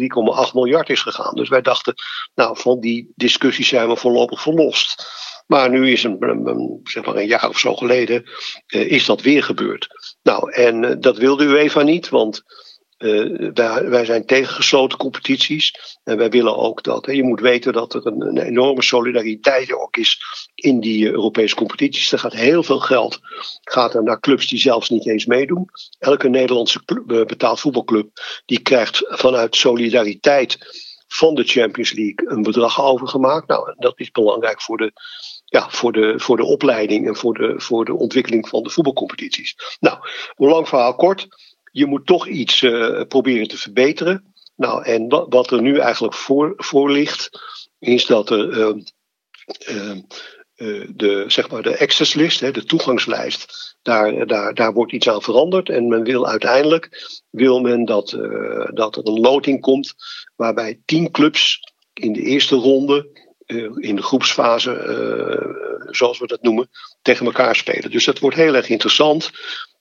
3,8 0.48 0.52
miljard 0.52 0.88
is 0.88 1.02
gegaan. 1.02 1.34
Dus 1.34 1.48
wij 1.48 1.60
dachten, 1.60 1.94
nou, 2.34 2.56
van 2.58 2.80
die 2.80 3.12
discussie 3.14 3.64
zijn 3.64 3.88
we 3.88 3.96
voorlopig 3.96 4.42
verlost. 4.42 5.06
Maar 5.46 5.70
nu 5.70 5.90
is 5.90 6.02
een, 6.02 6.16
een, 6.20 6.80
zeg 6.84 7.04
maar 7.04 7.16
een 7.16 7.26
jaar 7.26 7.48
of 7.48 7.58
zo 7.58 7.74
geleden, 7.74 8.22
uh, 8.66 8.90
is 8.90 9.04
dat 9.04 9.20
weer 9.20 9.42
gebeurd. 9.42 9.88
Nou, 10.22 10.52
en 10.52 10.82
uh, 10.82 10.94
dat 10.98 11.16
wilde 11.16 11.44
UEFA 11.44 11.82
niet, 11.82 12.08
want 12.08 12.42
uh, 12.98 13.50
wij, 13.88 14.04
zijn 14.04 14.26
tegen 14.26 14.54
gesloten 14.54 14.98
competities. 14.98 15.74
En 16.04 16.16
wij 16.16 16.30
willen 16.30 16.56
ook 16.56 16.82
dat. 16.82 17.06
Je 17.06 17.22
moet 17.22 17.40
weten 17.40 17.72
dat 17.72 17.94
er 17.94 18.06
een, 18.06 18.38
enorme 18.38 18.82
solidariteit 18.82 19.72
ook 19.72 19.96
is 19.96 20.20
in 20.54 20.80
die 20.80 21.10
Europese 21.10 21.54
competities. 21.54 22.12
Er 22.12 22.18
gaat 22.18 22.32
heel 22.32 22.62
veel 22.62 22.80
geld 22.80 23.20
gaat 23.62 23.94
er 23.94 24.02
naar 24.02 24.20
clubs 24.20 24.46
die 24.46 24.58
zelfs 24.58 24.88
niet 24.88 25.06
eens 25.06 25.26
meedoen. 25.26 25.70
Elke 25.98 26.28
Nederlandse 26.28 26.84
club, 26.84 27.06
betaald 27.06 27.60
voetbalclub 27.60 28.08
die 28.46 28.60
krijgt 28.60 29.04
vanuit 29.08 29.56
solidariteit 29.56 30.58
van 31.08 31.34
de 31.34 31.44
Champions 31.44 31.92
League 31.92 32.30
een 32.30 32.42
bedrag 32.42 32.82
overgemaakt. 32.82 33.48
Nou, 33.48 33.74
dat 33.78 34.00
is 34.00 34.10
belangrijk 34.10 34.62
voor 34.62 34.76
de, 34.76 34.92
ja, 35.44 35.70
voor 35.70 35.92
de, 35.92 36.14
voor 36.16 36.36
de 36.36 36.44
opleiding 36.44 37.06
en 37.06 37.16
voor 37.16 37.34
de, 37.34 37.54
voor 37.56 37.84
de 37.84 37.94
ontwikkeling 37.94 38.48
van 38.48 38.62
de 38.62 38.70
voetbalcompetities. 38.70 39.76
Nou, 39.80 39.98
een 40.36 40.48
lang 40.48 40.68
verhaal 40.68 40.94
kort. 40.94 41.28
Je 41.78 41.86
moet 41.86 42.06
toch 42.06 42.28
iets 42.28 42.62
uh, 42.62 43.00
proberen 43.08 43.48
te 43.48 43.56
verbeteren. 43.56 44.34
Nou, 44.56 44.84
en 44.84 45.08
wat 45.08 45.50
er 45.50 45.62
nu 45.62 45.78
eigenlijk 45.78 46.14
voor, 46.14 46.52
voor 46.56 46.90
ligt, 46.90 47.30
is 47.78 48.06
dat 48.06 48.30
er 48.30 48.58
uh, 48.58 48.76
uh, 50.56 50.86
de, 50.94 51.24
zeg 51.26 51.50
maar 51.50 51.62
de 51.62 51.78
access 51.78 52.14
list, 52.14 52.40
hè, 52.40 52.50
de 52.50 52.64
toegangslijst, 52.64 53.76
daar, 53.82 54.26
daar, 54.26 54.54
daar 54.54 54.72
wordt 54.72 54.92
iets 54.92 55.08
aan 55.08 55.22
veranderd. 55.22 55.68
En 55.68 55.88
men 55.88 56.02
wil 56.02 56.26
uiteindelijk 56.26 56.88
wil 57.30 57.60
men 57.60 57.84
dat, 57.84 58.12
uh, 58.12 58.68
dat 58.74 58.96
er 58.96 59.06
een 59.06 59.20
loting 59.20 59.60
komt 59.60 59.94
waarbij 60.36 60.80
tien 60.84 61.10
clubs 61.10 61.60
in 61.92 62.12
de 62.12 62.22
eerste 62.22 62.56
ronde, 62.56 63.26
in 63.76 63.96
de 63.96 64.02
groepsfase, 64.02 64.70
zoals 65.90 66.18
we 66.18 66.26
dat 66.26 66.42
noemen, 66.42 66.68
tegen 67.02 67.26
elkaar 67.26 67.56
spelen. 67.56 67.90
Dus 67.90 68.04
dat 68.04 68.18
wordt 68.18 68.36
heel 68.36 68.54
erg 68.54 68.68
interessant. 68.68 69.30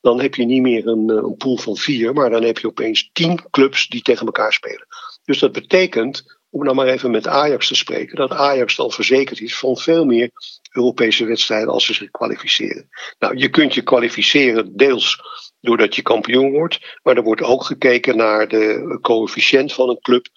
Dan 0.08 0.22
heb 0.22 0.36
je 0.36 0.46
niet 0.46 0.62
meer 0.62 0.88
een, 0.88 1.10
een 1.10 1.38
pool 1.38 1.58
van 1.58 1.78
vier, 1.78 2.14
maar 2.14 2.30
dan 2.30 2.44
heb 2.44 2.58
je 2.58 2.68
opeens 2.68 3.10
tien 3.14 3.50
clubs 3.50 3.88
die 3.88 4.02
tegen 4.02 4.26
elkaar 4.26 4.54
spelen. 4.54 4.88
Dus 5.26 5.40
dat 5.40 5.52
betekent 5.52 6.40
om 6.50 6.64
nou 6.64 6.76
maar 6.76 6.88
even 6.88 7.12
met 7.12 7.28
Ajax 7.28 7.68
te 7.68 7.76
spreken, 7.76 8.16
dat 8.16 8.32
Ajax 8.32 8.76
dan 8.76 8.92
verzekerd 8.92 9.42
is 9.42 9.58
van 9.58 9.78
veel 9.78 10.06
meer 10.06 10.30
Europese 10.72 11.26
wedstrijden 11.26 11.70
als 11.70 11.86
ze 11.86 11.94
zich 11.94 12.12
kwalificeren. 12.12 12.90
Nou, 13.20 13.38
je 13.38 13.50
kunt 13.50 13.74
je 13.74 13.82
kwalificeren 13.82 14.76
deels 14.76 15.20
doordat 15.62 15.96
je 15.96 16.02
kampioen 16.02 16.52
wordt, 16.52 17.00
maar 17.04 17.16
er 17.16 17.24
wordt 17.24 17.42
ook 17.42 17.64
gekeken 17.64 18.18
naar 18.18 18.48
de 18.48 18.98
coëfficiënt 19.02 19.74
van 19.74 19.90
een 19.90 20.02
club 20.02 20.28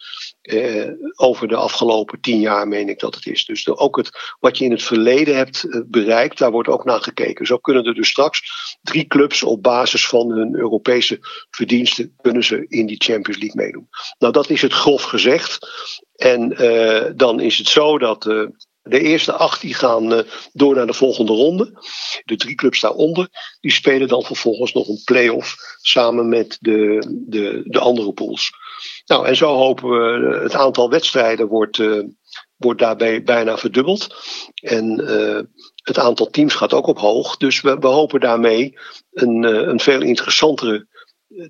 eh, 0.40 0.88
over 1.14 1.48
de 1.48 1.56
afgelopen 1.56 2.20
tien 2.20 2.40
jaar, 2.40 2.68
meen 2.68 2.88
ik 2.88 2.98
dat 2.98 3.14
het 3.14 3.26
is. 3.26 3.44
Dus 3.44 3.68
ook 3.68 3.96
het, 3.96 4.10
wat 4.38 4.58
je 4.58 4.64
in 4.64 4.70
het 4.70 4.82
verleden 4.82 5.36
hebt 5.36 5.64
eh, 5.64 5.80
bereikt, 5.86 6.38
daar 6.38 6.50
wordt 6.50 6.68
ook 6.68 6.84
naar 6.84 7.00
gekeken. 7.00 7.46
Zo 7.46 7.58
kunnen 7.58 7.84
er 7.84 7.94
dus 7.94 8.08
straks 8.08 8.42
drie 8.82 9.06
clubs 9.06 9.42
op 9.42 9.62
basis 9.62 10.06
van 10.06 10.30
hun 10.30 10.54
Europese 10.54 11.18
verdiensten 11.50 12.14
kunnen 12.22 12.44
ze 12.44 12.64
in 12.68 12.86
die 12.86 13.02
Champions 13.02 13.40
League 13.40 13.64
meedoen. 13.64 13.88
Nou, 14.18 14.32
dat 14.32 14.50
is 14.50 14.62
het 14.62 14.72
grof 14.72 15.02
gezegd. 15.02 15.58
En 16.14 16.62
uh, 16.62 17.04
dan 17.16 17.40
is 17.40 17.58
het 17.58 17.68
zo 17.68 17.98
dat 17.98 18.22
de 18.82 19.00
eerste 19.00 19.32
acht 19.32 19.60
die 19.60 19.74
gaan 19.74 20.24
door 20.52 20.74
naar 20.74 20.86
de 20.86 20.94
volgende 20.94 21.32
ronde. 21.32 21.72
De 22.24 22.36
drie 22.36 22.54
clubs 22.54 22.80
daaronder, 22.80 23.28
die 23.60 23.72
spelen 23.72 24.08
dan 24.08 24.22
vervolgens 24.22 24.72
nog 24.72 24.88
een 24.88 25.02
play-off 25.04 25.56
samen 25.80 26.28
met 26.28 26.58
de, 26.60 27.06
de, 27.26 27.62
de 27.64 27.78
andere 27.78 28.12
pools. 28.12 28.50
Nou, 29.10 29.26
en 29.26 29.36
zo 29.36 29.54
hopen 29.56 29.90
we, 29.90 30.38
het 30.42 30.54
aantal 30.54 30.90
wedstrijden 30.90 31.46
wordt, 31.46 31.82
wordt 32.56 32.80
daarbij 32.80 33.22
bijna 33.22 33.58
verdubbeld. 33.58 34.14
En 34.54 34.98
het 35.82 35.98
aantal 35.98 36.26
teams 36.30 36.54
gaat 36.54 36.72
ook 36.72 36.86
op 36.86 36.98
hoog. 36.98 37.36
Dus 37.36 37.60
we, 37.60 37.78
we 37.78 37.86
hopen 37.86 38.20
daarmee 38.20 38.78
een, 39.12 39.42
een 39.68 39.80
veel 39.80 40.02
interessantere 40.02 40.86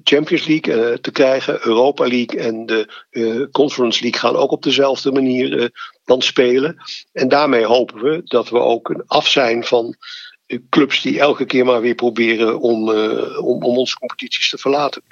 Champions 0.02 0.46
League 0.46 1.00
te 1.00 1.10
krijgen. 1.10 1.66
Europa 1.66 2.06
League 2.06 2.40
en 2.40 2.66
de 2.66 3.48
Conference 3.52 4.02
League 4.02 4.20
gaan 4.20 4.36
ook 4.36 4.50
op 4.50 4.62
dezelfde 4.62 5.12
manier 5.12 5.70
dan 6.04 6.22
spelen. 6.22 6.76
En 7.12 7.28
daarmee 7.28 7.64
hopen 7.64 8.02
we 8.02 8.20
dat 8.24 8.48
we 8.48 8.58
ook 8.58 9.04
af 9.06 9.28
zijn 9.28 9.64
van 9.64 9.96
clubs 10.70 11.02
die 11.02 11.20
elke 11.20 11.44
keer 11.44 11.64
maar 11.64 11.80
weer 11.80 11.94
proberen 11.94 12.60
om, 12.60 12.88
uh, 12.88 13.46
om, 13.46 13.62
om 13.62 13.78
onze 13.78 13.98
competities 13.98 14.50
te 14.50 14.58
verlaten. 14.58 15.02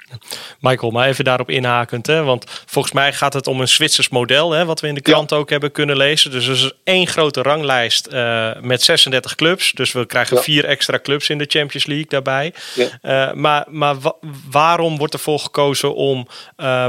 Michael, 0.59 0.91
maar 0.91 1.07
even 1.07 1.23
daarop 1.23 1.49
inhakend. 1.49 2.07
Hè? 2.07 2.23
Want 2.23 2.45
volgens 2.65 2.93
mij 2.93 3.13
gaat 3.13 3.33
het 3.33 3.47
om 3.47 3.61
een 3.61 3.67
Zwitsers 3.67 4.09
model, 4.09 4.51
hè, 4.51 4.65
wat 4.65 4.79
we 4.79 4.87
in 4.87 4.93
de 4.93 5.01
krant 5.01 5.29
ja. 5.29 5.35
ook 5.37 5.49
hebben 5.49 5.71
kunnen 5.71 5.97
lezen. 5.97 6.31
Dus 6.31 6.47
er 6.47 6.53
is 6.53 6.71
één 6.83 7.07
grote 7.07 7.41
ranglijst 7.41 8.07
uh, 8.13 8.51
met 8.61 8.81
36 8.81 9.35
clubs. 9.35 9.71
Dus 9.71 9.91
we 9.91 10.05
krijgen 10.05 10.37
ja. 10.37 10.43
vier 10.43 10.65
extra 10.65 10.99
clubs 10.99 11.29
in 11.29 11.37
de 11.37 11.45
Champions 11.47 11.85
League 11.85 12.07
daarbij. 12.07 12.53
Ja. 12.75 13.29
Uh, 13.29 13.33
maar 13.33 13.65
maar 13.67 13.99
wa 13.99 14.15
waarom 14.51 14.97
wordt 14.97 15.13
ervoor 15.13 15.39
gekozen 15.39 15.95
om 15.95 16.27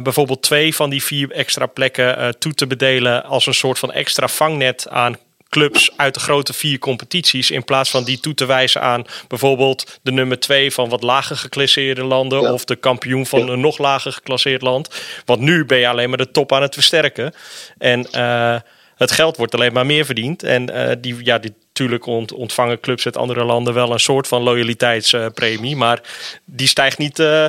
bijvoorbeeld 0.03 0.43
twee 0.43 0.75
van 0.75 0.91
die 0.91 1.03
vier 1.03 1.31
extra 1.31 1.67
plekken 1.67 2.39
toe 2.39 2.55
te 2.55 2.67
bedelen 2.67 3.25
als 3.25 3.47
een 3.47 3.55
soort 3.55 3.79
van 3.79 3.93
extra 3.93 4.29
vangnet 4.29 4.89
aan 4.89 5.17
clubs 5.51 5.91
uit 5.97 6.15
de 6.15 6.21
grote 6.21 6.53
vier 6.53 6.79
competities. 6.79 7.51
In 7.51 7.65
plaats 7.65 7.91
van 7.91 8.05
die 8.05 8.21
toe 8.21 8.35
te 8.35 8.45
wijzen 8.45 8.81
aan 8.81 9.05
bijvoorbeeld 9.29 9.99
de 10.03 10.13
nummer 10.13 10.41
twee 10.41 10.73
van 10.73 10.89
wat 10.89 11.03
lager 11.03 11.37
geclasseerde 11.37 12.05
landen. 12.05 12.41
Ja. 12.41 12.53
Of 12.53 12.65
de 12.65 12.77
kampioen 12.77 13.27
van 13.27 13.49
een 13.49 13.61
nog 13.61 13.79
lager 13.79 14.13
geclasseerd 14.13 14.63
land. 14.63 14.89
Want 15.25 15.41
nu 15.41 15.65
ben 15.65 15.79
je 15.79 15.89
alleen 15.89 16.09
maar 16.09 16.19
de 16.19 16.31
top 16.31 16.53
aan 16.53 16.63
het 16.63 16.75
versterken. 16.75 17.35
En 17.79 18.07
uh, 18.15 18.57
het 18.95 19.11
geld 19.11 19.37
wordt 19.37 19.55
alleen 19.55 19.73
maar 19.73 19.87
meer 19.87 20.05
verdiend. 20.05 20.43
En 20.43 20.71
uh, 20.71 20.91
die, 21.01 21.25
ja, 21.25 21.39
die, 21.39 21.55
natuurlijk 21.69 22.07
ont, 22.07 22.33
ontvangen 22.33 22.81
clubs 22.81 23.05
uit 23.05 23.17
andere 23.17 23.45
landen 23.45 23.75
wel 23.75 23.93
een 23.93 24.01
soort 24.01 24.29
van 24.29 24.43
loyaliteitspremie. 24.43 25.77
maar 25.77 26.01
die 26.45 26.69
stijgt 26.69 26.99
niet 26.99 27.19
uh, 27.19 27.47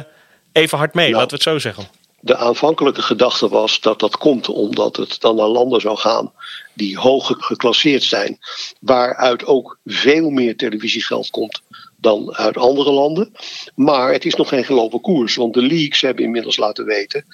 even 0.51 0.77
hard 0.77 0.93
mee, 0.93 1.09
nou. 1.09 1.17
laten 1.21 1.37
we 1.37 1.43
het 1.43 1.53
zo 1.53 1.69
zeggen 1.69 1.99
de 2.21 2.37
aanvankelijke 2.37 3.01
gedachte 3.01 3.49
was 3.49 3.79
dat 3.79 3.99
dat 3.99 4.17
komt 4.17 4.49
omdat 4.49 4.95
het 4.95 5.19
dan 5.19 5.35
naar 5.35 5.47
landen 5.47 5.81
zou 5.81 5.97
gaan 5.97 6.31
die 6.73 6.97
hoog 6.97 7.33
geclasseerd 7.37 8.03
zijn, 8.03 8.37
waaruit 8.79 9.45
ook 9.45 9.77
veel 9.85 10.29
meer 10.29 10.57
televisiegeld 10.57 11.29
komt 11.29 11.61
dan 12.01 12.35
uit 12.35 12.57
andere 12.57 12.91
landen. 12.91 13.31
Maar 13.75 14.11
het 14.11 14.25
is 14.25 14.35
nog 14.35 14.49
geen 14.49 14.63
gelopen 14.63 15.01
koers, 15.01 15.35
want 15.35 15.53
de 15.53 15.61
leagues 15.61 16.01
hebben 16.01 16.23
inmiddels 16.23 16.57
laten 16.57 16.85
weten 16.85 17.25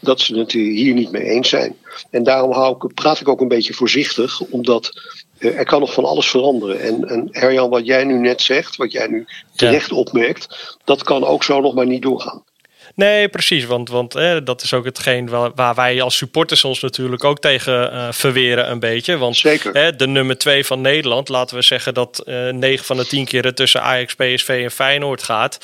dat 0.00 0.20
ze 0.20 0.38
het 0.38 0.52
hier 0.52 0.94
niet 0.94 1.10
mee 1.10 1.22
eens 1.22 1.48
zijn. 1.48 1.76
En 2.10 2.22
daarom 2.22 2.52
hou 2.52 2.76
ik, 2.76 2.94
praat 2.94 3.20
ik 3.20 3.28
ook 3.28 3.40
een 3.40 3.48
beetje 3.48 3.74
voorzichtig, 3.74 4.40
omdat 4.40 5.00
er 5.38 5.64
kan 5.64 5.80
nog 5.80 5.92
van 5.92 6.04
alles 6.04 6.28
veranderen. 6.30 6.80
En, 6.80 7.08
en 7.08 7.28
Erjan, 7.30 7.70
wat 7.70 7.86
jij 7.86 8.04
nu 8.04 8.18
net 8.18 8.42
zegt, 8.42 8.76
wat 8.76 8.92
jij 8.92 9.06
nu 9.06 9.26
terecht 9.54 9.92
opmerkt, 9.92 10.76
dat 10.84 11.02
kan 11.02 11.24
ook 11.24 11.44
zo 11.44 11.60
nog 11.60 11.74
maar 11.74 11.86
niet 11.86 12.02
doorgaan. 12.02 12.44
Nee, 12.94 13.28
precies. 13.28 13.64
Want, 13.64 13.88
want 13.88 14.14
eh, 14.14 14.36
dat 14.44 14.62
is 14.62 14.74
ook 14.74 14.84
hetgeen 14.84 15.28
waar, 15.28 15.50
waar, 15.54 15.74
wij 15.74 16.02
als 16.02 16.16
supporters 16.16 16.64
ons 16.64 16.80
natuurlijk 16.80 17.24
ook 17.24 17.38
tegen 17.38 17.92
uh, 17.92 18.08
verweren 18.10 18.70
een 18.70 18.80
beetje. 18.80 19.16
Want 19.16 19.36
Zeker. 19.36 19.74
Eh, 19.74 19.88
de 19.96 20.06
nummer 20.06 20.38
twee 20.38 20.66
van 20.66 20.80
Nederland, 20.80 21.28
laten 21.28 21.56
we 21.56 21.62
zeggen 21.62 21.94
dat 21.94 22.22
uh, 22.26 22.48
9 22.48 22.84
van 22.84 22.96
de 22.96 23.06
10 23.06 23.24
keren 23.24 23.54
tussen 23.54 23.82
Ajax, 23.82 24.14
PSV 24.14 24.60
en 24.64 24.70
Feyenoord 24.70 25.22
gaat. 25.22 25.58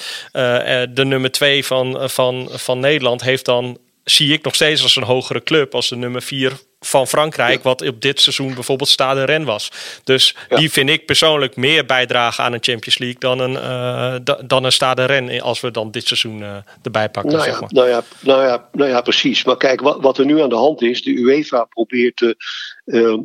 de 0.95 1.05
nummer 1.05 1.31
twee 1.31 1.65
van, 1.65 2.11
van, 2.11 2.49
van 2.53 2.81
Nederland 2.81 3.23
heeft 3.23 3.45
dan 3.45 3.79
zie 4.05 4.33
ik 4.33 4.45
nog 4.45 4.55
steeds 4.55 4.83
als 4.83 4.97
een 4.97 5.03
hogere 5.03 5.43
club 5.43 5.75
als 5.75 5.89
de 5.89 5.97
nummer 5.97 6.23
4 6.23 6.53
van 6.85 7.07
Frankrijk, 7.07 7.63
wat 7.63 7.89
op 7.89 8.01
dit 8.01 8.21
seizoen 8.21 8.55
bijvoorbeeld 8.55 8.89
Stade 8.89 9.25
Ren 9.25 9.45
was. 9.45 9.71
Dus 10.05 10.37
ja. 10.49 10.57
die 10.57 10.71
vind 10.71 10.91
ik 10.91 11.07
persoonlijk 11.07 11.57
meer 11.57 11.87
bijdragen 11.87 12.45
aan 12.45 12.53
een 12.53 12.63
Champions 12.63 12.99
League 12.99 13.21
dan 13.21 13.39
een, 13.39 13.53
uh, 13.53 14.37
dan 14.47 14.65
een 14.65 14.73
Stade 14.73 15.05
Ren 15.05 15.41
als 15.41 15.61
we 15.61 15.71
dan 15.71 15.91
dit 15.91 16.07
seizoen 16.07 16.41
uh, 16.41 16.57
erbij 16.83 17.09
pakken. 17.09 17.33
Nou 17.33 17.45
ja, 17.45 17.51
zeg 17.51 17.61
maar. 17.61 17.71
nou, 17.73 17.89
ja, 17.89 18.03
nou, 18.21 18.43
ja, 18.43 18.69
nou 18.73 18.91
ja, 18.91 19.01
precies. 19.01 19.45
Maar 19.45 19.57
kijk, 19.57 19.81
wat, 19.81 20.01
wat 20.01 20.19
er 20.19 20.25
nu 20.25 20.43
aan 20.43 20.49
de 20.49 20.55
hand 20.55 20.83
is, 20.83 21.03
de 21.03 21.19
UEFA 21.19 21.65
probeert 21.65 22.19
de, 22.19 22.37
uh, 22.85 23.19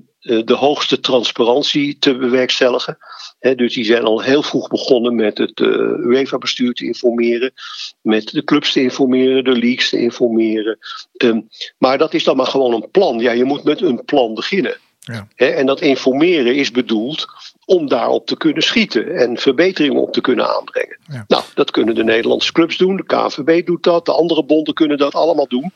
de 0.45 0.53
hoogste 0.53 0.99
transparantie 0.99 1.97
te 1.99 2.17
bewerkstelligen. 2.17 2.97
He, 3.39 3.55
dus 3.55 3.73
die 3.73 3.85
zijn 3.85 4.03
al 4.03 4.21
heel 4.21 4.43
vroeg 4.43 4.67
begonnen 4.67 5.15
met 5.15 5.37
het 5.37 5.59
uh, 5.59 5.67
UEFA-bestuur 6.05 6.73
te 6.73 6.85
informeren, 6.85 7.53
met 8.01 8.29
de 8.31 8.43
clubs 8.43 8.71
te 8.71 8.81
informeren, 8.81 9.43
de 9.43 9.57
leagues 9.57 9.89
te 9.89 9.99
informeren. 9.99 10.77
Um, 11.23 11.47
maar 11.77 11.97
dat 11.97 12.13
is 12.13 12.23
dan 12.23 12.37
maar 12.37 12.45
gewoon 12.45 12.73
een 12.73 12.91
plan. 12.91 13.19
Ja, 13.19 13.31
je 13.31 13.43
moet 13.43 13.63
met 13.63 13.81
een 13.81 14.05
plan 14.05 14.33
beginnen. 14.33 14.77
Ja. 14.99 15.27
He, 15.35 15.45
en 15.45 15.65
dat 15.65 15.81
informeren 15.81 16.55
is 16.55 16.71
bedoeld 16.71 17.25
om 17.65 17.87
daarop 17.87 18.27
te 18.27 18.37
kunnen 18.37 18.63
schieten 18.63 19.15
en 19.15 19.37
verbeteringen 19.37 20.01
op 20.01 20.13
te 20.13 20.21
kunnen 20.21 20.55
aanbrengen. 20.55 20.99
Ja. 21.07 21.25
Nou, 21.27 21.43
dat 21.53 21.71
kunnen 21.71 21.95
de 21.95 22.03
Nederlandse 22.03 22.51
clubs 22.51 22.77
doen, 22.77 22.95
de 22.95 23.05
KVB 23.05 23.65
doet 23.65 23.83
dat, 23.83 24.05
de 24.05 24.11
andere 24.11 24.45
bonden 24.45 24.73
kunnen 24.73 24.97
dat 24.97 25.13
allemaal 25.13 25.47
doen. 25.47 25.71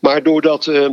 Maar 0.00 0.22
doordat, 0.22 0.66
uh, 0.66 0.88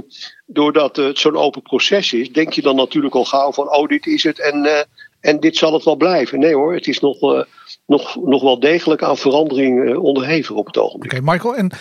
doordat 0.46 0.96
het 0.96 1.20
zo'n 1.20 1.38
open 1.38 1.62
proces 1.62 2.14
is, 2.14 2.32
denk 2.32 2.54
je 2.54 2.62
dan 2.62 2.76
natuurlijk 2.76 3.16
al 3.16 3.26
gauw 3.26 3.52
van, 3.52 3.72
oh, 3.72 3.88
dit 3.88 4.06
is 4.06 4.24
het 4.24 4.40
en. 4.40 4.66
Uh, 4.66 4.80
en 5.22 5.40
dit 5.40 5.58
zal 5.58 5.74
het 5.74 5.84
wel 5.84 5.96
blijven. 5.96 6.40
Nee 6.40 6.56
hoor, 6.56 6.74
het 6.74 6.88
is 6.88 7.00
nog, 7.00 7.22
uh, 7.22 7.44
nog, 7.86 8.16
nog 8.16 8.42
wel 8.42 8.60
degelijk 8.60 9.04
aan 9.04 9.18
verandering 9.18 9.84
uh, 9.84 10.04
onderhevig 10.04 10.56
op 10.56 10.66
het 10.66 10.78
ogenblik. 10.78 11.12
Oké, 11.12 11.22
okay, 11.22 11.34
Michael, 11.34 11.56
en 11.56 11.72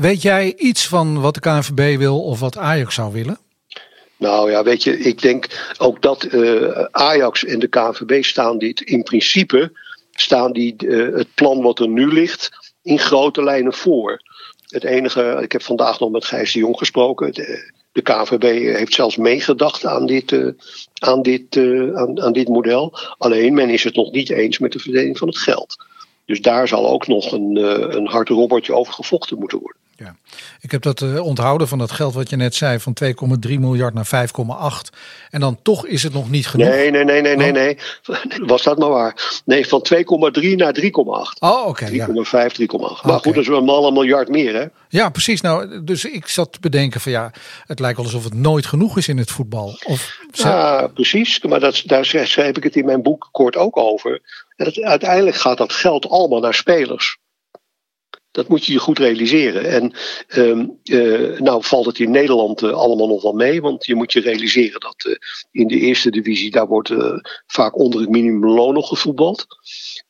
weet 0.00 0.22
jij 0.22 0.54
iets 0.56 0.88
van 0.88 1.20
wat 1.20 1.34
de 1.34 1.40
KNVB 1.40 1.98
wil 1.98 2.22
of 2.22 2.40
wat 2.40 2.56
Ajax 2.56 2.94
zou 2.94 3.12
willen? 3.12 3.38
Nou 4.16 4.50
ja, 4.50 4.62
weet 4.62 4.82
je, 4.82 4.98
ik 4.98 5.22
denk 5.22 5.74
ook 5.78 6.02
dat 6.02 6.24
uh, 6.24 6.84
Ajax 6.90 7.44
en 7.44 7.58
de 7.58 7.68
KNVB 7.68 8.24
staan 8.24 8.58
dit 8.58 8.80
in 8.80 9.02
principe, 9.02 9.72
staan 10.10 10.52
die 10.52 10.74
het 11.14 11.34
plan 11.34 11.62
wat 11.62 11.78
er 11.78 11.88
nu 11.88 12.12
ligt, 12.12 12.50
in 12.82 12.98
grote 12.98 13.42
lijnen 13.42 13.72
voor. 13.72 14.22
Het 14.68 14.84
enige, 14.84 15.38
ik 15.42 15.52
heb 15.52 15.62
vandaag 15.62 16.00
nog 16.00 16.10
met 16.10 16.24
Gijs 16.24 16.52
de 16.52 16.58
Jong 16.58 16.78
gesproken. 16.78 17.32
De, 17.32 17.72
de 17.94 18.02
KVB 18.02 18.76
heeft 18.76 18.94
zelfs 18.94 19.16
meegedacht 19.16 19.86
aan 19.86 20.06
dit, 20.06 20.32
uh, 20.32 20.52
aan, 20.94 21.22
dit, 21.22 21.56
uh, 21.56 21.96
aan, 21.96 22.22
aan 22.22 22.32
dit 22.32 22.48
model. 22.48 22.98
Alleen 23.18 23.54
men 23.54 23.70
is 23.70 23.84
het 23.84 23.96
nog 23.96 24.12
niet 24.12 24.30
eens 24.30 24.58
met 24.58 24.72
de 24.72 24.78
verdeling 24.78 25.18
van 25.18 25.28
het 25.28 25.38
geld. 25.38 25.76
Dus 26.24 26.40
daar 26.40 26.68
zal 26.68 26.88
ook 26.88 27.06
nog 27.06 27.32
een, 27.32 27.56
een 27.96 28.06
hard 28.06 28.28
robbertje 28.28 28.74
over 28.74 28.92
gevochten 28.92 29.38
moeten 29.38 29.58
worden. 29.58 29.82
Ja. 30.04 30.16
Ik 30.60 30.70
heb 30.70 30.82
dat 30.82 31.00
uh, 31.00 31.24
onthouden 31.24 31.68
van 31.68 31.78
dat 31.78 31.90
geld 31.90 32.14
wat 32.14 32.30
je 32.30 32.36
net 32.36 32.54
zei, 32.54 32.80
van 32.80 32.96
2,3 33.04 33.58
miljard 33.58 33.94
naar 33.94 34.28
5,8. 34.86 34.98
En 35.30 35.40
dan 35.40 35.58
toch 35.62 35.86
is 35.86 36.02
het 36.02 36.12
nog 36.12 36.30
niet 36.30 36.46
genoeg. 36.46 36.68
Nee, 36.68 36.90
nee, 36.90 37.04
nee, 37.04 37.20
nee, 37.20 37.36
nee, 37.36 37.52
nee. 37.52 37.78
Was 38.46 38.62
dat 38.62 38.78
maar 38.78 38.88
waar? 38.88 39.42
Nee, 39.44 39.66
van 39.66 39.86
2,3 39.94 40.54
naar 40.54 40.74
3,8. 40.80 40.88
Oh, 41.38 41.66
oké. 41.66 41.86
3,5, 41.86 41.92
ja. 41.92 42.06
3,8. 42.06 42.16
Maar 42.18 42.90
okay. 42.90 43.18
goed, 43.18 43.34
dat 43.34 43.36
is 43.36 43.48
wel 43.48 43.86
een 43.86 43.92
miljard 43.92 44.28
meer, 44.28 44.54
hè? 44.54 44.66
Ja, 44.88 45.08
precies. 45.08 45.40
Nou, 45.40 45.84
dus 45.84 46.04
ik 46.04 46.28
zat 46.28 46.52
te 46.52 46.60
bedenken 46.60 47.00
van 47.00 47.12
ja, 47.12 47.30
het 47.66 47.80
lijkt 47.80 47.96
wel 47.96 48.06
alsof 48.06 48.24
het 48.24 48.34
nooit 48.34 48.66
genoeg 48.66 48.96
is 48.96 49.08
in 49.08 49.18
het 49.18 49.30
voetbal. 49.30 49.78
Of, 49.84 50.18
ja, 50.32 50.86
precies. 50.86 51.42
Maar 51.42 51.60
dat, 51.60 51.82
daar 51.84 52.04
schrijf 52.04 52.56
ik 52.56 52.62
het 52.62 52.76
in 52.76 52.84
mijn 52.84 53.02
boek 53.02 53.28
kort 53.32 53.56
ook 53.56 53.76
over. 53.76 54.20
En 54.56 54.66
het, 54.66 54.82
uiteindelijk 54.82 55.36
gaat 55.36 55.58
dat 55.58 55.72
geld 55.72 56.08
allemaal 56.08 56.40
naar 56.40 56.54
spelers. 56.54 57.18
Dat 58.34 58.48
moet 58.48 58.64
je 58.64 58.72
je 58.72 58.78
goed 58.78 58.98
realiseren. 58.98 59.64
En 59.64 59.92
um, 60.36 60.78
uh, 60.84 61.38
nou 61.40 61.64
valt 61.64 61.86
het 61.86 61.98
in 61.98 62.10
Nederland 62.10 62.62
uh, 62.62 62.72
allemaal 62.72 63.06
nog 63.06 63.22
wel 63.22 63.32
mee. 63.32 63.60
Want 63.60 63.86
je 63.86 63.94
moet 63.94 64.12
je 64.12 64.20
realiseren 64.20 64.80
dat 64.80 65.04
uh, 65.06 65.14
in 65.50 65.66
de 65.66 65.78
eerste 65.78 66.10
divisie 66.10 66.50
daar 66.50 66.66
wordt 66.66 66.94
vaak 67.46 67.78
onder 67.78 68.00
het 68.00 68.08
minimumloon 68.08 68.74
nog 68.74 68.88
gevoetbald. 68.88 69.46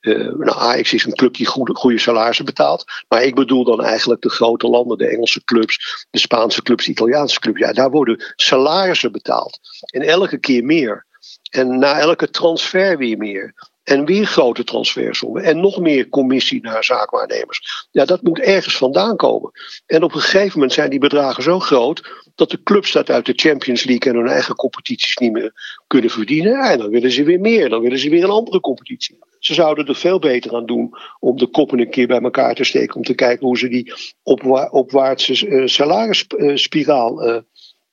nou, 0.00 0.52
Ajax 0.58 0.92
is 0.92 1.04
een 1.04 1.14
club 1.14 1.34
die 1.34 1.46
goede, 1.46 1.74
goede 1.74 1.98
salarissen 1.98 2.44
betaalt. 2.44 2.84
Maar 3.08 3.22
ik 3.22 3.34
bedoel 3.34 3.64
dan 3.64 3.82
eigenlijk 3.82 4.22
de 4.22 4.30
grote 4.30 4.68
landen, 4.68 4.98
de 4.98 5.08
Engelse 5.08 5.44
clubs, 5.44 6.06
de 6.10 6.18
Spaanse 6.18 6.62
clubs, 6.62 6.84
de 6.84 6.90
Italiaanse 6.90 7.40
clubs. 7.40 7.58
Ja, 7.58 7.72
daar 7.72 7.90
worden 7.90 8.32
salarissen 8.36 9.12
betaald. 9.12 9.60
En 9.90 10.02
elke 10.02 10.38
keer 10.38 10.64
meer. 10.64 11.06
En 11.50 11.78
na 11.78 11.98
elke 11.98 12.30
transfer 12.30 12.98
weer 12.98 13.18
meer. 13.18 13.54
En 13.84 14.04
weer 14.04 14.26
grote 14.26 14.64
transfersommen. 14.64 15.42
En 15.42 15.60
nog 15.60 15.78
meer 15.78 16.08
commissie 16.08 16.62
naar 16.62 16.84
zaakwaarnemers. 16.84 17.86
Ja, 17.90 18.04
dat 18.04 18.22
moet 18.22 18.38
ergens 18.38 18.76
vandaan 18.76 19.16
komen. 19.16 19.50
En 19.86 20.02
op 20.02 20.14
een 20.14 20.20
gegeven 20.20 20.52
moment 20.52 20.72
zijn 20.72 20.90
die 20.90 20.98
bedragen 20.98 21.42
zo 21.42 21.58
groot. 21.58 22.22
dat 22.34 22.50
de 22.50 22.62
clubs 22.62 22.92
dat 22.92 23.10
uit 23.10 23.26
de 23.26 23.32
Champions 23.36 23.84
League 23.84 24.12
en 24.12 24.18
hun 24.18 24.28
eigen 24.28 24.54
competities 24.54 25.16
niet 25.16 25.32
meer 25.32 25.52
kunnen 25.86 26.10
verdienen. 26.10 26.70
En 26.70 26.78
dan 26.78 26.90
willen 26.90 27.10
ze 27.12 27.24
weer 27.24 27.40
meer. 27.40 27.68
Dan 27.68 27.80
willen 27.80 27.98
ze 27.98 28.08
weer 28.08 28.24
een 28.24 28.30
andere 28.30 28.60
competitie. 28.60 29.18
Ze 29.38 29.54
zouden 29.54 29.86
er 29.86 29.94
veel 29.94 30.18
beter 30.18 30.54
aan 30.54 30.66
doen 30.66 30.94
om 31.18 31.36
de 31.36 31.46
koppen 31.46 31.78
een 31.78 31.90
keer 31.90 32.06
bij 32.06 32.20
elkaar 32.20 32.54
te 32.54 32.64
steken. 32.64 32.96
Om 32.96 33.02
te 33.02 33.14
kijken 33.14 33.46
hoe 33.46 33.58
ze 33.58 33.68
die 33.68 33.92
opwa 34.22 34.68
opwaartse 34.70 35.46
uh, 35.46 35.66
salarisspiraal 35.66 37.28
uh, 37.28 37.40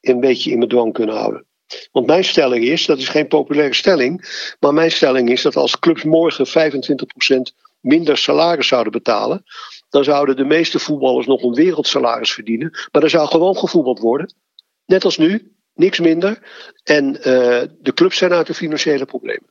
een 0.01 0.19
beetje 0.19 0.51
in 0.51 0.59
bedwang 0.59 0.93
kunnen 0.93 1.15
houden. 1.15 1.45
Want 1.91 2.05
mijn 2.07 2.23
stelling 2.23 2.63
is, 2.63 2.85
dat 2.85 2.97
is 2.97 3.07
geen 3.07 3.27
populaire 3.27 3.73
stelling, 3.73 4.45
maar 4.59 4.73
mijn 4.73 4.91
stelling 4.91 5.29
is 5.29 5.41
dat 5.41 5.55
als 5.55 5.79
clubs 5.79 6.03
morgen 6.03 6.47
25% 6.47 6.51
minder 7.79 8.17
salaris 8.17 8.67
zouden 8.67 8.91
betalen, 8.91 9.43
dan 9.89 10.03
zouden 10.03 10.35
de 10.35 10.45
meeste 10.45 10.79
voetballers 10.79 11.27
nog 11.27 11.43
een 11.43 11.53
wereldsalaris 11.53 12.33
verdienen, 12.33 12.69
maar 12.91 13.03
er 13.03 13.09
zou 13.09 13.27
gewoon 13.27 13.57
gevoetbald 13.57 13.99
worden. 13.99 14.33
Net 14.85 15.05
als 15.05 15.17
nu, 15.17 15.51
niks 15.73 15.99
minder. 15.99 16.39
En 16.83 17.15
uh, 17.15 17.23
de 17.79 17.93
clubs 17.93 18.17
zijn 18.17 18.33
uit 18.33 18.47
de 18.47 18.53
financiële 18.53 19.05
problemen. 19.05 19.49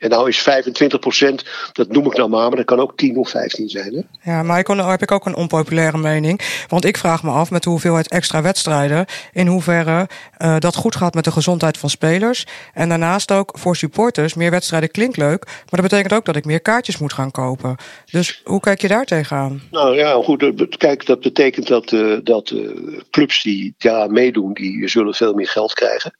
En 0.00 0.08
nou 0.08 0.28
is 0.28 0.42
25 0.42 0.98
procent, 0.98 1.44
dat 1.72 1.88
noem 1.88 2.06
ik 2.06 2.16
nou 2.16 2.28
maar, 2.28 2.48
maar 2.48 2.56
dat 2.56 2.64
kan 2.64 2.80
ook 2.80 2.96
10 2.96 3.16
of 3.16 3.30
15 3.30 3.68
zijn. 3.68 3.94
Hè? 3.94 4.30
Ja, 4.32 4.42
maar 4.42 4.64
nou 4.66 4.90
heb 4.90 5.02
ik 5.02 5.10
ook 5.10 5.26
een 5.26 5.36
onpopulaire 5.36 5.98
mening. 5.98 6.40
Want 6.68 6.84
ik 6.84 6.96
vraag 6.96 7.22
me 7.22 7.30
af 7.30 7.50
met 7.50 7.62
de 7.62 7.70
hoeveelheid 7.70 8.08
extra 8.08 8.42
wedstrijden... 8.42 9.06
in 9.32 9.46
hoeverre 9.46 10.08
uh, 10.38 10.58
dat 10.58 10.76
goed 10.76 10.96
gaat 10.96 11.14
met 11.14 11.24
de 11.24 11.30
gezondheid 11.30 11.78
van 11.78 11.90
spelers. 11.90 12.46
En 12.74 12.88
daarnaast 12.88 13.32
ook 13.32 13.52
voor 13.58 13.76
supporters, 13.76 14.34
meer 14.34 14.50
wedstrijden 14.50 14.90
klinkt 14.90 15.16
leuk... 15.16 15.44
maar 15.44 15.80
dat 15.80 15.80
betekent 15.80 16.12
ook 16.12 16.24
dat 16.24 16.36
ik 16.36 16.44
meer 16.44 16.60
kaartjes 16.60 16.98
moet 16.98 17.12
gaan 17.12 17.30
kopen. 17.30 17.76
Dus 18.10 18.40
hoe 18.44 18.60
kijk 18.60 18.80
je 18.80 18.88
daar 18.88 19.04
tegenaan? 19.04 19.62
Nou 19.70 19.96
ja, 19.96 20.12
goed, 20.22 20.76
kijk, 20.76 21.06
dat 21.06 21.20
betekent 21.20 21.66
dat, 21.66 21.92
uh, 21.92 22.18
dat 22.22 22.50
uh, 22.50 22.70
clubs 23.10 23.42
die 23.42 23.74
daar 23.78 24.10
meedoen... 24.10 24.52
die 24.52 24.88
zullen 24.88 25.14
veel 25.14 25.34
meer 25.34 25.48
geld 25.48 25.74
krijgen... 25.74 26.12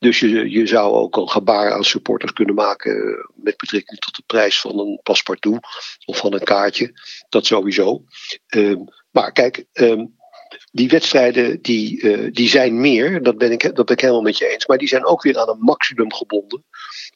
Dus 0.00 0.20
je, 0.20 0.50
je 0.50 0.66
zou 0.66 0.92
ook 0.92 1.16
een 1.16 1.28
gebaar 1.28 1.72
aan 1.72 1.84
supporters 1.84 2.32
kunnen 2.32 2.54
maken 2.54 2.96
eh, 2.96 3.28
met 3.34 3.56
betrekking 3.56 3.98
tot 3.98 4.16
de 4.16 4.22
prijs 4.26 4.60
van 4.60 4.78
een 4.78 5.00
paspartout 5.02 5.66
of 6.04 6.18
van 6.18 6.34
een 6.34 6.44
kaartje. 6.44 6.92
Dat 7.28 7.46
sowieso. 7.46 8.04
Um, 8.54 8.84
maar 9.10 9.32
kijk, 9.32 9.64
um, 9.72 10.18
die 10.72 10.88
wedstrijden 10.88 11.62
die, 11.62 12.02
uh, 12.02 12.32
die 12.32 12.48
zijn 12.48 12.80
meer, 12.80 13.22
dat 13.22 13.38
ben, 13.38 13.52
ik, 13.52 13.62
dat 13.74 13.86
ben 13.86 13.94
ik 13.94 14.00
helemaal 14.00 14.22
met 14.22 14.38
je 14.38 14.48
eens. 14.48 14.66
Maar 14.66 14.78
die 14.78 14.88
zijn 14.88 15.04
ook 15.04 15.22
weer 15.22 15.38
aan 15.38 15.48
een 15.48 15.60
maximum 15.60 16.12
gebonden 16.12 16.64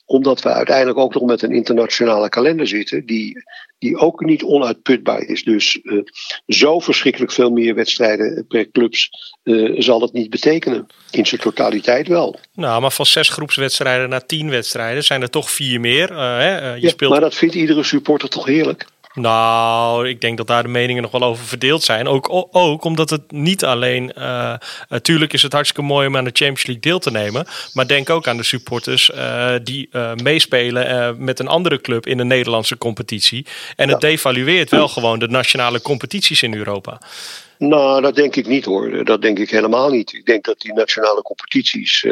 omdat 0.04 0.42
we 0.42 0.48
uiteindelijk 0.48 0.98
ook 0.98 1.14
nog 1.14 1.22
met 1.22 1.42
een 1.42 1.52
internationale 1.52 2.28
kalender 2.28 2.66
zitten, 2.66 3.06
die, 3.06 3.42
die 3.78 3.96
ook 3.96 4.24
niet 4.24 4.42
onuitputbaar 4.42 5.22
is. 5.22 5.44
Dus 5.44 5.78
uh, 5.82 6.02
zo 6.46 6.80
verschrikkelijk 6.80 7.32
veel 7.32 7.50
meer 7.50 7.74
wedstrijden 7.74 8.46
per 8.46 8.70
clubs 8.70 9.10
uh, 9.42 9.80
zal 9.80 10.00
het 10.00 10.12
niet 10.12 10.30
betekenen. 10.30 10.86
In 11.10 11.26
zijn 11.26 11.40
totaliteit 11.40 12.08
wel. 12.08 12.38
Nou, 12.54 12.80
maar 12.80 12.92
van 12.92 13.06
zes 13.06 13.28
groepswedstrijden 13.28 14.08
naar 14.08 14.26
tien 14.26 14.50
wedstrijden 14.50 15.04
zijn 15.04 15.22
er 15.22 15.30
toch 15.30 15.50
vier 15.50 15.80
meer. 15.80 16.10
Uh, 16.10 16.18
hè? 16.18 16.74
je 16.74 16.80
ja, 16.80 16.88
speelt... 16.88 17.10
Maar 17.10 17.20
dat 17.20 17.34
vindt 17.34 17.54
iedere 17.54 17.82
supporter 17.82 18.28
toch 18.28 18.44
heerlijk? 18.46 18.86
Nou, 19.14 20.08
ik 20.08 20.20
denk 20.20 20.36
dat 20.36 20.46
daar 20.46 20.62
de 20.62 20.68
meningen 20.68 21.02
nog 21.02 21.10
wel 21.10 21.22
over 21.22 21.44
verdeeld 21.44 21.82
zijn. 21.82 22.08
Ook, 22.08 22.28
ook 22.50 22.84
omdat 22.84 23.10
het 23.10 23.32
niet 23.32 23.64
alleen. 23.64 24.12
Uh, 24.18 24.54
natuurlijk 24.88 25.32
is 25.32 25.42
het 25.42 25.52
hartstikke 25.52 25.82
mooi 25.82 26.06
om 26.06 26.16
aan 26.16 26.24
de 26.24 26.30
Champions 26.32 26.66
League 26.66 26.82
deel 26.82 26.98
te 26.98 27.10
nemen. 27.10 27.46
Maar 27.72 27.86
denk 27.86 28.10
ook 28.10 28.26
aan 28.26 28.36
de 28.36 28.42
supporters 28.42 29.10
uh, 29.10 29.54
die 29.62 29.88
uh, 29.92 30.14
meespelen 30.14 31.24
met 31.24 31.38
een 31.38 31.48
andere 31.48 31.80
club 31.80 32.06
in 32.06 32.16
de 32.16 32.24
Nederlandse 32.24 32.78
competitie. 32.78 33.46
En 33.76 33.88
het 33.88 34.00
devalueert 34.00 34.70
wel 34.70 34.88
gewoon 34.88 35.18
de 35.18 35.28
nationale 35.28 35.80
competities 35.80 36.42
in 36.42 36.54
Europa. 36.54 37.00
Nou, 37.58 38.02
dat 38.02 38.14
denk 38.14 38.36
ik 38.36 38.46
niet 38.46 38.64
hoor. 38.64 39.04
Dat 39.04 39.22
denk 39.22 39.38
ik 39.38 39.50
helemaal 39.50 39.90
niet. 39.90 40.12
Ik 40.12 40.26
denk 40.26 40.44
dat 40.44 40.60
die 40.60 40.72
nationale 40.72 41.22
competities 41.22 42.06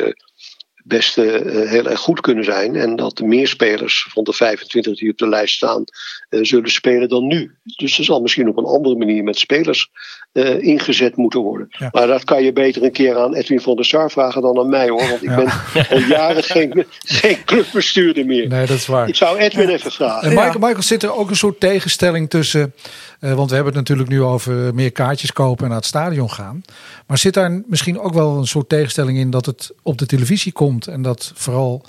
best 0.82 1.18
uh, 1.18 1.24
heel 1.68 1.86
erg 1.86 2.00
goed 2.00 2.20
kunnen 2.20 2.44
zijn. 2.44 2.76
En 2.76 2.96
dat 2.96 3.20
meer 3.20 3.48
spelers 3.48 4.06
van 4.10 4.24
de 4.24 4.32
25 4.32 4.98
die 4.98 5.10
op 5.10 5.18
de 5.18 5.28
lijst 5.28 5.54
staan, 5.54 5.84
uh, 6.30 6.44
zullen 6.44 6.70
spelen 6.70 7.08
dan 7.08 7.26
nu. 7.26 7.56
Dus 7.76 7.98
er 7.98 8.04
zal 8.04 8.20
misschien 8.20 8.48
op 8.48 8.56
een 8.56 8.64
andere 8.64 8.96
manier 8.96 9.22
met 9.22 9.38
spelers 9.38 9.90
uh, 10.32 10.62
ingezet 10.62 11.16
moeten 11.16 11.40
worden. 11.40 11.66
Ja. 11.70 11.88
Maar 11.92 12.06
dat 12.06 12.24
kan 12.24 12.42
je 12.42 12.52
beter 12.52 12.82
een 12.82 12.92
keer 12.92 13.18
aan 13.18 13.34
Edwin 13.34 13.60
van 13.60 13.76
der 13.76 13.84
Sar 13.84 14.10
vragen 14.10 14.42
dan 14.42 14.58
aan 14.58 14.68
mij 14.68 14.88
hoor. 14.88 15.08
Want 15.08 15.22
ik 15.22 15.28
ja. 15.28 15.36
ben 15.36 15.88
al 15.90 15.98
jaren 15.98 16.42
geen, 16.42 16.84
geen 17.20 17.44
clubbestuurder 17.44 18.26
meer. 18.26 18.48
Nee, 18.48 18.66
dat 18.66 18.76
is 18.76 18.86
waar. 18.86 19.08
Ik 19.08 19.14
zou 19.14 19.38
Edwin 19.38 19.68
even 19.68 19.92
vragen. 19.92 20.28
En 20.28 20.34
Michael, 20.34 20.58
Michael, 20.58 20.82
zit 20.82 21.02
er 21.02 21.14
ook 21.14 21.30
een 21.30 21.36
soort 21.36 21.60
tegenstelling 21.60 22.30
tussen. 22.30 22.74
Uh, 23.20 23.34
want 23.34 23.48
we 23.48 23.54
hebben 23.54 23.72
het 23.72 23.82
natuurlijk 23.82 24.08
nu 24.08 24.22
over 24.22 24.74
meer 24.74 24.92
kaartjes 24.92 25.32
kopen 25.32 25.62
en 25.62 25.68
naar 25.68 25.78
het 25.78 25.86
stadion 25.86 26.30
gaan. 26.30 26.62
Maar 27.06 27.18
zit 27.18 27.34
daar 27.34 27.62
misschien 27.66 28.00
ook 28.00 28.14
wel 28.14 28.36
een 28.36 28.46
soort 28.46 28.68
tegenstelling 28.68 29.18
in 29.18 29.30
dat 29.30 29.46
het 29.46 29.72
op 29.82 29.98
de 29.98 30.06
televisie 30.06 30.52
komt 30.52 30.86
en 30.86 31.02
dat 31.02 31.32
vooral 31.34 31.84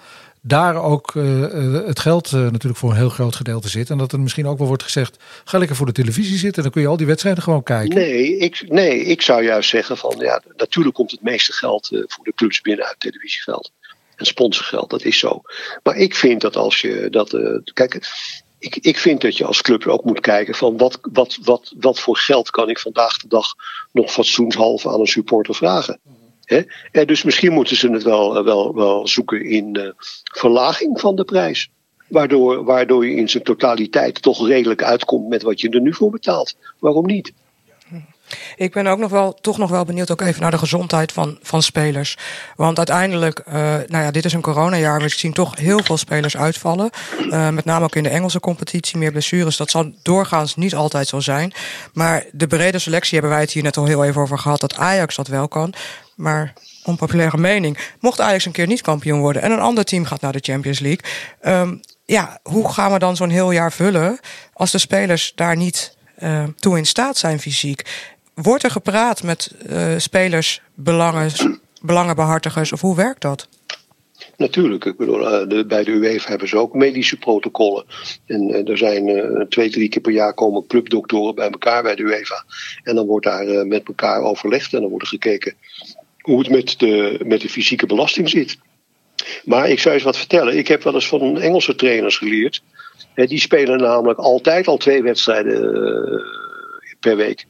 daar 0.46 0.84
ook 0.84 1.14
uh, 1.14 1.86
het 1.86 2.00
geld 2.00 2.32
uh, 2.32 2.42
natuurlijk 2.42 2.78
voor 2.78 2.90
een 2.90 2.96
heel 2.96 3.10
groot 3.10 3.36
gedeelte 3.36 3.70
zit. 3.70 3.90
En 3.90 3.98
dat 3.98 4.12
er 4.12 4.20
misschien 4.20 4.48
ook 4.48 4.58
wel 4.58 4.68
wordt 4.68 4.84
gezegd: 4.84 5.18
ga 5.44 5.58
lekker 5.58 5.76
voor 5.76 5.86
de 5.86 5.92
televisie 5.92 6.38
zitten, 6.38 6.64
dan 6.64 6.72
kun 6.72 6.82
je 6.82 6.88
al 6.88 6.98
die 6.98 7.08
wedstrijden 7.08 7.44
gewoon 7.44 7.64
kijken. 7.64 7.96
Nee, 7.96 8.38
ik, 8.38 8.66
nee, 8.68 9.00
ik 9.00 9.22
zou 9.22 9.44
juist 9.44 9.70
zeggen: 9.70 9.98
van 9.98 10.16
ja, 10.18 10.42
natuurlijk 10.56 10.96
komt 10.96 11.12
het 11.12 11.22
meeste 11.22 11.54
geld 11.54 11.88
voor 11.88 12.24
de 12.24 12.34
clubs 12.36 12.62
binnen 12.62 12.86
uit 12.86 13.00
televisiegeld. 13.00 13.72
En 14.16 14.26
sponsorgeld, 14.26 14.90
dat 14.90 15.04
is 15.04 15.20
zo. 15.20 15.42
Maar 15.84 15.98
ik 15.98 16.16
vind 16.16 16.42
dat 16.42 16.56
als 16.56 16.82
je 16.82 17.08
dat. 17.10 17.38
kijk, 17.74 18.00
ik, 18.60 18.76
ik 18.76 18.98
vind 18.98 19.22
dat 19.22 19.38
je 19.38 19.46
als 19.46 19.62
club 19.62 19.88
ook 19.88 20.04
moet 20.04 20.20
kijken 20.20 20.56
van 20.56 20.78
wat, 20.78 21.00
wat, 21.02 21.38
wat, 21.42 21.74
wat 21.78 22.00
voor 22.00 22.18
geld 22.18 22.50
kan 22.50 22.70
ik 22.70 22.80
vandaag 22.80 23.18
de 23.18 23.28
dag 23.28 23.54
nog 23.92 24.12
fatsoenshalve 24.12 24.90
aan 24.90 25.00
een 25.00 25.08
supporter 25.08 25.56
vragen. 25.56 26.00
Dus 27.06 27.24
misschien 27.24 27.54
moeten 27.54 27.76
ze 27.76 27.90
het 27.92 28.04
wel, 28.04 28.44
wel, 28.44 28.76
wel 28.76 29.08
zoeken 29.08 29.46
in 29.46 29.78
uh, 29.80 29.90
verlaging 30.24 31.00
van 31.00 31.16
de 31.16 31.24
prijs. 31.24 31.70
Waardoor, 32.08 32.64
waardoor 32.64 33.08
je 33.08 33.16
in 33.16 33.30
zijn 33.30 33.44
totaliteit 33.44 34.22
toch 34.22 34.48
redelijk 34.48 34.84
uitkomt 34.84 35.30
met 35.30 35.44
wat 35.44 35.62
je 35.62 35.70
er 35.70 35.82
nu 35.82 35.94
voor 35.94 36.12
betaalt. 36.12 36.56
Waarom 36.80 37.06
niet? 37.06 37.34
Ik 38.56 38.74
ben 38.74 38.88
ook 38.88 39.00
nog 39.00 39.12
wel, 39.12 39.34
toch 39.34 39.58
nog 39.58 39.70
wel 39.70 39.86
benieuwd 39.86 40.12
ook 40.12 40.22
even 40.22 40.42
naar 40.42 40.52
de 40.52 40.58
gezondheid 40.58 41.12
van, 41.12 41.38
van 41.42 41.62
spelers. 41.62 42.18
Want 42.56 42.78
uiteindelijk, 42.78 43.44
uh, 43.48 43.54
nou 43.88 44.04
ja, 44.04 44.12
dit 44.12 44.26
is 44.26 44.34
een 44.34 44.42
coronajaar. 44.42 45.02
We 45.02 45.10
zien 45.10 45.34
toch 45.34 45.58
heel 45.58 45.84
veel 45.84 45.98
spelers 45.98 46.38
uitvallen. 46.38 46.90
Met 47.30 47.66
name 47.66 47.86
ook 47.86 47.96
in 47.96 48.04
de 48.04 48.10
Engelse 48.10 48.40
competitie. 48.40 48.98
Meer 48.98 49.12
blessures. 49.12 49.58
Dat 49.58 49.70
zal 49.70 49.92
doorgaans 50.02 50.56
niet 50.56 50.76
altijd 50.76 51.08
zo 51.08 51.20
zijn. 51.20 51.54
Maar 51.94 52.26
de 52.32 52.48
brede 52.48 52.80
selectie 52.80 53.14
hebben 53.14 53.32
wij 53.32 53.42
het 53.42 53.52
hier 53.52 53.64
net 53.64 53.78
al 53.78 53.86
heel 53.86 54.04
even 54.04 54.22
over 54.22 54.40
gehad. 54.40 54.60
Dat 54.60 54.76
Ajax 54.76 55.16
dat 55.16 55.28
wel 55.28 55.48
kan. 55.48 55.74
Maar 56.16 56.54
onpopulaire 56.84 57.38
mening. 57.38 57.78
Mocht 58.00 58.22
Ajax 58.22 58.46
een 58.46 58.52
keer 58.52 58.68
niet 58.68 58.82
kampioen 58.82 59.20
worden 59.20 59.42
en 59.42 59.52
een 59.52 59.60
ander 59.60 59.84
team 59.84 60.06
gaat 60.06 60.22
naar 60.22 60.32
de 60.32 60.40
Champions 60.42 60.80
League. 60.80 61.12
Um, 61.42 61.80
ja, 62.06 62.40
hoe 62.44 62.72
gaan 62.72 62.92
we 62.92 63.00
dan 63.00 63.16
zo'n 63.16 63.30
heel 63.30 63.52
jaar 63.52 63.72
vullen 63.72 64.20
als 64.54 64.72
de 64.72 64.78
spelers 64.78 65.32
daar 65.36 65.56
niet 65.56 65.98
uh, 66.20 66.44
toe 66.60 66.78
in 66.78 66.86
staat 66.86 67.18
zijn 67.18 67.40
fysiek? 67.40 68.12
Wordt 68.34 68.64
er 68.64 68.72
gepraat 68.72 69.24
met 69.24 69.56
uh, 69.70 69.94
spelers, 69.98 70.62
belangen, 70.76 71.32
belangenbehartigers 71.82 72.72
of 72.72 72.82
hoe 72.82 72.96
werkt 72.96 73.22
dat? 73.22 73.48
natuurlijk. 74.38 74.86
Ik 74.86 74.98
bedoel, 74.98 75.30
eh, 75.30 75.66
bij 75.66 75.84
de 75.84 75.92
UEFA 75.92 76.30
hebben 76.30 76.48
ze 76.48 76.58
ook 76.58 76.74
medische 76.74 77.18
protocollen. 77.18 77.86
En 78.26 78.50
eh, 78.50 78.70
er 78.70 78.78
zijn 78.78 79.46
twee, 79.50 79.70
drie 79.70 79.90
keer 79.90 80.02
per 80.02 80.12
jaar 80.12 80.34
komen 80.34 80.68
clubdoktoren 80.68 81.36
bij 81.36 81.50
elkaar 81.50 81.84
bij 81.84 81.96
de 81.96 82.04
UEFA. 82.04 82.46
En 82.84 82.96
dan 82.96 83.06
wordt 83.06 83.26
daar 83.26 83.68
met 83.68 83.88
elkaar 83.88 84.22
overlegd 84.22 84.74
en 84.74 84.82
dan 84.82 84.90
wordt 84.90 85.04
er 85.04 85.10
gekeken 85.10 85.56
hoe 86.24 86.40
het 86.40 86.50
met 86.50 86.80
de, 86.80 87.20
met 87.26 87.42
de 87.42 87.50
fysieke 87.50 87.86
belasting 87.86 88.30
zit. 88.30 88.58
Maar 89.44 89.70
ik 89.70 89.80
zou 89.80 89.94
eens 89.96 90.04
wat 90.04 90.18
vertellen. 90.18 90.58
Ik 90.58 90.68
heb 90.68 90.84
wel 90.84 90.94
eens 90.94 91.08
van 91.08 91.40
Engelse 91.40 91.76
trainers 91.76 92.18
geleerd. 92.18 92.62
Hè, 93.14 93.26
die 93.26 93.40
spelen 93.40 93.78
namelijk 93.78 94.20
altijd 94.20 94.68
al 94.68 94.78
twee 94.78 95.04
wedstrijden 95.04 95.76
eh, 95.76 96.24
per 97.00 97.16
week. 97.16 97.46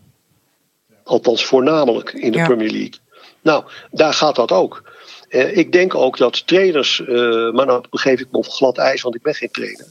Althans, 1.04 1.46
voornamelijk 1.46 2.14
in 2.14 2.32
de 2.32 2.38
Ja. 2.38 2.46
Premier 2.46 2.72
League. 2.72 3.00
Nou, 3.42 3.64
daar 3.92 4.14
gaat 4.14 4.36
dat 4.36 4.52
ook. 4.52 4.92
Eh, 5.30 5.58
ik 5.58 5.72
denk 5.72 5.96
ook 5.96 6.18
dat 6.18 6.48
trainers, 6.48 7.02
eh, 7.02 7.52
maar 7.52 7.66
nou 7.66 7.84
begeef 7.90 8.20
ik 8.20 8.28
me 8.32 8.38
op 8.38 8.48
glad 8.48 8.78
ijs, 8.78 9.02
want 9.02 9.16
ik 9.16 9.22
ben 9.22 9.36
geen 9.36 9.52
trainer. 9.52 9.86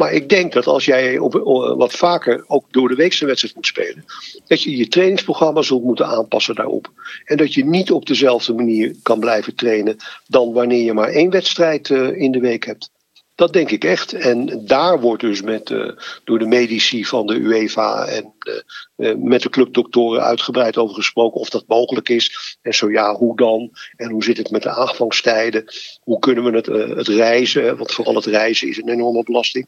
Maar 0.00 0.12
ik 0.12 0.28
denk 0.28 0.52
dat 0.52 0.66
als 0.66 0.84
jij 0.84 1.18
op, 1.18 1.34
o- 1.34 1.76
wat 1.76 1.92
vaker 1.92 2.44
ook 2.46 2.64
door 2.70 2.88
de 2.88 2.94
weekse 2.94 3.26
wedstrijd 3.26 3.54
moet 3.54 3.66
spelen, 3.66 4.04
dat 4.46 4.62
je 4.62 4.76
je 4.76 4.88
trainingsprogramma 4.88 5.62
zult 5.62 5.84
moeten 5.84 6.06
aanpassen 6.06 6.54
daarop. 6.54 6.90
En 7.24 7.36
dat 7.36 7.54
je 7.54 7.64
niet 7.64 7.90
op 7.90 8.06
dezelfde 8.06 8.52
manier 8.52 8.94
kan 9.02 9.20
blijven 9.20 9.54
trainen 9.54 9.96
dan 10.26 10.52
wanneer 10.52 10.84
je 10.84 10.92
maar 10.92 11.08
één 11.08 11.30
wedstrijd 11.30 11.90
eh, 11.90 12.16
in 12.20 12.32
de 12.32 12.40
week 12.40 12.66
hebt. 12.66 12.90
Dat 13.34 13.52
denk 13.52 13.70
ik 13.70 13.84
echt. 13.84 14.12
En 14.12 14.66
daar 14.66 15.00
wordt 15.00 15.22
dus 15.22 15.42
met, 15.42 15.70
eh, 15.70 15.90
door 16.24 16.38
de 16.38 16.46
medici 16.46 17.04
van 17.04 17.26
de 17.26 17.34
UEFA 17.34 18.06
en 18.06 18.32
eh, 18.38 19.10
eh, 19.10 19.16
met 19.16 19.42
de 19.42 19.50
clubdoktoren 19.50 20.22
uitgebreid 20.22 20.76
over 20.76 20.94
gesproken 20.94 21.40
of 21.40 21.48
dat 21.50 21.64
mogelijk 21.66 22.08
is. 22.08 22.56
En 22.62 22.74
zo 22.74 22.90
ja, 22.90 23.14
hoe 23.14 23.36
dan? 23.36 23.70
En 23.96 24.10
hoe 24.10 24.24
zit 24.24 24.36
het 24.36 24.50
met 24.50 24.62
de 24.62 24.70
aanvangstijden? 24.70 25.64
Hoe 26.00 26.18
kunnen 26.18 26.44
we 26.44 26.50
het, 26.56 26.68
eh, 26.68 26.96
het 26.96 27.08
reizen? 27.08 27.76
Want 27.76 27.92
vooral 27.92 28.14
het 28.14 28.24
reizen 28.24 28.68
is 28.68 28.76
een 28.76 28.88
enorme 28.88 29.22
belasting. 29.22 29.66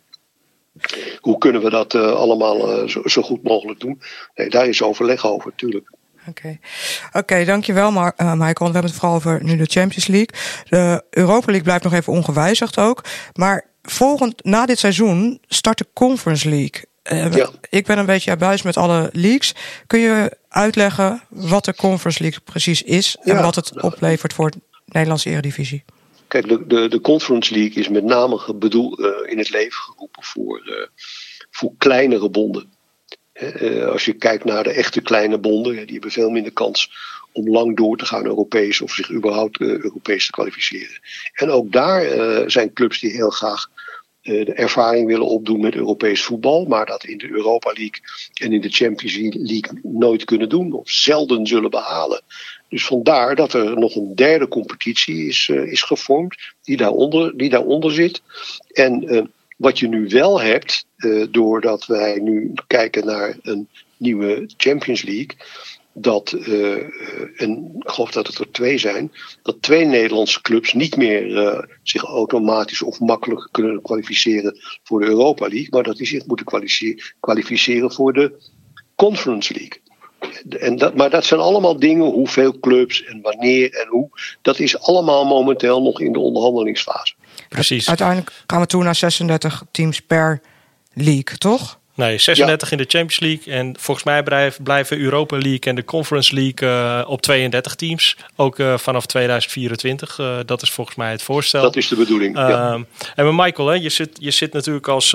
Hoe 1.20 1.38
kunnen 1.38 1.62
we 1.62 1.70
dat 1.70 1.94
eh, 1.94 2.12
allemaal 2.12 2.72
eh, 2.72 2.88
zo, 2.88 3.00
zo 3.04 3.22
goed 3.22 3.42
mogelijk 3.42 3.80
doen? 3.80 4.00
Nee, 4.34 4.48
daar 4.50 4.66
is 4.66 4.82
overleg 4.82 5.26
over, 5.26 5.50
natuurlijk. 5.50 5.90
Oké, 6.28 6.58
Oké, 7.12 7.44
dankjewel 7.44 7.90
Mar 7.92 8.12
eh, 8.16 8.32
Michael. 8.32 8.54
We 8.54 8.72
hebben 8.72 8.84
het 8.84 8.94
vooral 8.94 9.14
over 9.14 9.44
nu 9.44 9.56
de 9.56 9.70
Champions 9.70 10.06
League. 10.06 10.28
De 10.68 11.04
Europa 11.10 11.46
League 11.46 11.62
blijft 11.62 11.84
nog 11.84 11.92
even 11.92 12.12
ongewijzigd 12.12 12.78
ook. 12.78 13.04
Maar 13.34 13.66
volgend, 13.82 14.44
na 14.44 14.66
dit 14.66 14.78
seizoen 14.78 15.40
start 15.46 15.78
de 15.78 15.86
Conference 15.92 16.48
League. 16.48 16.90
Ik 17.68 17.86
ben 17.86 17.98
een 17.98 18.06
beetje 18.06 18.30
abuis 18.30 18.62
met 18.62 18.76
alle 18.76 19.08
leagues. 19.12 19.54
Kun 19.86 20.00
je 20.00 20.36
uitleggen 20.48 21.22
wat 21.28 21.64
de 21.64 21.74
Conference 21.74 22.22
League 22.22 22.40
precies 22.40 22.82
is... 22.82 23.16
en 23.22 23.34
Ja. 23.34 23.42
wat 23.42 23.54
het 23.54 23.82
oplevert 23.82 24.32
voor 24.32 24.50
de 24.50 24.60
Nederlandse 24.86 25.30
Eredivisie? 25.30 25.84
Kijk, 26.32 26.68
de, 26.68 26.88
de, 26.88 27.00
Conference 27.00 27.54
League 27.54 27.82
is 27.82 27.88
met 27.88 28.04
name 28.04 28.54
bedoel, 28.54 28.98
eh, 28.98 29.30
in 29.30 29.38
het 29.38 29.50
leven 29.50 29.82
geroepen 29.82 30.22
voor, 30.22 30.58
eh, 30.58 30.86
voor 31.50 31.72
kleinere 31.78 32.30
bonden. 32.30 32.72
Eh, 33.32 33.86
als 33.86 34.04
je 34.04 34.12
kijkt 34.12 34.44
naar 34.44 34.64
de 34.64 34.70
echte 34.72 35.00
kleine 35.00 35.38
bonden, 35.38 35.74
die 35.74 35.92
hebben 35.92 36.10
veel 36.10 36.30
minder 36.30 36.52
kans 36.52 36.90
om 37.32 37.48
lang 37.48 37.76
door 37.76 37.96
te 37.96 38.06
gaan 38.06 38.24
Europees 38.24 38.80
of 38.80 38.92
zich 38.92 39.10
überhaupt 39.10 39.60
Europees 39.60 40.26
te 40.26 40.32
kwalificeren. 40.32 41.00
En 41.32 41.50
ook 41.50 41.72
daar 41.72 42.50
zijn 42.50 42.72
clubs 42.72 43.00
die 43.00 43.10
heel 43.10 43.30
graag 43.30 43.70
de 44.22 44.52
ervaring 44.52 45.06
willen 45.06 45.26
opdoen 45.26 45.60
met 45.60 45.74
Europees 45.74 46.22
voetbal, 46.22 46.64
maar 46.64 46.86
dat 46.86 47.04
in 47.04 47.18
de 47.18 47.30
Europa 47.30 47.72
League 47.72 48.00
en 48.34 48.52
in 48.52 48.60
de 48.60 48.70
Champions 48.70 49.16
League 49.32 49.80
nooit 49.82 50.24
kunnen 50.24 50.48
doen 50.48 50.72
of 50.72 50.90
zelden 50.90 51.46
zullen 51.46 51.70
behalen. 51.70 52.22
Dus 52.72 52.86
vandaar 52.86 53.36
dat 53.36 53.52
er 53.52 53.78
nog 53.78 53.96
een 53.96 54.14
derde 54.14 54.48
competitie 54.48 55.26
is, 55.26 55.48
eh, 55.48 55.72
is 55.72 55.82
gevormd, 55.82 56.36
die 56.62 56.76
daaronder, 56.76 57.36
die 57.36 57.48
daaronder 57.48 57.92
zit. 57.92 58.22
En 58.72 59.08
eh, 59.08 59.22
wat 59.56 59.78
je 59.78 59.88
nu 59.88 60.08
wel 60.08 60.40
hebt, 60.40 60.86
eh, 60.96 61.24
doordat 61.30 61.86
wij 61.86 62.18
nu 62.18 62.52
kijken 62.66 63.06
naar 63.06 63.36
een 63.42 63.68
nieuwe 63.96 64.50
Champions 64.56 65.02
League, 65.02 65.36
dat, 65.94 66.32
en 67.36 67.74
ik 67.78 67.90
geloof 67.90 68.10
dat 68.10 68.26
het 68.26 68.38
er 68.38 68.50
twee 68.50 68.78
zijn, 68.78 69.12
dat 69.42 69.62
twee 69.62 69.84
Nederlandse 69.84 70.40
clubs 70.40 70.72
niet 70.72 70.96
meer 70.96 71.66
zich 71.82 72.02
automatisch 72.02 72.82
of 72.82 73.00
makkelijk 73.00 73.48
kunnen 73.50 73.82
kwalificeren 73.82 74.58
voor 74.82 75.00
de 75.00 75.06
Europa 75.06 75.48
League, 75.48 75.70
maar 75.70 75.82
dat 75.82 75.96
die 75.96 76.06
zich 76.06 76.26
moeten 76.26 76.46
kwalifice- 76.46 77.14
kwalificeren 77.20 77.92
voor 77.92 78.12
de 78.12 78.50
Conference 78.94 79.54
League. 79.54 79.80
En 80.58 80.76
dat, 80.76 80.94
maar 80.94 81.10
dat 81.10 81.24
zijn 81.24 81.40
allemaal 81.40 81.78
dingen, 81.78 82.04
hoeveel 82.04 82.58
clubs 82.60 83.04
en 83.04 83.20
wanneer 83.22 83.72
en 83.72 83.88
hoe. 83.88 84.08
Dat 84.42 84.58
is 84.58 84.78
allemaal 84.78 85.24
momenteel 85.24 85.82
nog 85.82 86.00
in 86.00 86.12
de 86.12 86.18
onderhandelingsfase. 86.18 87.14
Precies. 87.48 87.88
Uiteindelijk 87.88 88.32
gaan 88.46 88.60
we 88.60 88.66
toe 88.66 88.82
naar 88.84 88.94
36 88.94 89.64
teams 89.70 90.00
per 90.00 90.40
league, 90.92 91.38
toch? 91.38 91.80
Nee, 92.02 92.18
36 92.18 92.70
in 92.70 92.78
de 92.78 92.84
Champions 92.88 93.20
League. 93.20 93.54
En 93.54 93.74
volgens 93.78 94.06
mij 94.06 94.22
blijven 94.62 94.98
Europa 94.98 95.36
League 95.36 95.60
en 95.60 95.74
de 95.74 95.84
Conference 95.84 96.34
League 96.34 96.68
eh, 96.68 97.10
op 97.10 97.22
32 97.22 97.74
teams. 97.74 98.16
Ook 98.36 98.58
eh, 98.58 98.78
vanaf 98.78 99.06
2024. 99.06 100.18
Eh, 100.18 100.36
dat 100.46 100.62
is 100.62 100.70
volgens 100.70 100.96
mij 100.96 101.10
het 101.10 101.22
voorstel. 101.22 101.62
Dat 101.62 101.76
is 101.76 101.88
de 101.88 101.96
bedoeling. 101.96 102.36
ja. 102.36 102.48
Ehm, 102.48 102.82
En 103.14 103.24
maar 103.24 103.44
Michael, 103.46 103.68
hè, 103.68 103.74
je, 103.74 103.88
zit, 103.88 104.10
je 104.20 104.30
zit 104.30 104.52
natuurlijk 104.52 104.88
als 104.88 105.12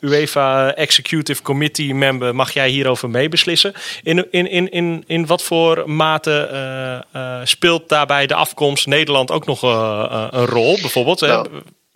UEFA 0.00 0.74
Executive 0.74 1.42
Committee 1.42 1.94
member. 1.94 2.34
Mag 2.34 2.52
jij 2.52 2.68
hierover 2.68 3.10
meebeslissen? 3.10 3.72
In, 4.02 4.26
in, 4.30 4.50
in, 4.50 4.70
in, 4.70 5.04
in 5.06 5.26
wat 5.26 5.42
voor 5.42 5.90
mate 5.90 7.04
speelt 7.44 7.88
daarbij 7.88 8.26
de 8.26 8.34
afkomst 8.34 8.86
Nederland 8.86 9.30
ook 9.30 9.46
nog 9.46 9.62
een 9.62 10.46
rol? 10.46 10.78
Bijvoorbeeld, 10.80 11.20
hè? 11.20 11.42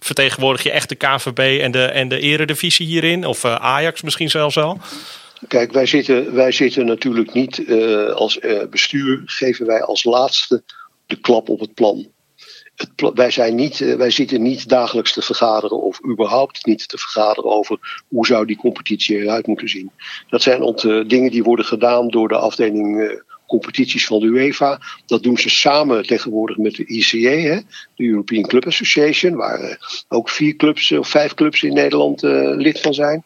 Vertegenwoordig 0.01 0.62
je 0.62 0.70
echt 0.70 0.88
de 0.88 0.94
KNVB 0.94 1.61
en 1.61 1.70
de, 1.70 1.84
en 1.84 2.09
de 2.09 2.18
eredivisie 2.18 2.86
hierin? 2.86 3.26
Of 3.26 3.44
eh, 3.44 3.55
Ajax 3.55 4.03
misschien 4.03 4.30
zelfs 4.30 4.57
al? 4.57 4.78
Kijk, 5.48 5.72
wij 5.72 5.86
zitten, 5.86 6.34
wij 6.34 6.53
zitten 6.53 6.86
natuurlijk 6.86 7.32
niet 7.32 7.64
eh, 7.64 8.11
als 8.11 8.38
eh, 8.38 8.66
bestuur, 8.70 9.22
geven 9.24 9.66
wij 9.66 9.82
als 9.82 10.05
laatste 10.05 10.62
de 11.07 11.20
klap 11.20 11.48
op 11.48 11.61
het 11.61 11.74
plan. 11.74 12.07
Het 12.74 12.90
wij, 13.14 13.30
zijn 13.30 13.55
niet, 13.55 13.78
wij 13.78 14.11
zitten 14.11 14.42
niet 14.42 14.68
dagelijks 14.68 15.12
te 15.12 15.22
vergaderen 15.22 15.82
of 15.82 16.01
überhaupt 16.05 16.66
niet 16.66 16.88
te 16.88 16.98
vergaderen 16.98 17.51
over 17.51 18.03
hoe 18.09 18.26
zou 18.26 18.46
die 18.46 18.57
competitie 18.57 19.16
eruit 19.16 19.46
moeten 19.46 19.68
zien. 19.68 19.90
Dat 20.28 20.42
zijn 20.42 20.74
dingen 21.07 21.30
die 21.30 21.42
worden 21.42 21.64
gedaan 21.64 22.09
door 22.09 22.28
de 22.28 22.36
afdeling 22.36 23.22
competities 23.51 24.07
van 24.07 24.20
de 24.20 24.26
UEFA. 24.26 24.80
Dat 25.07 25.22
doen 25.22 25.38
ze 25.38 25.48
samen 25.48 26.07
tegenwoordig 26.07 26.57
met 26.57 26.74
de 26.74 26.86
ICA, 26.86 27.51
hè, 27.51 27.61
de 27.94 28.05
European 28.05 28.46
Club 28.46 28.66
Association, 28.66 29.34
waar 29.34 29.61
eh, 29.61 29.76
ook 30.09 30.28
vier 30.28 30.57
clubs 30.57 30.90
eh, 30.90 30.98
of 30.98 31.09
vijf 31.09 31.34
clubs 31.34 31.62
in 31.62 31.74
Nederland 31.74 32.22
eh, 32.22 32.57
lid 32.57 32.80
van 32.80 32.94
zijn. 32.94 33.24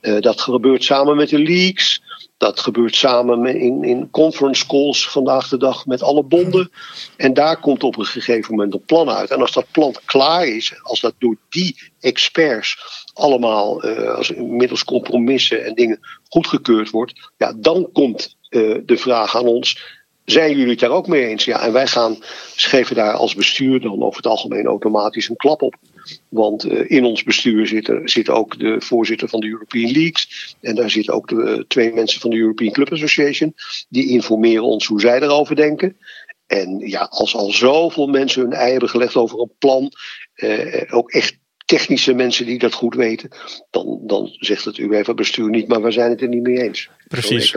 Dat 0.00 0.40
gebeurt 0.40 0.84
samen 0.84 1.16
met 1.16 1.28
de 1.28 1.38
leagues. 1.38 2.02
Dat 2.38 2.60
gebeurt 2.60 2.94
samen 2.94 3.46
in, 3.46 3.84
in 3.84 4.10
conference 4.10 4.66
calls 4.66 5.10
vandaag 5.10 5.48
de 5.48 5.56
dag 5.56 5.86
met 5.86 6.02
alle 6.02 6.22
bonden. 6.22 6.70
En 7.16 7.34
daar 7.34 7.60
komt 7.60 7.82
op 7.82 7.98
een 7.98 8.04
gegeven 8.04 8.54
moment 8.54 8.74
een 8.74 8.84
plan 8.84 9.10
uit. 9.10 9.30
En 9.30 9.40
als 9.40 9.52
dat 9.52 9.70
plan 9.72 9.94
klaar 10.04 10.46
is, 10.46 10.74
als 10.82 11.00
dat 11.00 11.14
door 11.18 11.36
die 11.48 11.76
experts 12.00 12.76
allemaal 13.14 13.82
eh, 13.82 14.14
als, 14.14 14.32
middels 14.34 14.84
compromissen 14.84 15.64
en 15.64 15.74
dingen 15.74 16.00
goedgekeurd 16.28 16.90
wordt, 16.90 17.30
ja, 17.36 17.52
dan 17.56 17.88
komt 17.92 18.36
de 18.50 18.96
vraag 18.96 19.36
aan 19.36 19.46
ons. 19.46 19.96
Zijn 20.24 20.50
jullie 20.50 20.70
het 20.70 20.78
daar 20.80 20.90
ook 20.90 21.06
mee 21.06 21.26
eens? 21.26 21.44
Ja, 21.44 21.60
en 21.60 21.72
wij 21.72 21.86
gaan, 21.86 22.16
geven 22.56 22.96
daar 22.96 23.12
als 23.12 23.34
bestuur 23.34 23.80
dan 23.80 24.02
over 24.02 24.16
het 24.16 24.26
algemeen 24.26 24.66
automatisch 24.66 25.28
een 25.28 25.36
klap 25.36 25.62
op. 25.62 25.74
Want 26.28 26.64
eh, 26.64 26.90
in 26.90 27.04
ons 27.04 27.22
bestuur 27.22 27.66
zit, 27.66 27.92
zit 28.04 28.30
ook 28.30 28.58
de 28.58 28.80
voorzitter 28.80 29.28
van 29.28 29.40
de 29.40 29.46
European 29.46 29.90
Leagues. 29.90 30.56
En 30.60 30.74
daar 30.74 30.90
zitten 30.90 31.14
ook 31.14 31.28
de 31.28 31.42
eh, 31.42 31.64
twee 31.68 31.92
mensen 31.92 32.20
van 32.20 32.30
de 32.30 32.36
European 32.36 32.72
Club 32.72 32.92
Association. 32.92 33.54
Die 33.88 34.08
informeren 34.08 34.64
ons 34.64 34.86
hoe 34.86 35.00
zij 35.00 35.20
erover 35.20 35.56
denken. 35.56 35.96
En 36.46 36.78
ja, 36.78 37.06
als 37.10 37.34
al 37.34 37.50
zoveel 37.50 38.06
mensen 38.06 38.42
hun 38.42 38.52
ei 38.52 38.70
hebben 38.70 38.88
gelegd 38.88 39.16
over 39.16 39.40
een 39.40 39.52
plan. 39.58 39.92
eh, 40.34 40.94
ook 40.94 41.10
echt 41.10 41.38
technische 41.68 42.14
mensen 42.14 42.46
die 42.46 42.58
dat 42.58 42.74
goed 42.74 42.94
weten. 42.94 43.30
Dan, 43.70 44.00
dan 44.02 44.28
zegt 44.38 44.64
het 44.64 44.78
UEFA-bestuur 44.78 45.48
niet, 45.48 45.68
maar 45.68 45.82
we 45.82 45.90
zijn 45.90 46.10
het 46.10 46.20
er 46.20 46.28
niet 46.28 46.42
mee 46.42 46.62
eens. 46.62 46.88
Precies. 47.08 47.54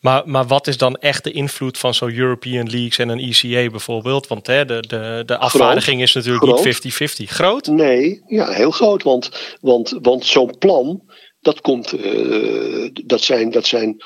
Maar, 0.00 0.22
maar 0.26 0.46
wat 0.46 0.66
is 0.66 0.76
dan 0.76 0.96
echt 0.96 1.24
de 1.24 1.30
invloed 1.30 1.78
van 1.78 1.94
zo'n 1.94 2.14
European 2.14 2.70
Leagues 2.70 2.98
en 2.98 3.08
een 3.08 3.18
ECA 3.18 3.70
bijvoorbeeld? 3.70 4.26
Want 4.26 4.46
hè, 4.46 4.64
de, 4.64 4.84
de, 4.88 5.22
de 5.26 5.38
afvaardiging 5.38 6.02
is 6.02 6.12
natuurlijk 6.12 6.44
Groot. 6.44 6.84
niet 6.84 6.94
50-50. 7.22 7.24
Groot? 7.24 7.66
Nee, 7.66 8.22
ja, 8.26 8.50
heel 8.50 8.70
groot. 8.70 9.02
Want, 9.02 9.56
want, 9.60 9.98
want 10.00 10.24
zo'n 10.24 10.58
plan, 10.58 11.02
dat, 11.40 11.60
komt, 11.60 11.92
eh, 11.92 12.90
dat, 13.04 13.20
zijn, 13.20 13.50
dat 13.50 13.66
zijn 13.66 14.02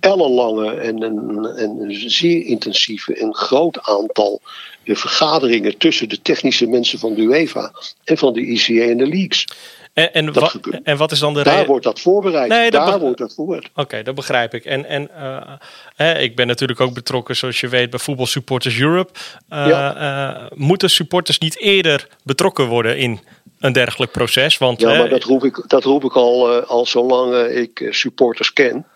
ellenlange 0.00 0.74
en 0.74 1.02
een, 1.02 1.44
en 1.44 1.70
een 1.80 2.10
zeer 2.10 2.44
intensieve 2.44 3.14
en 3.14 3.34
groot 3.34 3.80
aantal 3.80 4.40
de 4.86 4.96
vergaderingen 4.96 5.76
tussen 5.78 6.08
de 6.08 6.22
technische 6.22 6.66
mensen 6.66 6.98
van 6.98 7.14
de 7.14 7.20
UEFA 7.22 7.72
en 8.04 8.18
van 8.18 8.32
de 8.32 8.40
ICA 8.40 8.82
en 8.90 8.96
de 8.96 9.06
leagues. 9.06 9.44
En, 9.92 10.12
en, 10.12 10.32
wa- 10.32 10.52
en 10.82 10.96
wat 10.96 11.12
is 11.12 11.18
dan 11.18 11.34
de 11.34 11.42
Daar 11.42 11.52
reden? 11.52 11.68
wordt 11.68 11.84
dat 11.84 12.00
voorbereid. 12.00 12.48
Nee, 12.48 12.70
dat 12.70 12.86
Daar 12.86 12.98
wordt 13.00 13.18
dat 13.18 13.34
voorbereid. 13.34 13.68
Oké, 13.74 14.02
dat 14.02 14.14
begrijp 14.14 14.54
ik. 14.54 14.64
En, 14.64 14.84
en 14.84 15.10
eh, 15.16 15.52
hè, 15.94 16.18
ik 16.18 16.36
ben 16.36 16.46
natuurlijk 16.46 16.80
ook 16.80 16.94
betrokken, 16.94 17.36
zoals 17.36 17.60
je 17.60 17.68
weet, 17.68 17.90
bij 17.90 17.98
Voetbal 17.98 18.26
Supporters 18.26 18.78
Europe. 18.80 19.12
Eh, 19.48 19.66
Ja. 19.66 19.96
eh, 19.96 20.46
moeten 20.54 20.90
supporters 20.90 21.38
niet 21.38 21.58
eerder 21.58 22.08
betrokken 22.22 22.66
worden 22.66 22.98
in 22.98 23.20
een 23.58 23.72
dergelijk 23.72 24.12
proces? 24.12 24.58
Want 24.58 24.80
Ja, 24.80 24.94
maar 24.94 25.08
dat 25.08 25.24
roep 25.24 25.44
ik, 25.44 25.64
dat 25.66 25.84
roep 25.84 26.04
ik 26.04 26.16
al, 26.16 26.50
al 26.60 26.86
zolang 26.86 27.34
ik 27.48 27.86
supporters 27.90 28.52
ken. 28.52 28.86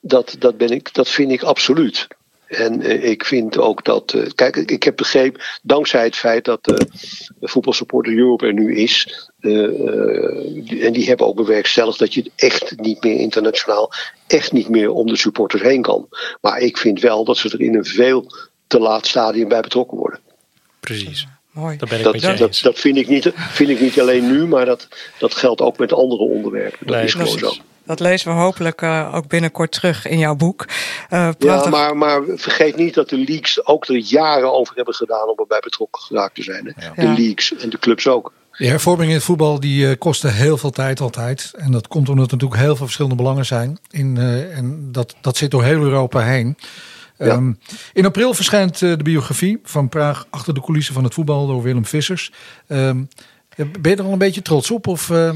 Dat, 0.00 0.36
dat, 0.38 0.56
ben 0.56 0.68
ik, 0.70 0.94
dat 0.94 1.08
vind 1.08 1.30
ik 1.32 1.42
absoluut. 1.42 2.06
En 2.48 2.82
eh, 2.82 3.10
ik 3.10 3.24
vind 3.24 3.58
ook 3.58 3.84
dat. 3.84 4.12
eh, 4.12 4.22
kijk, 4.34 4.56
ik- 4.56 4.70
ik 4.70 4.82
heb 4.82 4.96
begrepen, 4.96 5.40
dankzij 5.62 6.04
het 6.04 6.16
feit 6.16 6.44
dat 6.44 6.66
eh, 6.66 6.76
de 7.38 7.48
Voetbalsupporter 7.48 8.16
Europe 8.18 8.46
er 8.46 8.52
nu 8.52 8.74
is. 8.76 9.28
en 10.80 10.92
die 10.92 11.06
hebben 11.08 11.26
ook 11.26 11.36
bewerkstelligd 11.36 11.98
dat 11.98 12.14
je 12.14 12.30
echt 12.36 12.72
niet 12.76 13.02
meer 13.04 13.14
internationaal. 13.20 13.92
echt 14.26 14.52
niet 14.52 14.68
meer 14.68 14.90
om 14.90 15.06
de 15.06 15.16
supporters 15.16 15.62
heen 15.62 15.82
kan. 15.82 16.08
Maar 16.40 16.58
ik 16.60 16.76
vind 16.78 17.00
wel 17.00 17.24
dat 17.24 17.36
ze 17.36 17.48
er 17.50 17.60
in 17.60 17.74
een 17.74 17.84
veel 17.84 18.32
te 18.66 18.78
laat 18.78 19.06
stadium 19.06 19.48
bij 19.48 19.60
betrokken 19.60 19.98
worden. 19.98 20.20
Precies. 20.80 21.26
Mooi. 21.50 21.76
Dat 21.76 21.88
ben 21.88 21.98
ik 21.98 22.04
Dat, 22.04 22.12
met 22.12 22.22
je 22.22 22.28
dat, 22.28 22.40
eens. 22.48 22.60
dat 22.62 22.78
vind, 22.78 22.96
ik 22.96 23.08
niet, 23.08 23.32
vind 23.34 23.68
ik 23.70 23.80
niet 23.80 24.00
alleen 24.00 24.26
nu, 24.32 24.46
maar 24.46 24.64
dat, 24.64 24.88
dat 25.18 25.34
geldt 25.34 25.60
ook 25.60 25.78
met 25.78 25.92
andere 25.92 26.22
onderwerpen. 26.22 26.86
Dat 26.86 26.96
Nee, 26.96 27.04
is 27.04 27.12
gewoon 27.14 27.38
zo. 27.38 27.52
Dat 27.88 28.00
lezen 28.00 28.34
we 28.34 28.40
hopelijk 28.40 28.82
eh, 28.82 29.14
ook 29.14 29.28
binnenkort 29.28 29.72
terug 29.72 30.06
in 30.06 30.18
jouw 30.18 30.34
boek. 30.34 30.66
Eh, 31.08 31.28
Ja, 31.38 31.68
maar, 31.68 31.96
maar 31.96 32.22
vergeet 32.26 32.76
niet 32.76 32.94
dat 32.94 33.08
de 33.08 33.16
leagues 33.16 33.66
ook 33.66 33.86
er 33.86 33.96
jaren 33.96 34.52
over 34.52 34.74
hebben 34.76 34.94
gedaan 34.94 35.28
om 35.28 35.38
erbij 35.38 35.60
betrokken 35.60 36.02
geraakt 36.02 36.34
te 36.34 36.42
zijn. 36.42 36.64
Hè? 36.66 36.90
De 36.94 37.02
Ja. 37.02 37.12
leagues 37.14 37.56
en 37.56 37.70
de 37.70 37.78
clubs 37.78 38.08
ook. 38.08 38.32
De 38.58 38.66
hervorming 38.66 39.08
in 39.08 39.14
het 39.14 39.24
voetbal 39.24 39.60
die 39.60 39.88
eh, 39.88 39.98
kostte 39.98 40.28
heel 40.28 40.56
veel 40.56 40.70
tijd 40.70 41.00
altijd. 41.00 41.52
En 41.56 41.70
dat 41.72 41.88
komt 41.88 42.08
omdat 42.08 42.26
er 42.26 42.32
natuurlijk 42.32 42.60
heel 42.60 42.76
veel 42.76 42.84
verschillende 42.84 43.16
belangen 43.16 43.46
zijn. 43.46 43.78
In, 43.90 44.16
eh, 44.16 44.56
en 44.56 44.92
dat, 44.92 45.14
dat 45.20 45.36
zit 45.36 45.50
door 45.50 45.64
heel 45.64 45.82
Europa 45.82 46.20
heen. 46.20 46.56
Ehm, 47.18 47.52
in 47.92 48.04
april 48.06 48.34
verschijnt 48.34 48.82
eh, 48.82 48.96
de 48.96 49.02
biografie 49.02 49.58
van 49.62 49.88
Praag 49.88 50.26
achter 50.30 50.54
de 50.54 50.60
coulissen 50.60 50.94
van 50.94 51.04
het 51.04 51.14
voetbal 51.14 51.46
door 51.46 51.62
Willem 51.62 51.84
Vissers. 51.86 52.32
Ehm, 52.66 53.02
ben 53.66 53.90
je 53.90 53.96
er 53.96 54.04
al 54.04 54.12
een 54.12 54.18
beetje 54.18 54.42
trots 54.42 54.70
op? 54.70 54.86
Of, 54.86 55.10
eh, 55.10 55.30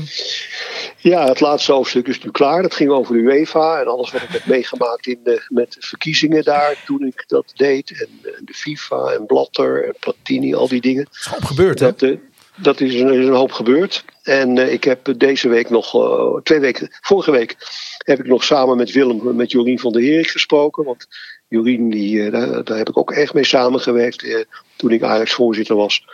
Ja, 0.98 1.26
het 1.26 1.40
laatste 1.40 1.72
hoofdstuk 1.72 2.06
is 2.06 2.22
nu 2.22 2.30
klaar. 2.30 2.62
Dat 2.62 2.74
ging 2.74 2.90
over 2.90 3.14
de 3.14 3.20
UEFA 3.20 3.80
en 3.80 3.86
alles 3.86 4.12
wat 4.12 4.22
ik 4.22 4.28
heb 4.28 4.46
meegemaakt 4.46 5.06
in 5.06 5.20
de, 5.24 5.44
met 5.48 5.72
de 5.72 5.80
verkiezingen 5.80 6.44
daar 6.44 6.82
toen 6.86 7.06
ik 7.06 7.24
dat 7.26 7.52
deed. 7.56 7.90
En, 7.90 8.34
en 8.36 8.44
de 8.44 8.54
FIFA 8.54 9.06
en 9.06 9.26
Blatter 9.26 9.84
en 9.84 9.94
Platini, 10.00 10.54
al 10.54 10.68
die 10.68 10.80
dingen. 10.80 11.06
is 11.12 11.18
gewoon 11.18 11.46
gebeurd, 11.46 11.78
hè? 11.78 11.86
Dat, 11.86 12.02
eh, 12.02 12.16
dat 12.56 12.80
is, 12.80 12.94
een, 12.94 13.12
is 13.12 13.26
een 13.26 13.34
hoop 13.34 13.52
gebeurd. 13.52 14.04
En 14.22 14.58
eh, 14.58 14.72
ik 14.72 14.84
heb 14.84 15.14
deze 15.16 15.48
week 15.48 15.70
nog, 15.70 15.94
eh, 15.94 16.42
twee 16.42 16.60
weken, 16.60 16.88
vorige 17.00 17.30
week 17.30 17.56
heb 17.98 18.18
ik 18.18 18.26
nog 18.26 18.44
samen 18.44 18.76
met 18.76 18.92
Willem, 18.92 19.36
met 19.36 19.50
Jorien 19.50 19.78
van 19.78 19.92
der 19.92 20.02
Herik 20.02 20.30
gesproken. 20.30 20.84
Want 20.84 21.06
Jorien, 21.52 21.90
die, 21.90 22.24
eh, 22.24 22.32
daar, 22.32 22.64
daar 22.64 22.76
heb 22.76 22.88
ik 22.88 22.98
ook 22.98 23.12
echt 23.12 23.34
mee 23.34 23.44
samengewerkt 23.44 24.22
eh, 24.22 24.44
toen 24.76 24.90
ik 24.90 25.02
Ajax 25.02 25.32
voorzitter 25.32 25.76
was. 25.76 26.04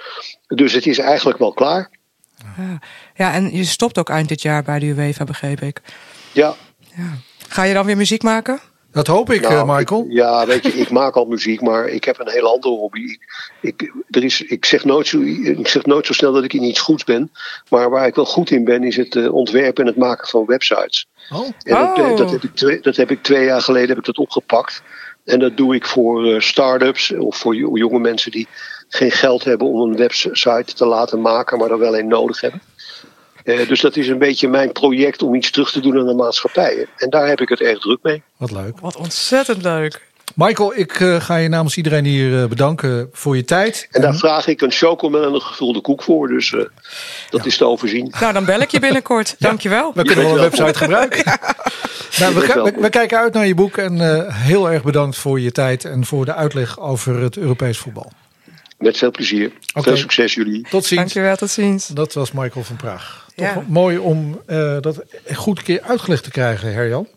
Dus 0.47 0.73
het 0.73 0.87
is 0.87 0.99
eigenlijk 0.99 1.39
wel 1.39 1.53
klaar. 1.53 1.91
Ja. 2.57 2.79
ja, 3.15 3.33
en 3.33 3.57
je 3.57 3.65
stopt 3.65 3.99
ook 3.99 4.09
eind 4.11 4.29
dit 4.29 4.43
jaar 4.43 4.63
bij 4.63 4.79
de 4.79 4.87
UEFA, 4.87 5.25
begreep 5.25 5.61
ik. 5.61 5.81
Ja. 6.33 6.55
Ga 7.49 7.63
je 7.63 7.75
dan 7.75 7.87
weer 7.87 7.97
muziek 7.97 8.23
maken? 8.23 8.59
Dat 8.93 9.07
hoop 9.07 9.31
ik, 9.31 9.41
Nou, 9.41 9.55
eh, 9.55 9.77
Michael. 9.77 10.05
ik- 10.05 10.13
ja, 10.13 10.47
weet 10.47 10.63
je, 10.63 10.73
ik 10.73 10.91
maak 10.91 11.15
al 11.15 11.25
muziek, 11.25 11.61
maar 11.61 11.89
ik 11.89 12.05
heb 12.05 12.19
een 12.21 12.31
hele 12.31 12.49
andere 12.49 12.75
hobby. 12.75 13.01
Ik, 13.01 13.19
ik, 13.61 13.93
er 14.11 14.25
is, 14.25 14.43
ik, 14.43 14.65
zeg 14.65 14.85
nooit 14.85 15.07
zo, 15.07 15.21
ik 15.21 15.69
zeg 15.69 15.85
nooit 15.85 16.07
zo 16.07 16.13
snel 16.13 16.33
dat 16.33 16.45
ik 16.45 16.53
in 16.53 16.63
iets 16.63 16.81
goeds 16.81 17.05
ben. 17.05 17.33
Maar 17.71 17.91
waar 17.91 18.07
ik 18.07 18.15
wel 18.15 18.25
goed 18.25 18.51
in 18.51 18.65
ben, 18.65 18.83
is 18.85 18.97
het 18.97 19.17
eh, 19.17 19.35
ontwerpen 19.35 19.83
en 19.85 19.89
het 19.91 19.99
maken 19.99 20.29
van 20.29 20.45
websites. 20.47 21.07
Oh. 21.33 21.45
En 21.45 21.53
dat, 21.75 21.99
eh, 21.99 22.11
Oh. 22.11 22.17
dat, 22.17 22.31
heb 22.31 22.43
ik 22.43 22.55
twee, 22.55 22.81
dat 22.81 22.97
heb 22.97 23.11
ik 23.11 23.23
twee 23.23 23.45
jaar 23.45 23.63
geleden 23.63 23.89
heb 23.89 23.99
ik 23.99 24.05
dat 24.05 24.19
opgepakt. 24.19 24.83
En 25.25 25.39
dat 25.39 25.57
doe 25.57 25.75
ik 25.75 25.87
voor 25.87 26.27
eh, 26.35 26.41
start-ups 26.41 27.13
of 27.13 27.37
voor 27.37 27.55
jo- 27.57 27.77
jonge 27.77 27.99
mensen 27.99 28.31
die 28.31 28.49
geen 28.89 29.11
geld 29.11 29.45
hebben 29.45 29.67
om 29.67 29.81
een 29.91 29.97
website 29.97 30.75
te 30.75 30.87
laten 30.87 31.21
maken, 31.21 31.59
maar 31.59 31.71
er 31.71 31.79
wel 31.79 31.99
een 31.99 32.09
nodig 32.09 32.41
hebben. 32.41 32.61
Eh, 33.45 33.69
dus 33.69 33.81
dat 33.81 33.97
is 33.97 34.09
een 34.09 34.19
beetje 34.19 34.49
mijn 34.49 34.73
project 34.73 35.23
om 35.23 35.35
iets 35.35 35.51
terug 35.51 35.71
te 35.73 35.81
doen 35.81 35.99
aan 35.99 36.07
de 36.07 36.15
maatschappij. 36.15 36.87
En 36.97 37.11
daar 37.11 37.29
heb 37.29 37.41
ik 37.41 37.49
het 37.49 37.61
erg 37.61 37.79
druk 37.81 37.99
mee. 38.03 38.23
Wat 38.37 38.51
leuk. 38.51 38.81
Wat 38.81 38.97
ontzettend 38.97 39.63
leuk. 39.63 40.07
Michael, 40.35 40.73
ik 40.79 41.01
eh, 41.01 41.21
ga 41.21 41.37
je 41.37 41.49
namens 41.49 41.77
iedereen 41.77 42.05
hier 42.05 42.43
eh, 42.43 42.49
bedanken 42.49 43.09
voor 43.13 43.37
je 43.37 43.45
tijd. 43.45 43.89
En 43.91 44.01
daar 44.01 44.15
vraag 44.15 44.47
ik 44.47 44.61
een 44.61 44.71
chocomel 44.71 45.23
en 45.25 45.35
een 45.35 45.41
gevulde 45.41 45.81
koek 45.81 46.03
voor. 46.03 46.29
Dus 46.29 46.53
eh, 46.53 46.61
dat 47.31 47.47
is 47.47 47.57
te 47.57 47.65
overzien. 47.67 48.15
Nou, 48.21 48.33
dan 48.33 48.45
bel 48.45 48.61
ik 48.61 48.71
je 48.71 48.81
binnenkort. 48.81 49.35
Dankjewel. 49.39 49.93
We 49.95 50.03
kunnen 50.05 50.25
wel 50.25 50.35
een 50.35 50.41
website 50.51 50.79
gebruiken. 50.85 51.25
Nou, 52.19 52.35
we, 52.35 52.41
we- 52.41 52.81
we 52.81 52.89
kijken 52.91 53.19
uit 53.19 53.33
naar 53.33 53.47
je 53.47 53.55
boek 53.55 53.77
en 53.77 54.01
eh, 54.01 54.35
heel 54.35 54.71
erg 54.71 54.83
bedankt 54.83 55.17
voor 55.17 55.41
je 55.41 55.53
tijd 55.53 55.85
en 55.85 56.05
voor 56.05 56.25
de 56.25 56.35
uitleg 56.35 56.81
over 56.81 57.21
het 57.21 57.37
Europees 57.37 57.79
voetbal. 57.79 58.13
Met 58.79 58.97
veel 58.99 59.11
plezier. 59.11 59.53
Veel 59.75 59.97
succes 59.97 60.35
jullie. 60.35 60.67
Tot 60.71 60.85
ziens. 60.85 61.01
Dankjewel, 61.01 61.37
tot 61.37 61.51
ziens. 61.51 61.87
Dat 61.87 62.13
was 62.13 62.33
Michael 62.33 62.65
van 62.65 62.77
Praag. 62.77 63.27
Toch 63.35 63.47
Ja. 63.47 63.65
mooi 63.67 63.99
om 63.99 64.41
eh, 64.47 64.77
dat 64.81 65.03
goed 65.35 65.59
een 65.59 65.65
keer 65.65 65.81
uitgelegd 65.83 66.23
te 66.25 66.31
krijgen, 66.31 66.73
Herjan. 66.73 67.09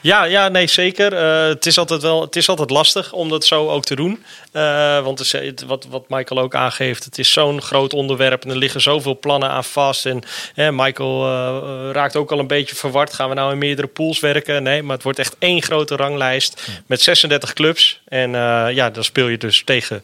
Ja, 0.00 0.24
ja, 0.24 0.48
nee, 0.48 0.66
zeker. 0.66 1.12
Eh, 1.12 1.46
het, 1.46 1.66
is 1.66 1.78
altijd 1.78 2.02
wel, 2.02 2.20
het 2.20 2.36
is 2.36 2.48
altijd 2.48 2.70
lastig 2.70 3.12
om 3.12 3.28
dat 3.28 3.44
zo 3.46 3.68
ook 3.68 3.84
te 3.84 3.94
doen. 3.96 4.24
Eh, 4.52 5.02
want 5.02 5.18
het 5.18 5.34
is, 5.34 5.52
wat, 5.66 5.86
wat 5.90 6.08
Michael 6.08 6.40
ook 6.40 6.54
aangeeft, 6.54 7.04
het 7.04 7.18
is 7.18 7.32
zo'n 7.32 7.62
groot 7.62 7.92
onderwerp 7.92 8.44
en 8.44 8.50
er 8.50 8.56
liggen 8.56 8.80
zoveel 8.80 9.18
plannen 9.18 9.48
aan 9.50 9.64
vast. 9.64 10.06
En 10.06 10.22
hè, 10.54 10.72
Michael 10.72 11.24
eh, 11.24 11.90
raakt 11.92 12.16
ook 12.16 12.32
al 12.32 12.38
een 12.38 12.46
beetje 12.46 12.76
verward. 12.76 13.12
Gaan 13.12 13.28
we 13.28 13.34
nou 13.34 13.52
in 13.52 13.58
meerdere 13.58 13.88
pools 13.88 14.20
werken? 14.20 14.62
Nee, 14.62 14.82
maar 14.82 14.94
het 14.94 15.04
wordt 15.04 15.18
echt 15.18 15.36
één 15.38 15.62
grote 15.62 15.96
ranglijst 15.96 16.68
met 16.86 17.02
36 17.02 17.52
clubs. 17.52 18.00
En 18.04 18.34
eh, 18.34 18.66
ja, 18.74 18.90
dan 18.90 19.04
speel 19.04 19.28
je 19.28 19.38
dus 19.38 19.62
tegen 19.64 20.02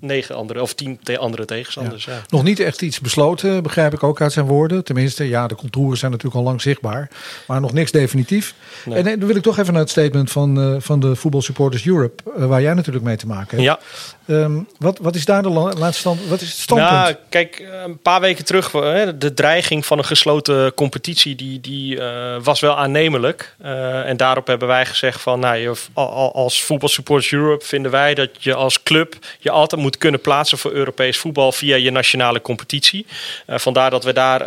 negen 0.00 0.34
andere 0.34 0.62
of 0.62 0.74
tien 0.74 0.98
te- 1.02 1.18
andere 1.18 1.44
tegenstanders. 1.44 2.04
Ja. 2.04 2.22
Nog 2.28 2.42
niet 2.42 2.60
echt 2.60 2.82
iets 2.82 3.00
besloten, 3.00 3.62
begrijp 3.62 3.92
ik 3.92 4.02
ook 4.02 4.20
uit 4.20 4.32
zijn 4.32 4.46
woorden. 4.46 4.84
Tenminste, 4.84 5.28
ja, 5.28 5.46
de 5.46 5.54
contouren 5.54 5.98
zijn 5.98 6.10
natuurlijk 6.10 6.38
al 6.38 6.44
lang 6.46 6.60
zichtbaar. 6.62 7.08
Maar 7.46 7.60
nog 7.60 7.72
niks 7.72 7.90
definitief. 7.90 8.54
Nee. 8.84 8.98
En 9.02 9.18
dan 9.18 9.26
wil 9.28 9.36
ik 9.36 9.42
toch 9.42 9.58
even 9.58 9.72
naar 9.72 9.82
het 9.82 9.90
statement 9.90 10.30
van, 10.30 10.60
eh, 10.60 10.74
van 10.78 11.00
de 11.00 11.16
Voetbal 11.16 11.42
Supporters 11.42 11.86
Europe, 11.86 12.22
eh, 12.36 12.46
waar 12.46 12.62
jij 12.62 12.74
natuurlijk 12.74 13.04
mee 13.04 13.16
te 13.16 13.26
maken 13.26 13.50
hebt. 13.50 13.62
Ja. 13.62 13.78
Ehm, 14.30 14.58
wat, 14.78 14.98
wat 14.98 15.14
is 15.14 15.24
daar 15.24 15.42
de 15.42 15.48
la- 15.48 15.72
laatste 15.72 16.00
stand? 16.00 16.26
Wat 16.26 16.40
is 16.40 16.48
het 16.48 16.58
standpunt? 16.58 16.90
Nou, 16.90 17.14
kijk, 17.28 17.68
een 17.84 17.98
paar 17.98 18.20
weken 18.20 18.44
terug, 18.44 18.74
eh, 18.74 19.08
de 19.14 19.34
dreiging 19.34 19.86
van 19.86 19.98
een 19.98 20.04
gesloten 20.04 20.74
competitie, 20.74 21.34
die, 21.34 21.60
die 21.60 22.00
eh, 22.00 22.36
was 22.42 22.60
wel 22.60 22.76
aannemelijk. 22.76 23.54
Eh, 23.58 24.08
en 24.08 24.16
daarop 24.16 24.46
hebben 24.46 24.68
wij 24.68 24.86
gezegd 24.86 25.20
van, 25.20 25.40
nou, 25.40 25.76
als 26.32 26.62
Voetbal 26.62 26.88
Supporters 26.88 27.32
Europe 27.32 27.64
vinden 27.64 27.90
wij 27.90 28.14
dat 28.14 28.30
je 28.38 28.54
als 28.54 28.82
club 28.82 29.16
je 29.38 29.50
altijd 29.50 29.80
moet 29.80 29.98
kunnen 29.98 30.20
plaatsen 30.20 30.58
voor 30.58 30.72
Europees 30.72 31.18
voetbal 31.18 31.52
via 31.52 31.76
je 31.76 31.90
nationale 31.90 32.40
competitie. 32.40 33.06
Vandaar 33.46 33.90
dat 33.90 34.04
we 34.04 34.12
daar 34.12 34.38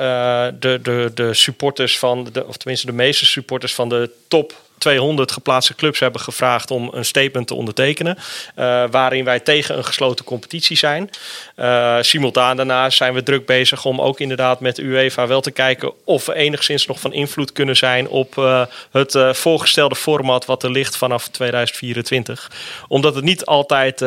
de, 0.59 0.79
de, 0.83 1.11
de 1.13 1.33
supporters 1.33 1.99
van, 1.99 2.27
de, 2.31 2.45
of 2.47 2.57
tenminste 2.57 2.85
de 2.85 2.93
meeste 2.93 3.25
supporters 3.25 3.73
van 3.73 3.89
de 3.89 4.09
top 4.27 4.53
200 4.83 5.31
geplaatste 5.31 5.75
clubs 5.75 5.99
hebben 5.99 6.21
gevraagd 6.21 6.71
om 6.71 6.89
een 6.91 7.05
statement 7.05 7.47
te 7.47 7.53
ondertekenen. 7.53 8.17
eh, 8.55 8.83
waarin 8.91 9.25
wij 9.25 9.39
tegen 9.39 9.77
een 9.77 9.85
gesloten 9.85 10.25
competitie 10.25 10.77
zijn. 10.77 11.09
Eh, 11.55 11.97
simultaan 12.01 12.57
daarna 12.57 12.89
zijn 12.89 13.13
we 13.13 13.23
druk 13.23 13.45
bezig 13.45 13.85
om 13.85 14.01
ook 14.01 14.19
inderdaad 14.19 14.59
met 14.59 14.77
UEFA 14.77 15.27
wel 15.27 15.41
te 15.41 15.51
kijken 15.51 15.91
of 16.05 16.25
we 16.25 16.33
enigszins 16.33 16.85
nog 16.85 16.99
van 16.99 17.13
invloed 17.13 17.51
kunnen 17.51 17.75
zijn 17.75 18.07
op 18.07 18.37
eh, 18.37 18.61
het 18.91 19.17
voorgestelde 19.31 19.95
format 19.95 20.45
wat 20.45 20.63
er 20.63 20.71
ligt 20.71 20.97
vanaf 20.97 21.27
2024. 21.27 22.51
Omdat 22.87 23.15
het 23.15 23.23
niet 23.23 23.45
altijd. 23.45 24.01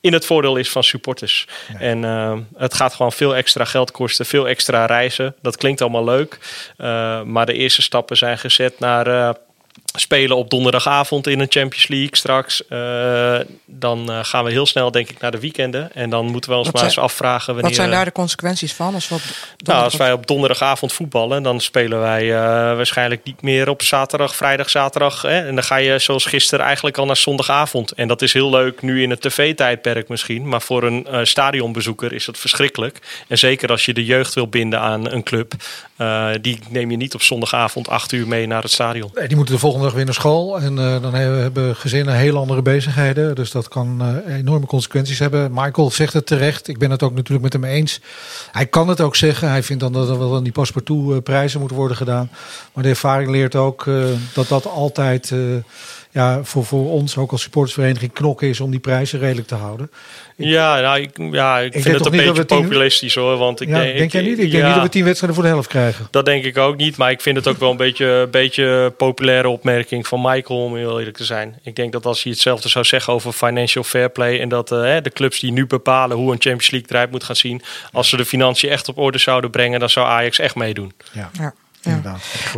in 0.00 0.12
het 0.12 0.26
voordeel 0.26 0.56
is 0.56 0.70
van 0.70 0.84
supporters. 0.84 1.46
En 1.78 2.02
het 2.56 2.74
gaat 2.74 2.94
gewoon 2.94 3.12
veel 3.12 3.36
extra 3.36 3.64
geld 3.64 3.90
kosten, 3.90 4.26
veel 4.26 4.48
extra 4.48 4.86
reizen. 4.86 5.34
Dat 5.42 5.56
klinkt 5.56 5.80
allemaal 5.80 6.04
leuk. 6.04 6.38
Maar 7.24 7.46
de 7.46 7.52
eerste 7.52 7.82
stappen 7.82 8.16
zijn 8.16 8.38
gezet 8.38 8.78
naar 8.78 9.36
spelen 9.94 10.36
op 10.36 10.50
donderdagavond 10.50 11.26
in 11.26 11.40
een 11.40 11.46
Champions 11.50 11.88
League 11.88 12.16
straks. 12.16 12.66
Eh, 12.66 13.38
dan 13.64 14.10
eh, 14.10 14.18
gaan 14.22 14.44
we 14.44 14.50
heel 14.50 14.66
snel, 14.66 14.90
denk 14.90 15.10
ik, 15.10 15.20
naar 15.20 15.30
de 15.30 15.40
weekenden. 15.40 15.92
En 15.94 16.10
dan 16.10 16.26
moeten 16.26 16.50
we 16.50 16.56
ons 16.56 16.66
Wat 16.66 16.74
maar 16.74 16.84
eens 16.84 16.98
afvragen 16.98 17.46
wanneer. 17.46 17.64
Wat 17.64 17.74
zijn 17.74 17.90
daar 17.90 18.04
de 18.04 18.12
consequenties 18.12 18.72
van? 18.72 18.94
Als 18.94 19.08
we 19.08 19.14
op 19.14 19.20
Nou, 19.56 19.84
als 19.84 19.96
wij 19.96 20.12
op 20.12 20.26
donderdagavond 20.26 20.92
voetballen, 20.92 21.42
dan 21.42 21.60
spelen 21.60 22.00
wij 22.00 22.34
eh, 22.34 22.40
waarschijnlijk 22.76 23.24
niet 23.24 23.42
meer 23.42 23.68
op 23.68 23.82
zaterdag, 23.82 24.36
vrijdag, 24.36 24.70
zaterdag. 24.70 25.22
Hè? 25.22 25.46
En 25.46 25.54
dan 25.54 25.64
ga 25.64 25.76
je 25.76 25.98
zoals 25.98 26.24
gisteren 26.24 26.64
eigenlijk 26.64 26.98
al 26.98 27.06
naar 27.06 27.16
zondagavond. 27.16 27.92
En 27.92 28.08
dat 28.08 28.22
is 28.22 28.32
heel 28.32 28.50
leuk 28.50 28.82
nu 28.82 29.02
in 29.02 29.10
het 29.10 29.20
tv-tijdperk 29.20 30.08
misschien. 30.08 30.48
Maar 30.48 30.62
voor 30.62 30.82
een 30.82 31.06
eh, 31.06 31.24
stadionbezoeker 31.24 32.12
is 32.12 32.24
dat 32.24 32.38
verschrikkelijk. 32.38 32.98
En 33.28 33.38
zeker 33.38 33.70
als 33.70 33.84
je 33.84 33.94
de 33.94 34.04
jeugd 34.04 34.34
wil 34.34 34.48
binden 34.48 34.80
aan 34.80 35.10
een 35.10 35.22
club. 35.22 35.54
Eh, 35.98 36.28
die 36.40 36.58
neem 36.68 36.90
je 36.90 36.96
niet 36.96 37.14
op 37.14 37.22
zondagavond 37.22 37.88
acht 37.88 38.12
uur 38.12 38.28
mee 38.28 38.46
naar 38.46 38.62
het 38.62 38.70
stadion. 38.70 39.10
Nee, 39.14 39.26
die 39.28 39.36
moeten 39.36 39.54
de 39.54 39.60
volgende 39.60 39.84
maandag 39.84 39.96
weer 39.96 40.04
naar 40.04 40.22
school. 40.22 40.60
En 40.60 40.76
uh, 40.76 41.02
dan 41.02 41.14
hebben 41.14 41.76
gezinnen 41.76 42.14
heel 42.14 42.36
andere 42.36 42.62
bezigheden. 42.62 43.34
Dus 43.34 43.50
dat 43.50 43.68
kan 43.68 44.02
uh, 44.26 44.36
enorme 44.36 44.66
consequenties 44.66 45.18
hebben. 45.18 45.50
Michael 45.52 45.90
zegt 45.90 46.12
het 46.12 46.26
terecht. 46.26 46.68
Ik 46.68 46.78
ben 46.78 46.90
het 46.90 47.02
ook 47.02 47.14
natuurlijk 47.14 47.42
met 47.42 47.52
hem 47.52 47.64
eens. 47.64 48.00
Hij 48.52 48.66
kan 48.66 48.88
het 48.88 49.00
ook 49.00 49.16
zeggen. 49.16 49.48
Hij 49.48 49.62
vindt 49.62 49.82
dan 49.82 49.92
dat 49.92 50.08
er 50.08 50.18
wel 50.18 50.36
aan 50.36 50.42
die 50.42 50.52
paspartout 50.52 51.24
prijzen 51.24 51.58
moeten 51.58 51.76
worden 51.76 51.96
gedaan. 51.96 52.30
Maar 52.72 52.82
de 52.82 52.90
ervaring 52.90 53.30
leert 53.30 53.54
ook 53.54 53.86
dat 54.32 54.48
dat 54.48 54.66
altijd 54.66 55.32
ja, 56.18 56.44
voor, 56.44 56.64
voor 56.64 56.90
ons 56.90 57.16
ook 57.16 57.32
als 57.32 57.42
supportersvereniging 57.42 58.12
knokken 58.12 58.48
is 58.48 58.60
om 58.60 58.70
die 58.70 58.80
prijzen 58.80 59.18
redelijk 59.18 59.48
te 59.48 59.54
houden. 59.54 59.90
Ik, 60.36 60.46
ja, 60.46 60.80
nou, 60.80 61.00
ik, 61.00 61.10
ja, 61.32 61.58
ik, 61.58 61.74
ik 61.74 61.82
vind 61.82 61.94
het 61.94 62.06
een 62.06 62.10
beetje 62.10 62.44
populistisch 62.44 63.14
hoor. 63.14 63.36
Want 63.36 63.60
ik 63.60 63.68
ja, 63.68 63.80
denk, 63.80 63.98
denk 63.98 64.12
jij 64.12 64.22
niet? 64.22 64.38
Ik 64.38 64.50
denk 64.50 64.64
niet 64.64 64.74
dat 64.74 64.82
we 64.82 64.88
tien 64.88 65.04
wedstrijden 65.04 65.38
voor 65.38 65.48
de 65.48 65.52
helft 65.52 65.68
krijgen. 65.68 66.08
Dat 66.10 66.24
denk 66.24 66.44
ik 66.44 66.58
ook 66.58 66.76
niet. 66.76 66.96
Maar 66.96 67.10
ik 67.10 67.20
vind 67.20 67.36
het 67.36 67.46
ook 67.46 67.58
wel 67.58 67.70
een 67.70 67.76
beetje, 67.76 68.28
beetje 68.30 68.92
populaire 68.96 69.48
opmerking 69.48 70.06
van 70.06 70.20
Michael, 70.20 70.64
om 70.64 70.76
heel 70.76 70.98
eerlijk 70.98 71.16
te 71.16 71.24
zijn. 71.24 71.58
Ik 71.62 71.76
denk 71.76 71.92
dat 71.92 72.06
als 72.06 72.22
hij 72.22 72.32
hetzelfde 72.32 72.68
zou 72.68 72.84
zeggen 72.84 73.12
over 73.12 73.32
financial 73.32 73.84
fair 73.84 74.10
play. 74.10 74.40
En 74.40 74.48
dat 74.48 74.72
uh, 74.72 74.96
de 75.02 75.10
clubs 75.10 75.40
die 75.40 75.52
nu 75.52 75.66
bepalen 75.66 76.16
hoe 76.16 76.32
een 76.32 76.40
Champions 76.40 76.70
League 76.70 76.88
eruit 76.90 77.10
moet 77.10 77.24
gaan 77.24 77.36
zien. 77.36 77.62
Als 77.92 78.08
ze 78.08 78.16
de 78.16 78.24
financiën 78.24 78.70
echt 78.70 78.88
op 78.88 78.98
orde 78.98 79.18
zouden 79.18 79.50
brengen, 79.50 79.80
dan 79.80 79.90
zou 79.90 80.06
Ajax 80.06 80.38
echt 80.38 80.54
meedoen. 80.54 80.92
Ja. 81.12 81.30
ja. 81.32 81.54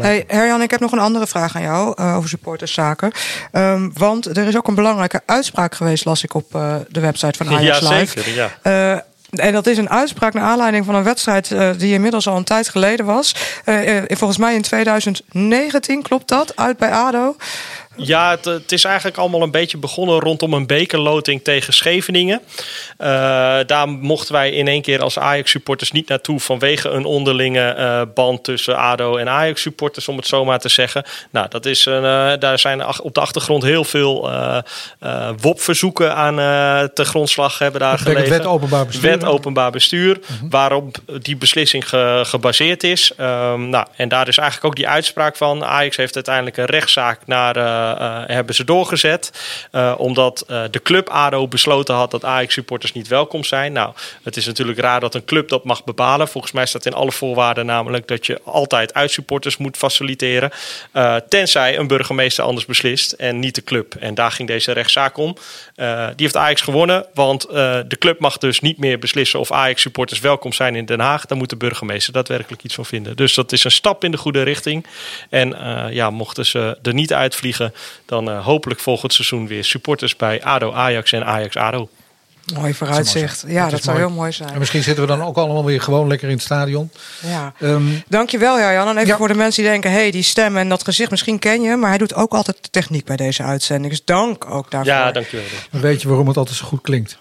Hey, 0.00 0.24
Herjan, 0.26 0.62
ik 0.62 0.70
heb 0.70 0.80
nog 0.80 0.92
een 0.92 0.98
andere 0.98 1.26
vraag 1.26 1.56
aan 1.56 1.62
jou 1.62 1.94
uh, 2.00 2.16
over 2.16 2.28
supporterszaken. 2.28 3.12
Um, 3.52 3.90
want 3.94 4.36
er 4.36 4.46
is 4.46 4.56
ook 4.56 4.68
een 4.68 4.74
belangrijke 4.74 5.22
uitspraak 5.26 5.74
geweest, 5.74 6.04
las 6.04 6.22
ik 6.22 6.34
op 6.34 6.54
uh, 6.54 6.74
de 6.88 7.00
website 7.00 7.44
van 7.44 7.56
Ajax 7.56 7.78
ja, 7.78 7.88
Live. 7.88 8.20
Zeker, 8.20 8.34
ja. 8.34 8.50
Uh, 8.92 9.00
en 9.30 9.52
dat 9.52 9.66
is 9.66 9.78
een 9.78 9.90
uitspraak 9.90 10.32
naar 10.32 10.44
aanleiding 10.44 10.84
van 10.84 10.94
een 10.94 11.02
wedstrijd 11.02 11.50
uh, 11.50 11.70
die 11.76 11.92
inmiddels 11.92 12.28
al 12.28 12.36
een 12.36 12.44
tijd 12.44 12.68
geleden 12.68 13.06
was. 13.06 13.34
Uh, 13.64 14.02
volgens 14.06 14.38
mij 14.38 14.54
in 14.54 14.62
2019, 14.62 16.02
klopt 16.02 16.28
dat? 16.28 16.56
Uit 16.56 16.78
bij 16.78 16.92
ADO. 16.92 17.36
Ja, 17.96 18.30
het, 18.30 18.44
het, 18.44 18.72
is 18.72 18.84
eigenlijk 18.84 19.16
allemaal 19.16 19.42
een 19.42 19.50
beetje 19.50 19.78
begonnen 19.78 20.20
rondom 20.20 20.54
een 20.54 20.66
bekerloting 20.66 21.44
tegen 21.44 21.72
Scheveningen. 21.72 22.40
Uh, 22.98 23.06
daar 23.66 23.88
mochten 23.88 24.32
wij 24.32 24.50
in 24.50 24.68
één 24.68 24.82
keer 24.82 25.02
als 25.02 25.18
Ajax-supporters 25.18 25.90
niet 25.90 26.08
naartoe 26.08 26.40
vanwege 26.40 26.88
een 26.88 27.04
onderlinge 27.04 27.74
uh, 27.78 28.02
band 28.14 28.44
tussen 28.44 28.76
ADO 28.76 29.16
en 29.16 29.28
Ajax-supporters, 29.28 30.08
om 30.08 30.16
het 30.16 30.26
zo 30.26 30.44
maar 30.44 30.58
te 30.58 30.68
zeggen. 30.68 31.04
Nou, 31.30 31.48
dat 31.48 31.66
is 31.66 31.86
een, 31.86 32.02
uh, 32.02 32.32
daar 32.38 32.58
zijn 32.58 33.00
op 33.00 33.14
de 33.14 33.20
achtergrond 33.20 33.62
heel 33.62 33.84
veel 33.84 34.30
WOP-verzoeken 35.40 36.14
aan 36.14 36.36
te 36.94 37.04
grondslag 37.04 37.58
hebben 37.58 37.80
daar 37.80 37.98
gelegen. 37.98 38.30
Wet 38.30 38.46
openbaar 38.46 38.86
bestuur. 38.86 39.10
Wet 39.10 39.24
openbaar 39.24 39.70
bestuur, 39.70 40.16
mm 40.16 40.36
-hmm. 40.38 40.50
waarop 40.50 40.96
die 41.20 41.36
beslissing 41.36 41.88
ge, 41.88 42.22
gebaseerd 42.26 42.82
is. 42.82 43.12
Um, 43.20 43.68
nou, 43.68 43.86
en 43.96 44.08
daar 44.08 44.28
is 44.28 44.38
eigenlijk 44.38 44.66
ook 44.66 44.76
die 44.76 44.88
uitspraak 44.88 45.36
van. 45.36 45.64
Ajax 45.64 45.96
heeft 45.96 46.14
uiteindelijk 46.14 46.56
een 46.56 46.64
rechtszaak 46.64 47.20
naar 47.26 47.56
hebben 48.26 48.54
ze 48.54 48.64
doorgezet. 48.64 49.32
Uh, 49.72 49.94
omdat 49.98 50.44
de 50.70 50.80
club 50.82 51.08
ADO 51.08 51.48
besloten 51.48 51.94
had 51.94 52.10
dat 52.10 52.24
Ajax-supporters 52.24 52.92
niet 52.92 53.08
welkom 53.08 53.44
zijn. 53.44 53.72
Nou, 53.72 53.92
het 54.22 54.36
is 54.36 54.46
natuurlijk 54.46 54.78
raar 54.78 55.00
dat 55.00 55.14
een 55.14 55.24
club 55.24 55.48
dat 55.48 55.64
mag 55.64 55.84
bepalen. 55.84 56.28
Volgens 56.28 56.52
mij 56.52 56.66
staat 56.66 56.86
in 56.86 56.94
alle 56.94 57.12
voorwaarden 57.12 57.66
namelijk 57.66 58.08
dat 58.08 58.26
je 58.26 58.40
altijd 58.44 58.94
uitsupporters 58.94 59.56
moet 59.56 59.76
faciliteren. 59.76 60.50
tenzij 61.28 61.78
een 61.78 61.86
burgemeester 61.86 62.44
anders 62.44 62.66
beslist 62.66 63.12
en 63.12 63.38
niet 63.38 63.54
de 63.54 63.64
club. 63.64 63.94
En 63.94 64.14
daar 64.14 64.32
ging 64.32 64.48
deze 64.48 64.72
rechtszaak 64.72 65.16
om. 65.16 65.36
die 65.76 65.84
heeft 66.16 66.36
Ajax 66.36 66.60
gewonnen, 66.60 67.06
want 67.14 67.42
de 67.50 67.96
club 67.98 68.18
mag 68.20 68.38
dus 68.38 68.60
niet 68.60 68.78
meer 68.78 68.98
beslissen 68.98 69.40
of 69.40 69.52
Ajax-supporters 69.52 70.20
welkom 70.20 70.52
zijn 70.52 70.76
in 70.76 70.84
Den 70.84 71.00
Haag. 71.00 71.26
Daar 71.26 71.38
moet 71.38 71.50
de 71.50 71.56
burgemeester 71.56 72.12
daadwerkelijk 72.12 72.62
iets 72.62 72.74
van 72.74 72.86
vinden. 72.86 73.16
Dus 73.16 73.34
dat 73.34 73.52
is 73.52 73.64
een 73.64 73.70
stap 73.70 74.04
in 74.04 74.10
de 74.10 74.16
goede 74.16 74.42
richting. 74.42 74.86
En 75.30 75.56
ja, 75.90 76.10
mochten 76.10 76.46
ze 76.46 76.78
er 76.82 76.94
niet 76.94 77.12
uitvliegen, 77.12 77.69
dan 78.06 78.28
uh, 78.28 78.44
hopelijk 78.44 78.80
volgend 78.80 79.12
seizoen 79.12 79.46
weer 79.46 79.64
supporters 79.64 80.16
bij 80.16 80.42
ADO 80.42 80.72
Ajax 80.72 81.12
en 81.12 81.24
Ajax 81.24 81.56
ADO. 81.56 81.88
Mooi 82.54 82.74
vooruitzicht. 82.74 83.44
Ja, 83.46 83.62
dat, 83.62 83.70
dat 83.70 83.82
zou 83.82 83.96
mooi. 83.96 84.08
heel 84.08 84.16
mooi 84.16 84.32
zijn. 84.32 84.52
En 84.52 84.58
misschien 84.58 84.82
zitten 84.82 85.06
we 85.06 85.16
dan 85.16 85.22
ook 85.22 85.36
allemaal 85.36 85.64
weer 85.64 85.80
gewoon 85.80 86.08
lekker 86.08 86.28
in 86.28 86.34
het 86.34 86.42
stadion. 86.42 86.90
Ja. 87.20 87.52
Um, 87.60 88.02
Dankjewel, 88.08 88.58
ja, 88.58 88.72
Jan. 88.72 88.88
En 88.88 88.96
even 88.96 89.08
ja. 89.08 89.16
voor 89.16 89.28
de 89.28 89.34
mensen 89.34 89.62
die 89.62 89.70
denken, 89.70 89.90
hey, 89.90 90.10
die 90.10 90.22
stem 90.22 90.56
en 90.56 90.68
dat 90.68 90.84
gezicht, 90.84 91.10
misschien 91.10 91.38
ken 91.38 91.62
je. 91.62 91.76
Maar 91.76 91.88
hij 91.88 91.98
doet 91.98 92.14
ook 92.14 92.32
altijd 92.32 92.58
de 92.60 92.70
techniek 92.70 93.04
bij 93.04 93.16
deze 93.16 93.42
uitzending. 93.42 93.92
Dus 93.92 94.04
dank 94.04 94.50
ook 94.50 94.70
daarvoor. 94.70 94.92
Ja, 94.92 95.12
dankjewel. 95.12 95.44
Dan 95.70 95.80
weet 95.80 96.02
je 96.02 96.08
waarom 96.08 96.28
het 96.28 96.36
altijd 96.36 96.56
zo 96.56 96.66
goed 96.66 96.80
klinkt. 96.80 97.18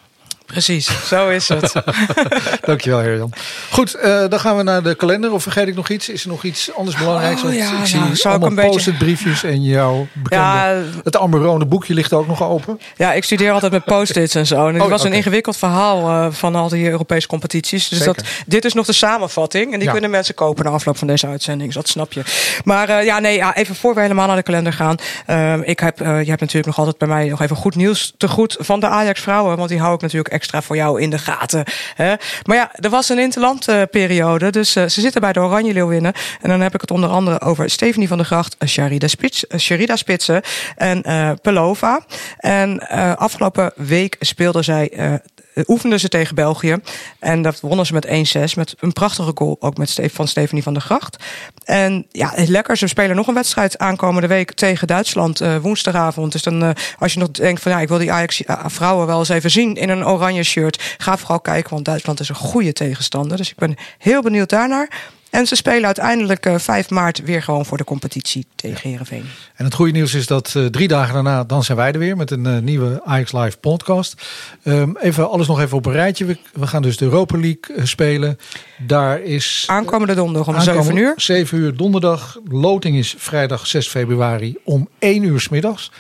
Precies, 0.50 1.08
zo 1.08 1.30
is 1.30 1.48
het. 1.50 1.74
Dankjewel, 2.66 3.00
Herjan. 3.00 3.34
Goed, 3.72 3.96
uh, 4.04 4.24
dan 4.30 4.40
gaan 4.40 4.58
we 4.58 4.64
naar 4.64 4.84
de 4.84 4.96
kalender. 4.96 5.32
Of 5.34 5.44
vergeet 5.44 5.68
ik 5.68 5.76
nog 5.76 5.90
iets? 5.90 6.10
Is 6.10 6.24
er 6.24 6.30
nog 6.30 6.44
iets 6.44 6.74
anders 6.76 6.98
belangrijks? 6.98 7.44
Oh, 7.44 7.54
ja, 7.54 7.80
ik 7.80 7.86
zie 7.86 8.00
nou, 8.00 8.16
zou 8.16 8.34
allemaal 8.40 8.58
ik 8.58 8.64
een 8.64 8.72
post-it 8.72 8.98
briefjes 8.98 9.44
en 9.44 9.64
jouw 9.64 10.08
bekende... 10.14 10.44
Ja, 10.46 10.82
het 11.04 11.18
Amberone 11.18 11.66
boekje 11.66 11.94
ligt 11.94 12.14
ook 12.14 12.28
nog 12.28 12.44
open. 12.44 12.80
Ja, 12.96 13.14
ik 13.14 13.24
studeer 13.24 13.52
altijd 13.52 13.72
met 13.72 13.84
post-its 13.84 14.36
en 14.36 14.48
zo. 14.48 14.68
En 14.68 14.74
het 14.74 14.84
Oh, 14.84 14.90
was 14.90 15.04
een 15.04 15.14
ingewikkeld 15.14 15.58
verhaal 15.58 16.10
uh, 16.10 16.28
van 16.32 16.56
al 16.56 16.70
die 16.70 16.90
Europese 16.90 17.28
competities. 17.28 17.88
Dus 17.88 17.98
Zeker. 17.98 18.16
dat, 18.16 18.26
dit 18.46 18.66
is 18.66 18.74
nog 18.74 18.86
de 18.86 18.94
samenvatting. 18.94 19.66
En 19.66 19.78
die 19.78 19.88
Ja. 19.88 19.92
kunnen 19.92 20.10
mensen 20.10 20.36
kopen 20.36 20.66
na 20.66 20.72
afloop 20.72 20.98
van 20.98 21.08
deze 21.08 21.28
uitzending. 21.28 21.74
Dus 21.74 21.82
dat 21.82 21.88
snap 21.90 22.14
je. 22.14 22.22
Maar 22.64 22.90
uh, 22.90 23.06
ja, 23.06 23.20
nee, 23.20 23.36
ja, 23.36 23.56
even 23.56 23.76
voor 23.76 23.96
we 23.96 24.02
helemaal 24.02 24.28
naar 24.28 24.36
de 24.36 24.44
kalender 24.44 24.74
gaan. 24.74 24.96
Uh, 25.30 25.68
ik 25.68 25.80
heb, 25.80 25.98
je 26.00 26.06
hebt 26.06 26.40
natuurlijk 26.40 26.66
nog 26.66 26.78
altijd 26.78 26.98
bij 26.98 27.08
mij 27.08 27.28
nog 27.28 27.42
even 27.42 27.56
goed 27.56 27.76
nieuws 27.76 28.14
te 28.18 28.28
goed 28.28 28.56
van 28.60 28.80
de 28.80 28.88
Ajax 28.88 29.22
vrouwen. 29.22 29.58
Want 29.58 29.70
die 29.70 29.80
hou 29.80 29.94
ik 29.96 30.02
natuurlijk 30.02 30.34
extra 30.40 30.62
voor 30.62 30.76
jou 30.76 31.02
in 31.02 31.10
de 31.10 31.18
gaten. 31.18 31.64
Hè? 31.96 32.14
Maar 32.44 32.56
ja, 32.56 32.72
er 32.76 32.90
was 32.90 33.10
een 33.10 33.20
interlandperiode. 33.20 34.50
Dus 34.50 34.76
uh, 34.76 34.86
ze 34.88 35.02
zitten 35.02 35.22
bij 35.22 35.34
de 35.34 35.40
Oranje 35.40 35.74
Leeuwinnen. 35.74 36.14
En 36.42 36.50
dan 36.50 36.62
heb 36.62 36.74
ik 36.74 36.82
het 36.82 36.92
onder 36.92 37.10
andere 37.10 37.42
over 37.42 37.70
Stephanie 37.70 38.08
van 38.08 38.18
der 38.18 38.26
Gracht, 38.26 38.56
eh, 38.58 38.68
Sharida, 38.68 39.08
Spits, 39.08 39.46
uh, 39.50 39.60
Sharida 39.60 39.96
Spitsen 39.96 40.42
en 40.76 41.04
uh, 41.08 41.32
Pelova. 41.42 42.06
En 42.38 42.88
afgelopen 43.18 43.72
week 43.76 44.16
speelde 44.20 44.62
zij. 44.62 45.22
Uh, 45.56 45.64
oefenden 45.68 46.00
ze 46.00 46.10
tegen 46.10 46.36
België. 46.36 46.78
En 47.20 47.42
dat 47.42 47.60
wonnen 47.60 47.86
ze 47.86 47.94
met 47.94 48.08
1-6. 48.08 48.56
Met 48.56 48.76
een 48.80 48.94
prachtige 48.94 49.32
goal 49.36 49.58
ook 49.60 49.78
met 49.78 49.90
Ste 49.90 50.10
van 50.10 50.28
Stephanie 50.28 50.64
van 50.64 50.74
der 50.74 50.82
Gracht. 50.82 51.24
En 51.64 52.06
ja, 52.12 52.34
lekker. 52.36 52.78
Ze 52.78 52.88
spelen 52.88 53.16
nog 53.16 53.28
een 53.28 53.34
wedstrijd 53.34 53.78
aankomende 53.78 54.28
week 54.28 54.52
tegen 54.52 54.88
Duitsland 54.88 55.42
uh, 55.42 55.58
woensdagavond. 55.58 56.32
Dus 56.32 56.44
dan, 56.44 56.64
uh, 56.64 56.70
als 56.98 57.14
je 57.14 57.20
nog 57.20 57.32
denkt 57.32 57.62
van 57.62 57.72
ja, 57.72 57.80
ik 57.80 57.88
wil 57.88 57.98
die 57.98 58.12
Ajax 58.12 58.42
uh, 58.42 58.66
vrouwen 58.66 59.08
wel 59.08 59.20
eens 59.20 59.30
even 59.30 59.52
zien 59.52 59.76
in 59.76 59.90
een 59.90 60.06
oranje 60.06 60.44
shirt. 60.44 60.96
Ga 60.98 61.18
vooral 61.18 61.40
kijken, 61.40 61.70
want 61.70 61.86
Duitsland 61.86 62.20
is 62.20 62.30
een 62.30 62.36
goede 62.36 62.74
tegenstander. 62.74 63.38
Dus 63.38 63.50
ik 63.50 63.58
ben 63.58 63.76
heel 63.98 64.22
benieuwd 64.22 64.50
daarnaar. 64.50 64.90
En 65.30 65.48
ze 65.48 65.56
spelen 65.56 65.86
uiteindelijk 65.86 66.46
uh, 66.46 66.58
5 66.58 66.90
maart 66.90 67.24
weer 67.24 67.44
gewoon 67.44 67.66
voor 67.66 67.78
de 67.78 67.84
competitie 67.84 68.46
tegen 68.56 68.90
Heerenveen. 68.90 69.26
En 69.56 69.66
het 69.66 69.74
goede 69.74 69.92
nieuws 69.92 70.14
is 70.14 70.28
dat 70.28 70.54
uh, 70.58 70.66
drie 70.66 70.88
dagen 70.88 71.14
daarna, 71.14 71.44
dan 71.44 71.64
zijn 71.64 71.78
wij 71.78 71.92
er 71.92 72.00
weer 72.00 72.18
met 72.18 72.32
een 72.32 72.46
uh, 72.46 72.58
nieuwe 72.58 73.02
Ajax 73.04 73.32
Live 73.32 73.58
podcast. 73.58 74.26
Um, 74.64 74.98
even 74.98 75.30
alles 75.30 75.48
nog 75.48 75.60
even 75.60 75.78
op 75.78 75.86
een 75.86 75.92
rijtje. 75.92 76.26
We, 76.26 76.38
we 76.54 76.68
gaan 76.68 76.82
dus 76.82 76.98
de 76.98 77.06
Europa 77.06 77.38
League 77.38 77.86
spelen. 77.86 78.40
Daar 78.78 79.22
is... 79.22 79.64
Aankomende 79.68 80.14
donderdag 80.14 80.48
om 80.48 80.62
7 80.62 80.96
uur. 80.96 81.14
7 81.16 81.58
uur 81.58 81.78
donderdag. 81.78 82.40
Loting 82.48 82.98
is 82.98 83.16
vrijdag 83.18 83.68
6 83.68 83.88
februari 83.88 84.58
om 84.64 84.90
1 85.00 85.24
uur 85.24 85.40
s 85.40 85.50
middags. 85.50 85.92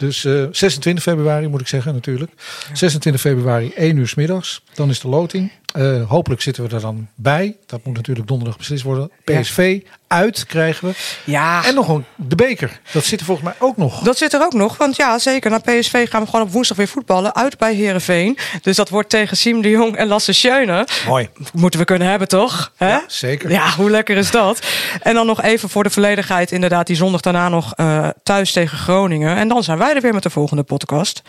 Dus 0.00 0.24
uh, 0.24 0.46
26 0.50 1.02
februari 1.02 1.48
moet 1.48 1.60
ik 1.60 1.68
zeggen 1.68 1.94
natuurlijk. 1.94 2.32
Ja. 2.68 2.74
26 2.74 3.20
februari, 3.20 3.72
1 3.72 3.96
uur 3.96 4.08
s 4.08 4.14
middags. 4.14 4.62
Dan 4.74 4.90
is 4.90 5.00
de 5.00 5.08
loting. 5.08 5.52
Uh, 5.76 6.08
hopelijk 6.08 6.40
zitten 6.40 6.68
we 6.68 6.74
er 6.74 6.80
dan 6.80 7.08
bij. 7.14 7.56
Dat 7.66 7.84
moet 7.84 7.96
natuurlijk 7.96 8.28
donderdag 8.28 8.56
beslist 8.56 8.82
worden. 8.82 9.10
PSV. 9.24 9.80
Uit 10.10 10.46
krijgen 10.46 10.88
we. 10.88 10.94
Ja. 11.24 11.64
En 11.64 11.74
nog 11.74 11.88
een, 11.88 12.04
de 12.16 12.36
beker. 12.36 12.80
Dat 12.92 13.04
zit 13.04 13.20
er 13.20 13.26
volgens 13.26 13.46
mij 13.46 13.56
ook 13.68 13.76
nog. 13.76 14.02
Dat 14.02 14.18
zit 14.18 14.32
er 14.32 14.42
ook 14.42 14.52
nog. 14.52 14.76
Want 14.76 14.96
ja, 14.96 15.18
zeker. 15.18 15.50
Naar 15.50 15.60
PSV 15.60 16.08
gaan 16.08 16.22
we 16.22 16.30
gewoon 16.30 16.46
op 16.46 16.52
woensdag 16.52 16.76
weer 16.76 16.88
voetballen. 16.88 17.34
Uit 17.34 17.58
bij 17.58 17.74
Herenveen. 17.74 18.38
Dus 18.62 18.76
dat 18.76 18.88
wordt 18.88 19.10
tegen 19.10 19.36
Siem 19.36 19.62
de 19.62 19.70
Jong 19.70 19.96
en 19.96 20.06
Lasse 20.06 20.32
Schöne. 20.32 20.86
Mooi. 21.06 21.28
Moeten 21.52 21.80
we 21.80 21.86
kunnen 21.86 22.08
hebben, 22.08 22.28
toch? 22.28 22.72
Hè? 22.76 22.88
Ja, 22.88 23.04
zeker. 23.06 23.50
Ja, 23.50 23.70
hoe 23.70 23.90
lekker 23.90 24.16
is 24.16 24.30
dat? 24.30 24.66
En 25.02 25.14
dan 25.14 25.26
nog 25.26 25.42
even 25.42 25.68
voor 25.68 25.82
de 25.82 25.90
volledigheid. 25.90 26.52
Inderdaad, 26.52 26.86
die 26.86 26.96
zondag 26.96 27.20
daarna 27.20 27.48
nog 27.48 27.72
uh, 27.76 28.08
thuis 28.22 28.52
tegen 28.52 28.78
Groningen. 28.78 29.36
En 29.36 29.48
dan 29.48 29.62
zijn 29.62 29.78
wij 29.78 29.94
er 29.94 30.00
weer 30.00 30.14
met 30.14 30.22
de 30.22 30.30
volgende 30.30 30.62
podcast. 30.62 31.22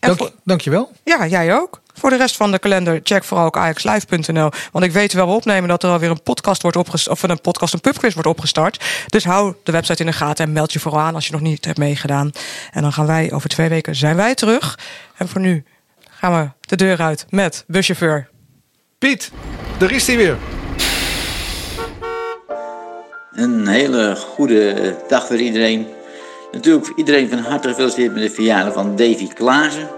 Dank, 0.00 0.18
voor... 0.18 0.30
Dankjewel. 0.44 0.92
Ja, 1.04 1.26
jij 1.26 1.54
ook. 1.54 1.80
Voor 1.98 2.10
de 2.10 2.16
rest 2.16 2.36
van 2.36 2.50
de 2.50 2.58
kalender 2.58 3.00
check 3.02 3.24
vooral 3.24 3.46
ook 3.46 3.56
ajaxlive.nl. 3.56 4.50
Want 4.72 4.84
ik 4.84 4.92
weet 4.92 5.12
wel 5.12 5.26
we 5.26 5.32
opnemen 5.32 5.68
dat 5.68 5.82
er 5.82 5.90
alweer 5.90 6.10
een 6.10 6.22
podcast 6.22 6.62
wordt 6.62 6.76
opgestart. 6.76 7.22
Of 7.22 7.30
een 7.30 7.40
podcast, 7.40 7.72
een 7.72 7.80
pubquiz 7.80 8.14
wordt 8.14 8.28
opgestart. 8.28 8.84
Dus 9.06 9.24
hou 9.24 9.54
de 9.62 9.72
website 9.72 10.00
in 10.00 10.06
de 10.06 10.12
gaten 10.12 10.44
en 10.44 10.52
meld 10.52 10.72
je 10.72 10.78
vooral 10.78 11.00
aan 11.00 11.14
als 11.14 11.26
je 11.26 11.32
nog 11.32 11.40
niet 11.40 11.64
hebt 11.64 11.78
meegedaan. 11.78 12.30
En 12.72 12.82
dan 12.82 12.92
gaan 12.92 13.06
wij 13.06 13.32
over 13.32 13.48
twee 13.48 13.68
weken 13.68 13.94
zijn 13.94 14.16
wij 14.16 14.34
terug. 14.34 14.78
En 15.16 15.28
voor 15.28 15.40
nu 15.40 15.64
gaan 16.10 16.42
we 16.42 16.50
de 16.60 16.76
deur 16.76 17.00
uit 17.00 17.26
met 17.28 17.64
buschauffeur. 17.66 18.28
Piet, 18.98 19.30
daar 19.78 19.90
is 19.90 20.06
hij 20.06 20.16
weer. 20.16 20.36
Een 23.32 23.66
hele 23.66 24.16
goede 24.16 24.94
dag 25.08 25.26
voor 25.26 25.36
iedereen. 25.36 25.86
Natuurlijk 26.52 26.92
iedereen 26.96 27.28
van 27.28 27.38
harte 27.38 27.68
gefeliciteerd 27.68 28.12
met 28.12 28.22
de 28.22 28.30
verjaardag 28.30 28.72
van 28.72 28.96
Davy 28.96 29.28
Klaassen. 29.28 29.88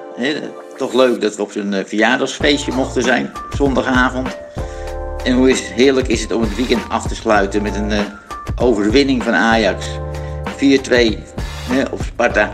Toch 0.80 0.92
leuk 0.92 1.20
dat 1.20 1.36
we 1.36 1.42
op 1.42 1.52
zijn 1.52 1.86
verjaardagsfeestje 1.86 2.72
mochten 2.72 3.02
zijn, 3.02 3.32
zondagavond. 3.56 4.36
En 5.24 5.34
hoe 5.34 5.50
is, 5.50 5.60
heerlijk 5.60 6.08
is 6.08 6.22
het 6.22 6.32
om 6.32 6.42
het 6.42 6.56
weekend 6.56 6.88
af 6.88 7.06
te 7.06 7.14
sluiten 7.14 7.62
met 7.62 7.74
een 7.74 7.90
uh, 7.90 7.98
overwinning 8.56 9.22
van 9.22 9.34
Ajax. 9.34 9.86
4-2 10.56 11.18
op 11.90 12.02
Sparta. 12.02 12.52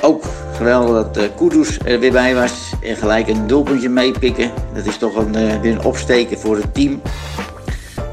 Ook 0.00 0.24
geweldig 0.56 1.04
dat 1.04 1.16
uh, 1.16 1.22
Kudus 1.36 1.78
er 1.84 1.98
weer 1.98 2.12
bij 2.12 2.34
was 2.34 2.72
en 2.82 2.96
gelijk 2.96 3.28
een 3.28 3.46
doelpuntje 3.46 3.88
meepikken. 3.88 4.50
Dat 4.74 4.86
is 4.86 4.98
toch 4.98 5.16
een, 5.16 5.60
weer 5.60 5.72
een 5.72 5.84
opsteken 5.84 6.38
voor 6.38 6.56
het 6.56 6.74
team. 6.74 7.02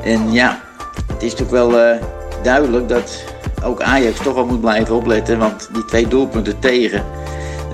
En 0.03 0.31
ja, 0.31 0.61
het 1.13 1.23
is 1.23 1.33
toch 1.33 1.49
wel 1.49 1.99
duidelijk 2.43 2.89
dat 2.89 3.23
ook 3.63 3.81
Ajax 3.81 4.19
toch 4.19 4.33
wel 4.33 4.45
moet 4.45 4.61
blijven 4.61 4.95
opletten. 4.95 5.37
Want 5.37 5.69
die 5.73 5.85
twee 5.85 6.07
doelpunten 6.07 6.59
tegen, 6.59 7.03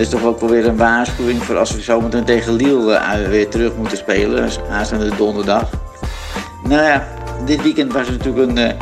is 0.01 0.09
toch 0.09 0.23
ook 0.23 0.39
wel 0.39 0.49
weer 0.49 0.65
een 0.65 0.77
waarschuwing 0.77 1.43
voor 1.43 1.57
als 1.57 1.75
we 1.75 1.81
zometeen 1.81 2.23
tegen 2.23 2.53
Lille 2.53 3.27
weer 3.29 3.49
terug 3.49 3.75
moeten 3.75 3.97
spelen. 3.97 4.49
Aanstaande 4.69 5.15
donderdag. 5.15 5.69
Nou 6.63 6.83
ja, 6.83 7.07
dit 7.45 7.61
weekend 7.61 7.93
was 7.93 8.07
er 8.07 8.11
natuurlijk 8.11 8.49
een, 8.49 8.75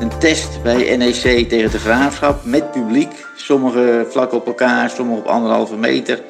een 0.00 0.18
test 0.18 0.62
bij 0.62 0.96
NEC 0.96 1.48
tegen 1.48 1.70
de 1.70 1.78
Graafschap 1.78 2.44
met 2.44 2.70
publiek. 2.70 3.26
Sommige 3.36 4.06
vlak 4.10 4.32
op 4.32 4.46
elkaar, 4.46 4.90
sommige 4.90 5.20
op 5.20 5.26
anderhalve 5.26 5.76
meter. 5.76 6.22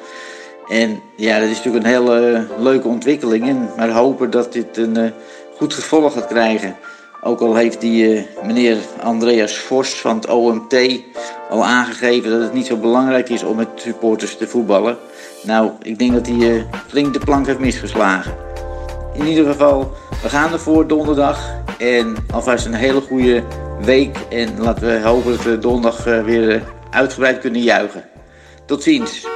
En 0.69 1.01
ja, 1.15 1.39
dat 1.39 1.49
is 1.49 1.55
natuurlijk 1.55 1.85
een 1.85 1.91
hele 1.91 2.47
leuke 2.59 2.87
ontwikkeling. 2.87 3.47
En 3.47 3.69
maar 3.77 3.89
hopen 3.89 4.29
dat 4.29 4.53
dit 4.53 4.77
een 4.77 5.13
goed 5.57 5.73
gevolg 5.73 6.13
gaat 6.13 6.27
krijgen. 6.27 6.75
Ook 7.23 7.41
al 7.41 7.55
heeft 7.55 7.81
die 7.81 8.13
uh, 8.13 8.21
meneer 8.43 8.77
Andreas 9.01 9.57
Vos 9.57 9.89
van 9.89 10.15
het 10.15 10.27
OMT 10.27 10.75
al 11.49 11.65
aangegeven 11.65 12.31
dat 12.31 12.41
het 12.41 12.53
niet 12.53 12.65
zo 12.65 12.77
belangrijk 12.77 13.29
is 13.29 13.43
om 13.43 13.55
met 13.55 13.67
supporters 13.75 14.37
te 14.37 14.47
voetballen. 14.47 14.97
Nou, 15.43 15.71
ik 15.81 15.99
denk 15.99 16.13
dat 16.13 16.27
hij 16.27 16.35
uh, 16.35 16.63
flink 16.87 17.13
de 17.13 17.19
plank 17.19 17.45
heeft 17.45 17.59
misgeslagen. 17.59 18.33
In 19.13 19.27
ieder 19.27 19.45
geval, 19.45 19.91
we 20.21 20.29
gaan 20.29 20.51
ervoor 20.51 20.87
donderdag. 20.87 21.59
En 21.77 22.15
alvast 22.31 22.65
een 22.65 22.73
hele 22.73 23.01
goede 23.01 23.43
week. 23.81 24.17
En 24.29 24.59
laten 24.59 24.87
we 24.87 25.07
hopen 25.07 25.31
dat 25.31 25.43
we 25.43 25.59
donderdag 25.59 26.03
weer 26.03 26.63
uitgebreid 26.89 27.39
kunnen 27.39 27.61
juichen. 27.61 28.03
Tot 28.65 28.83
ziens. 28.83 29.27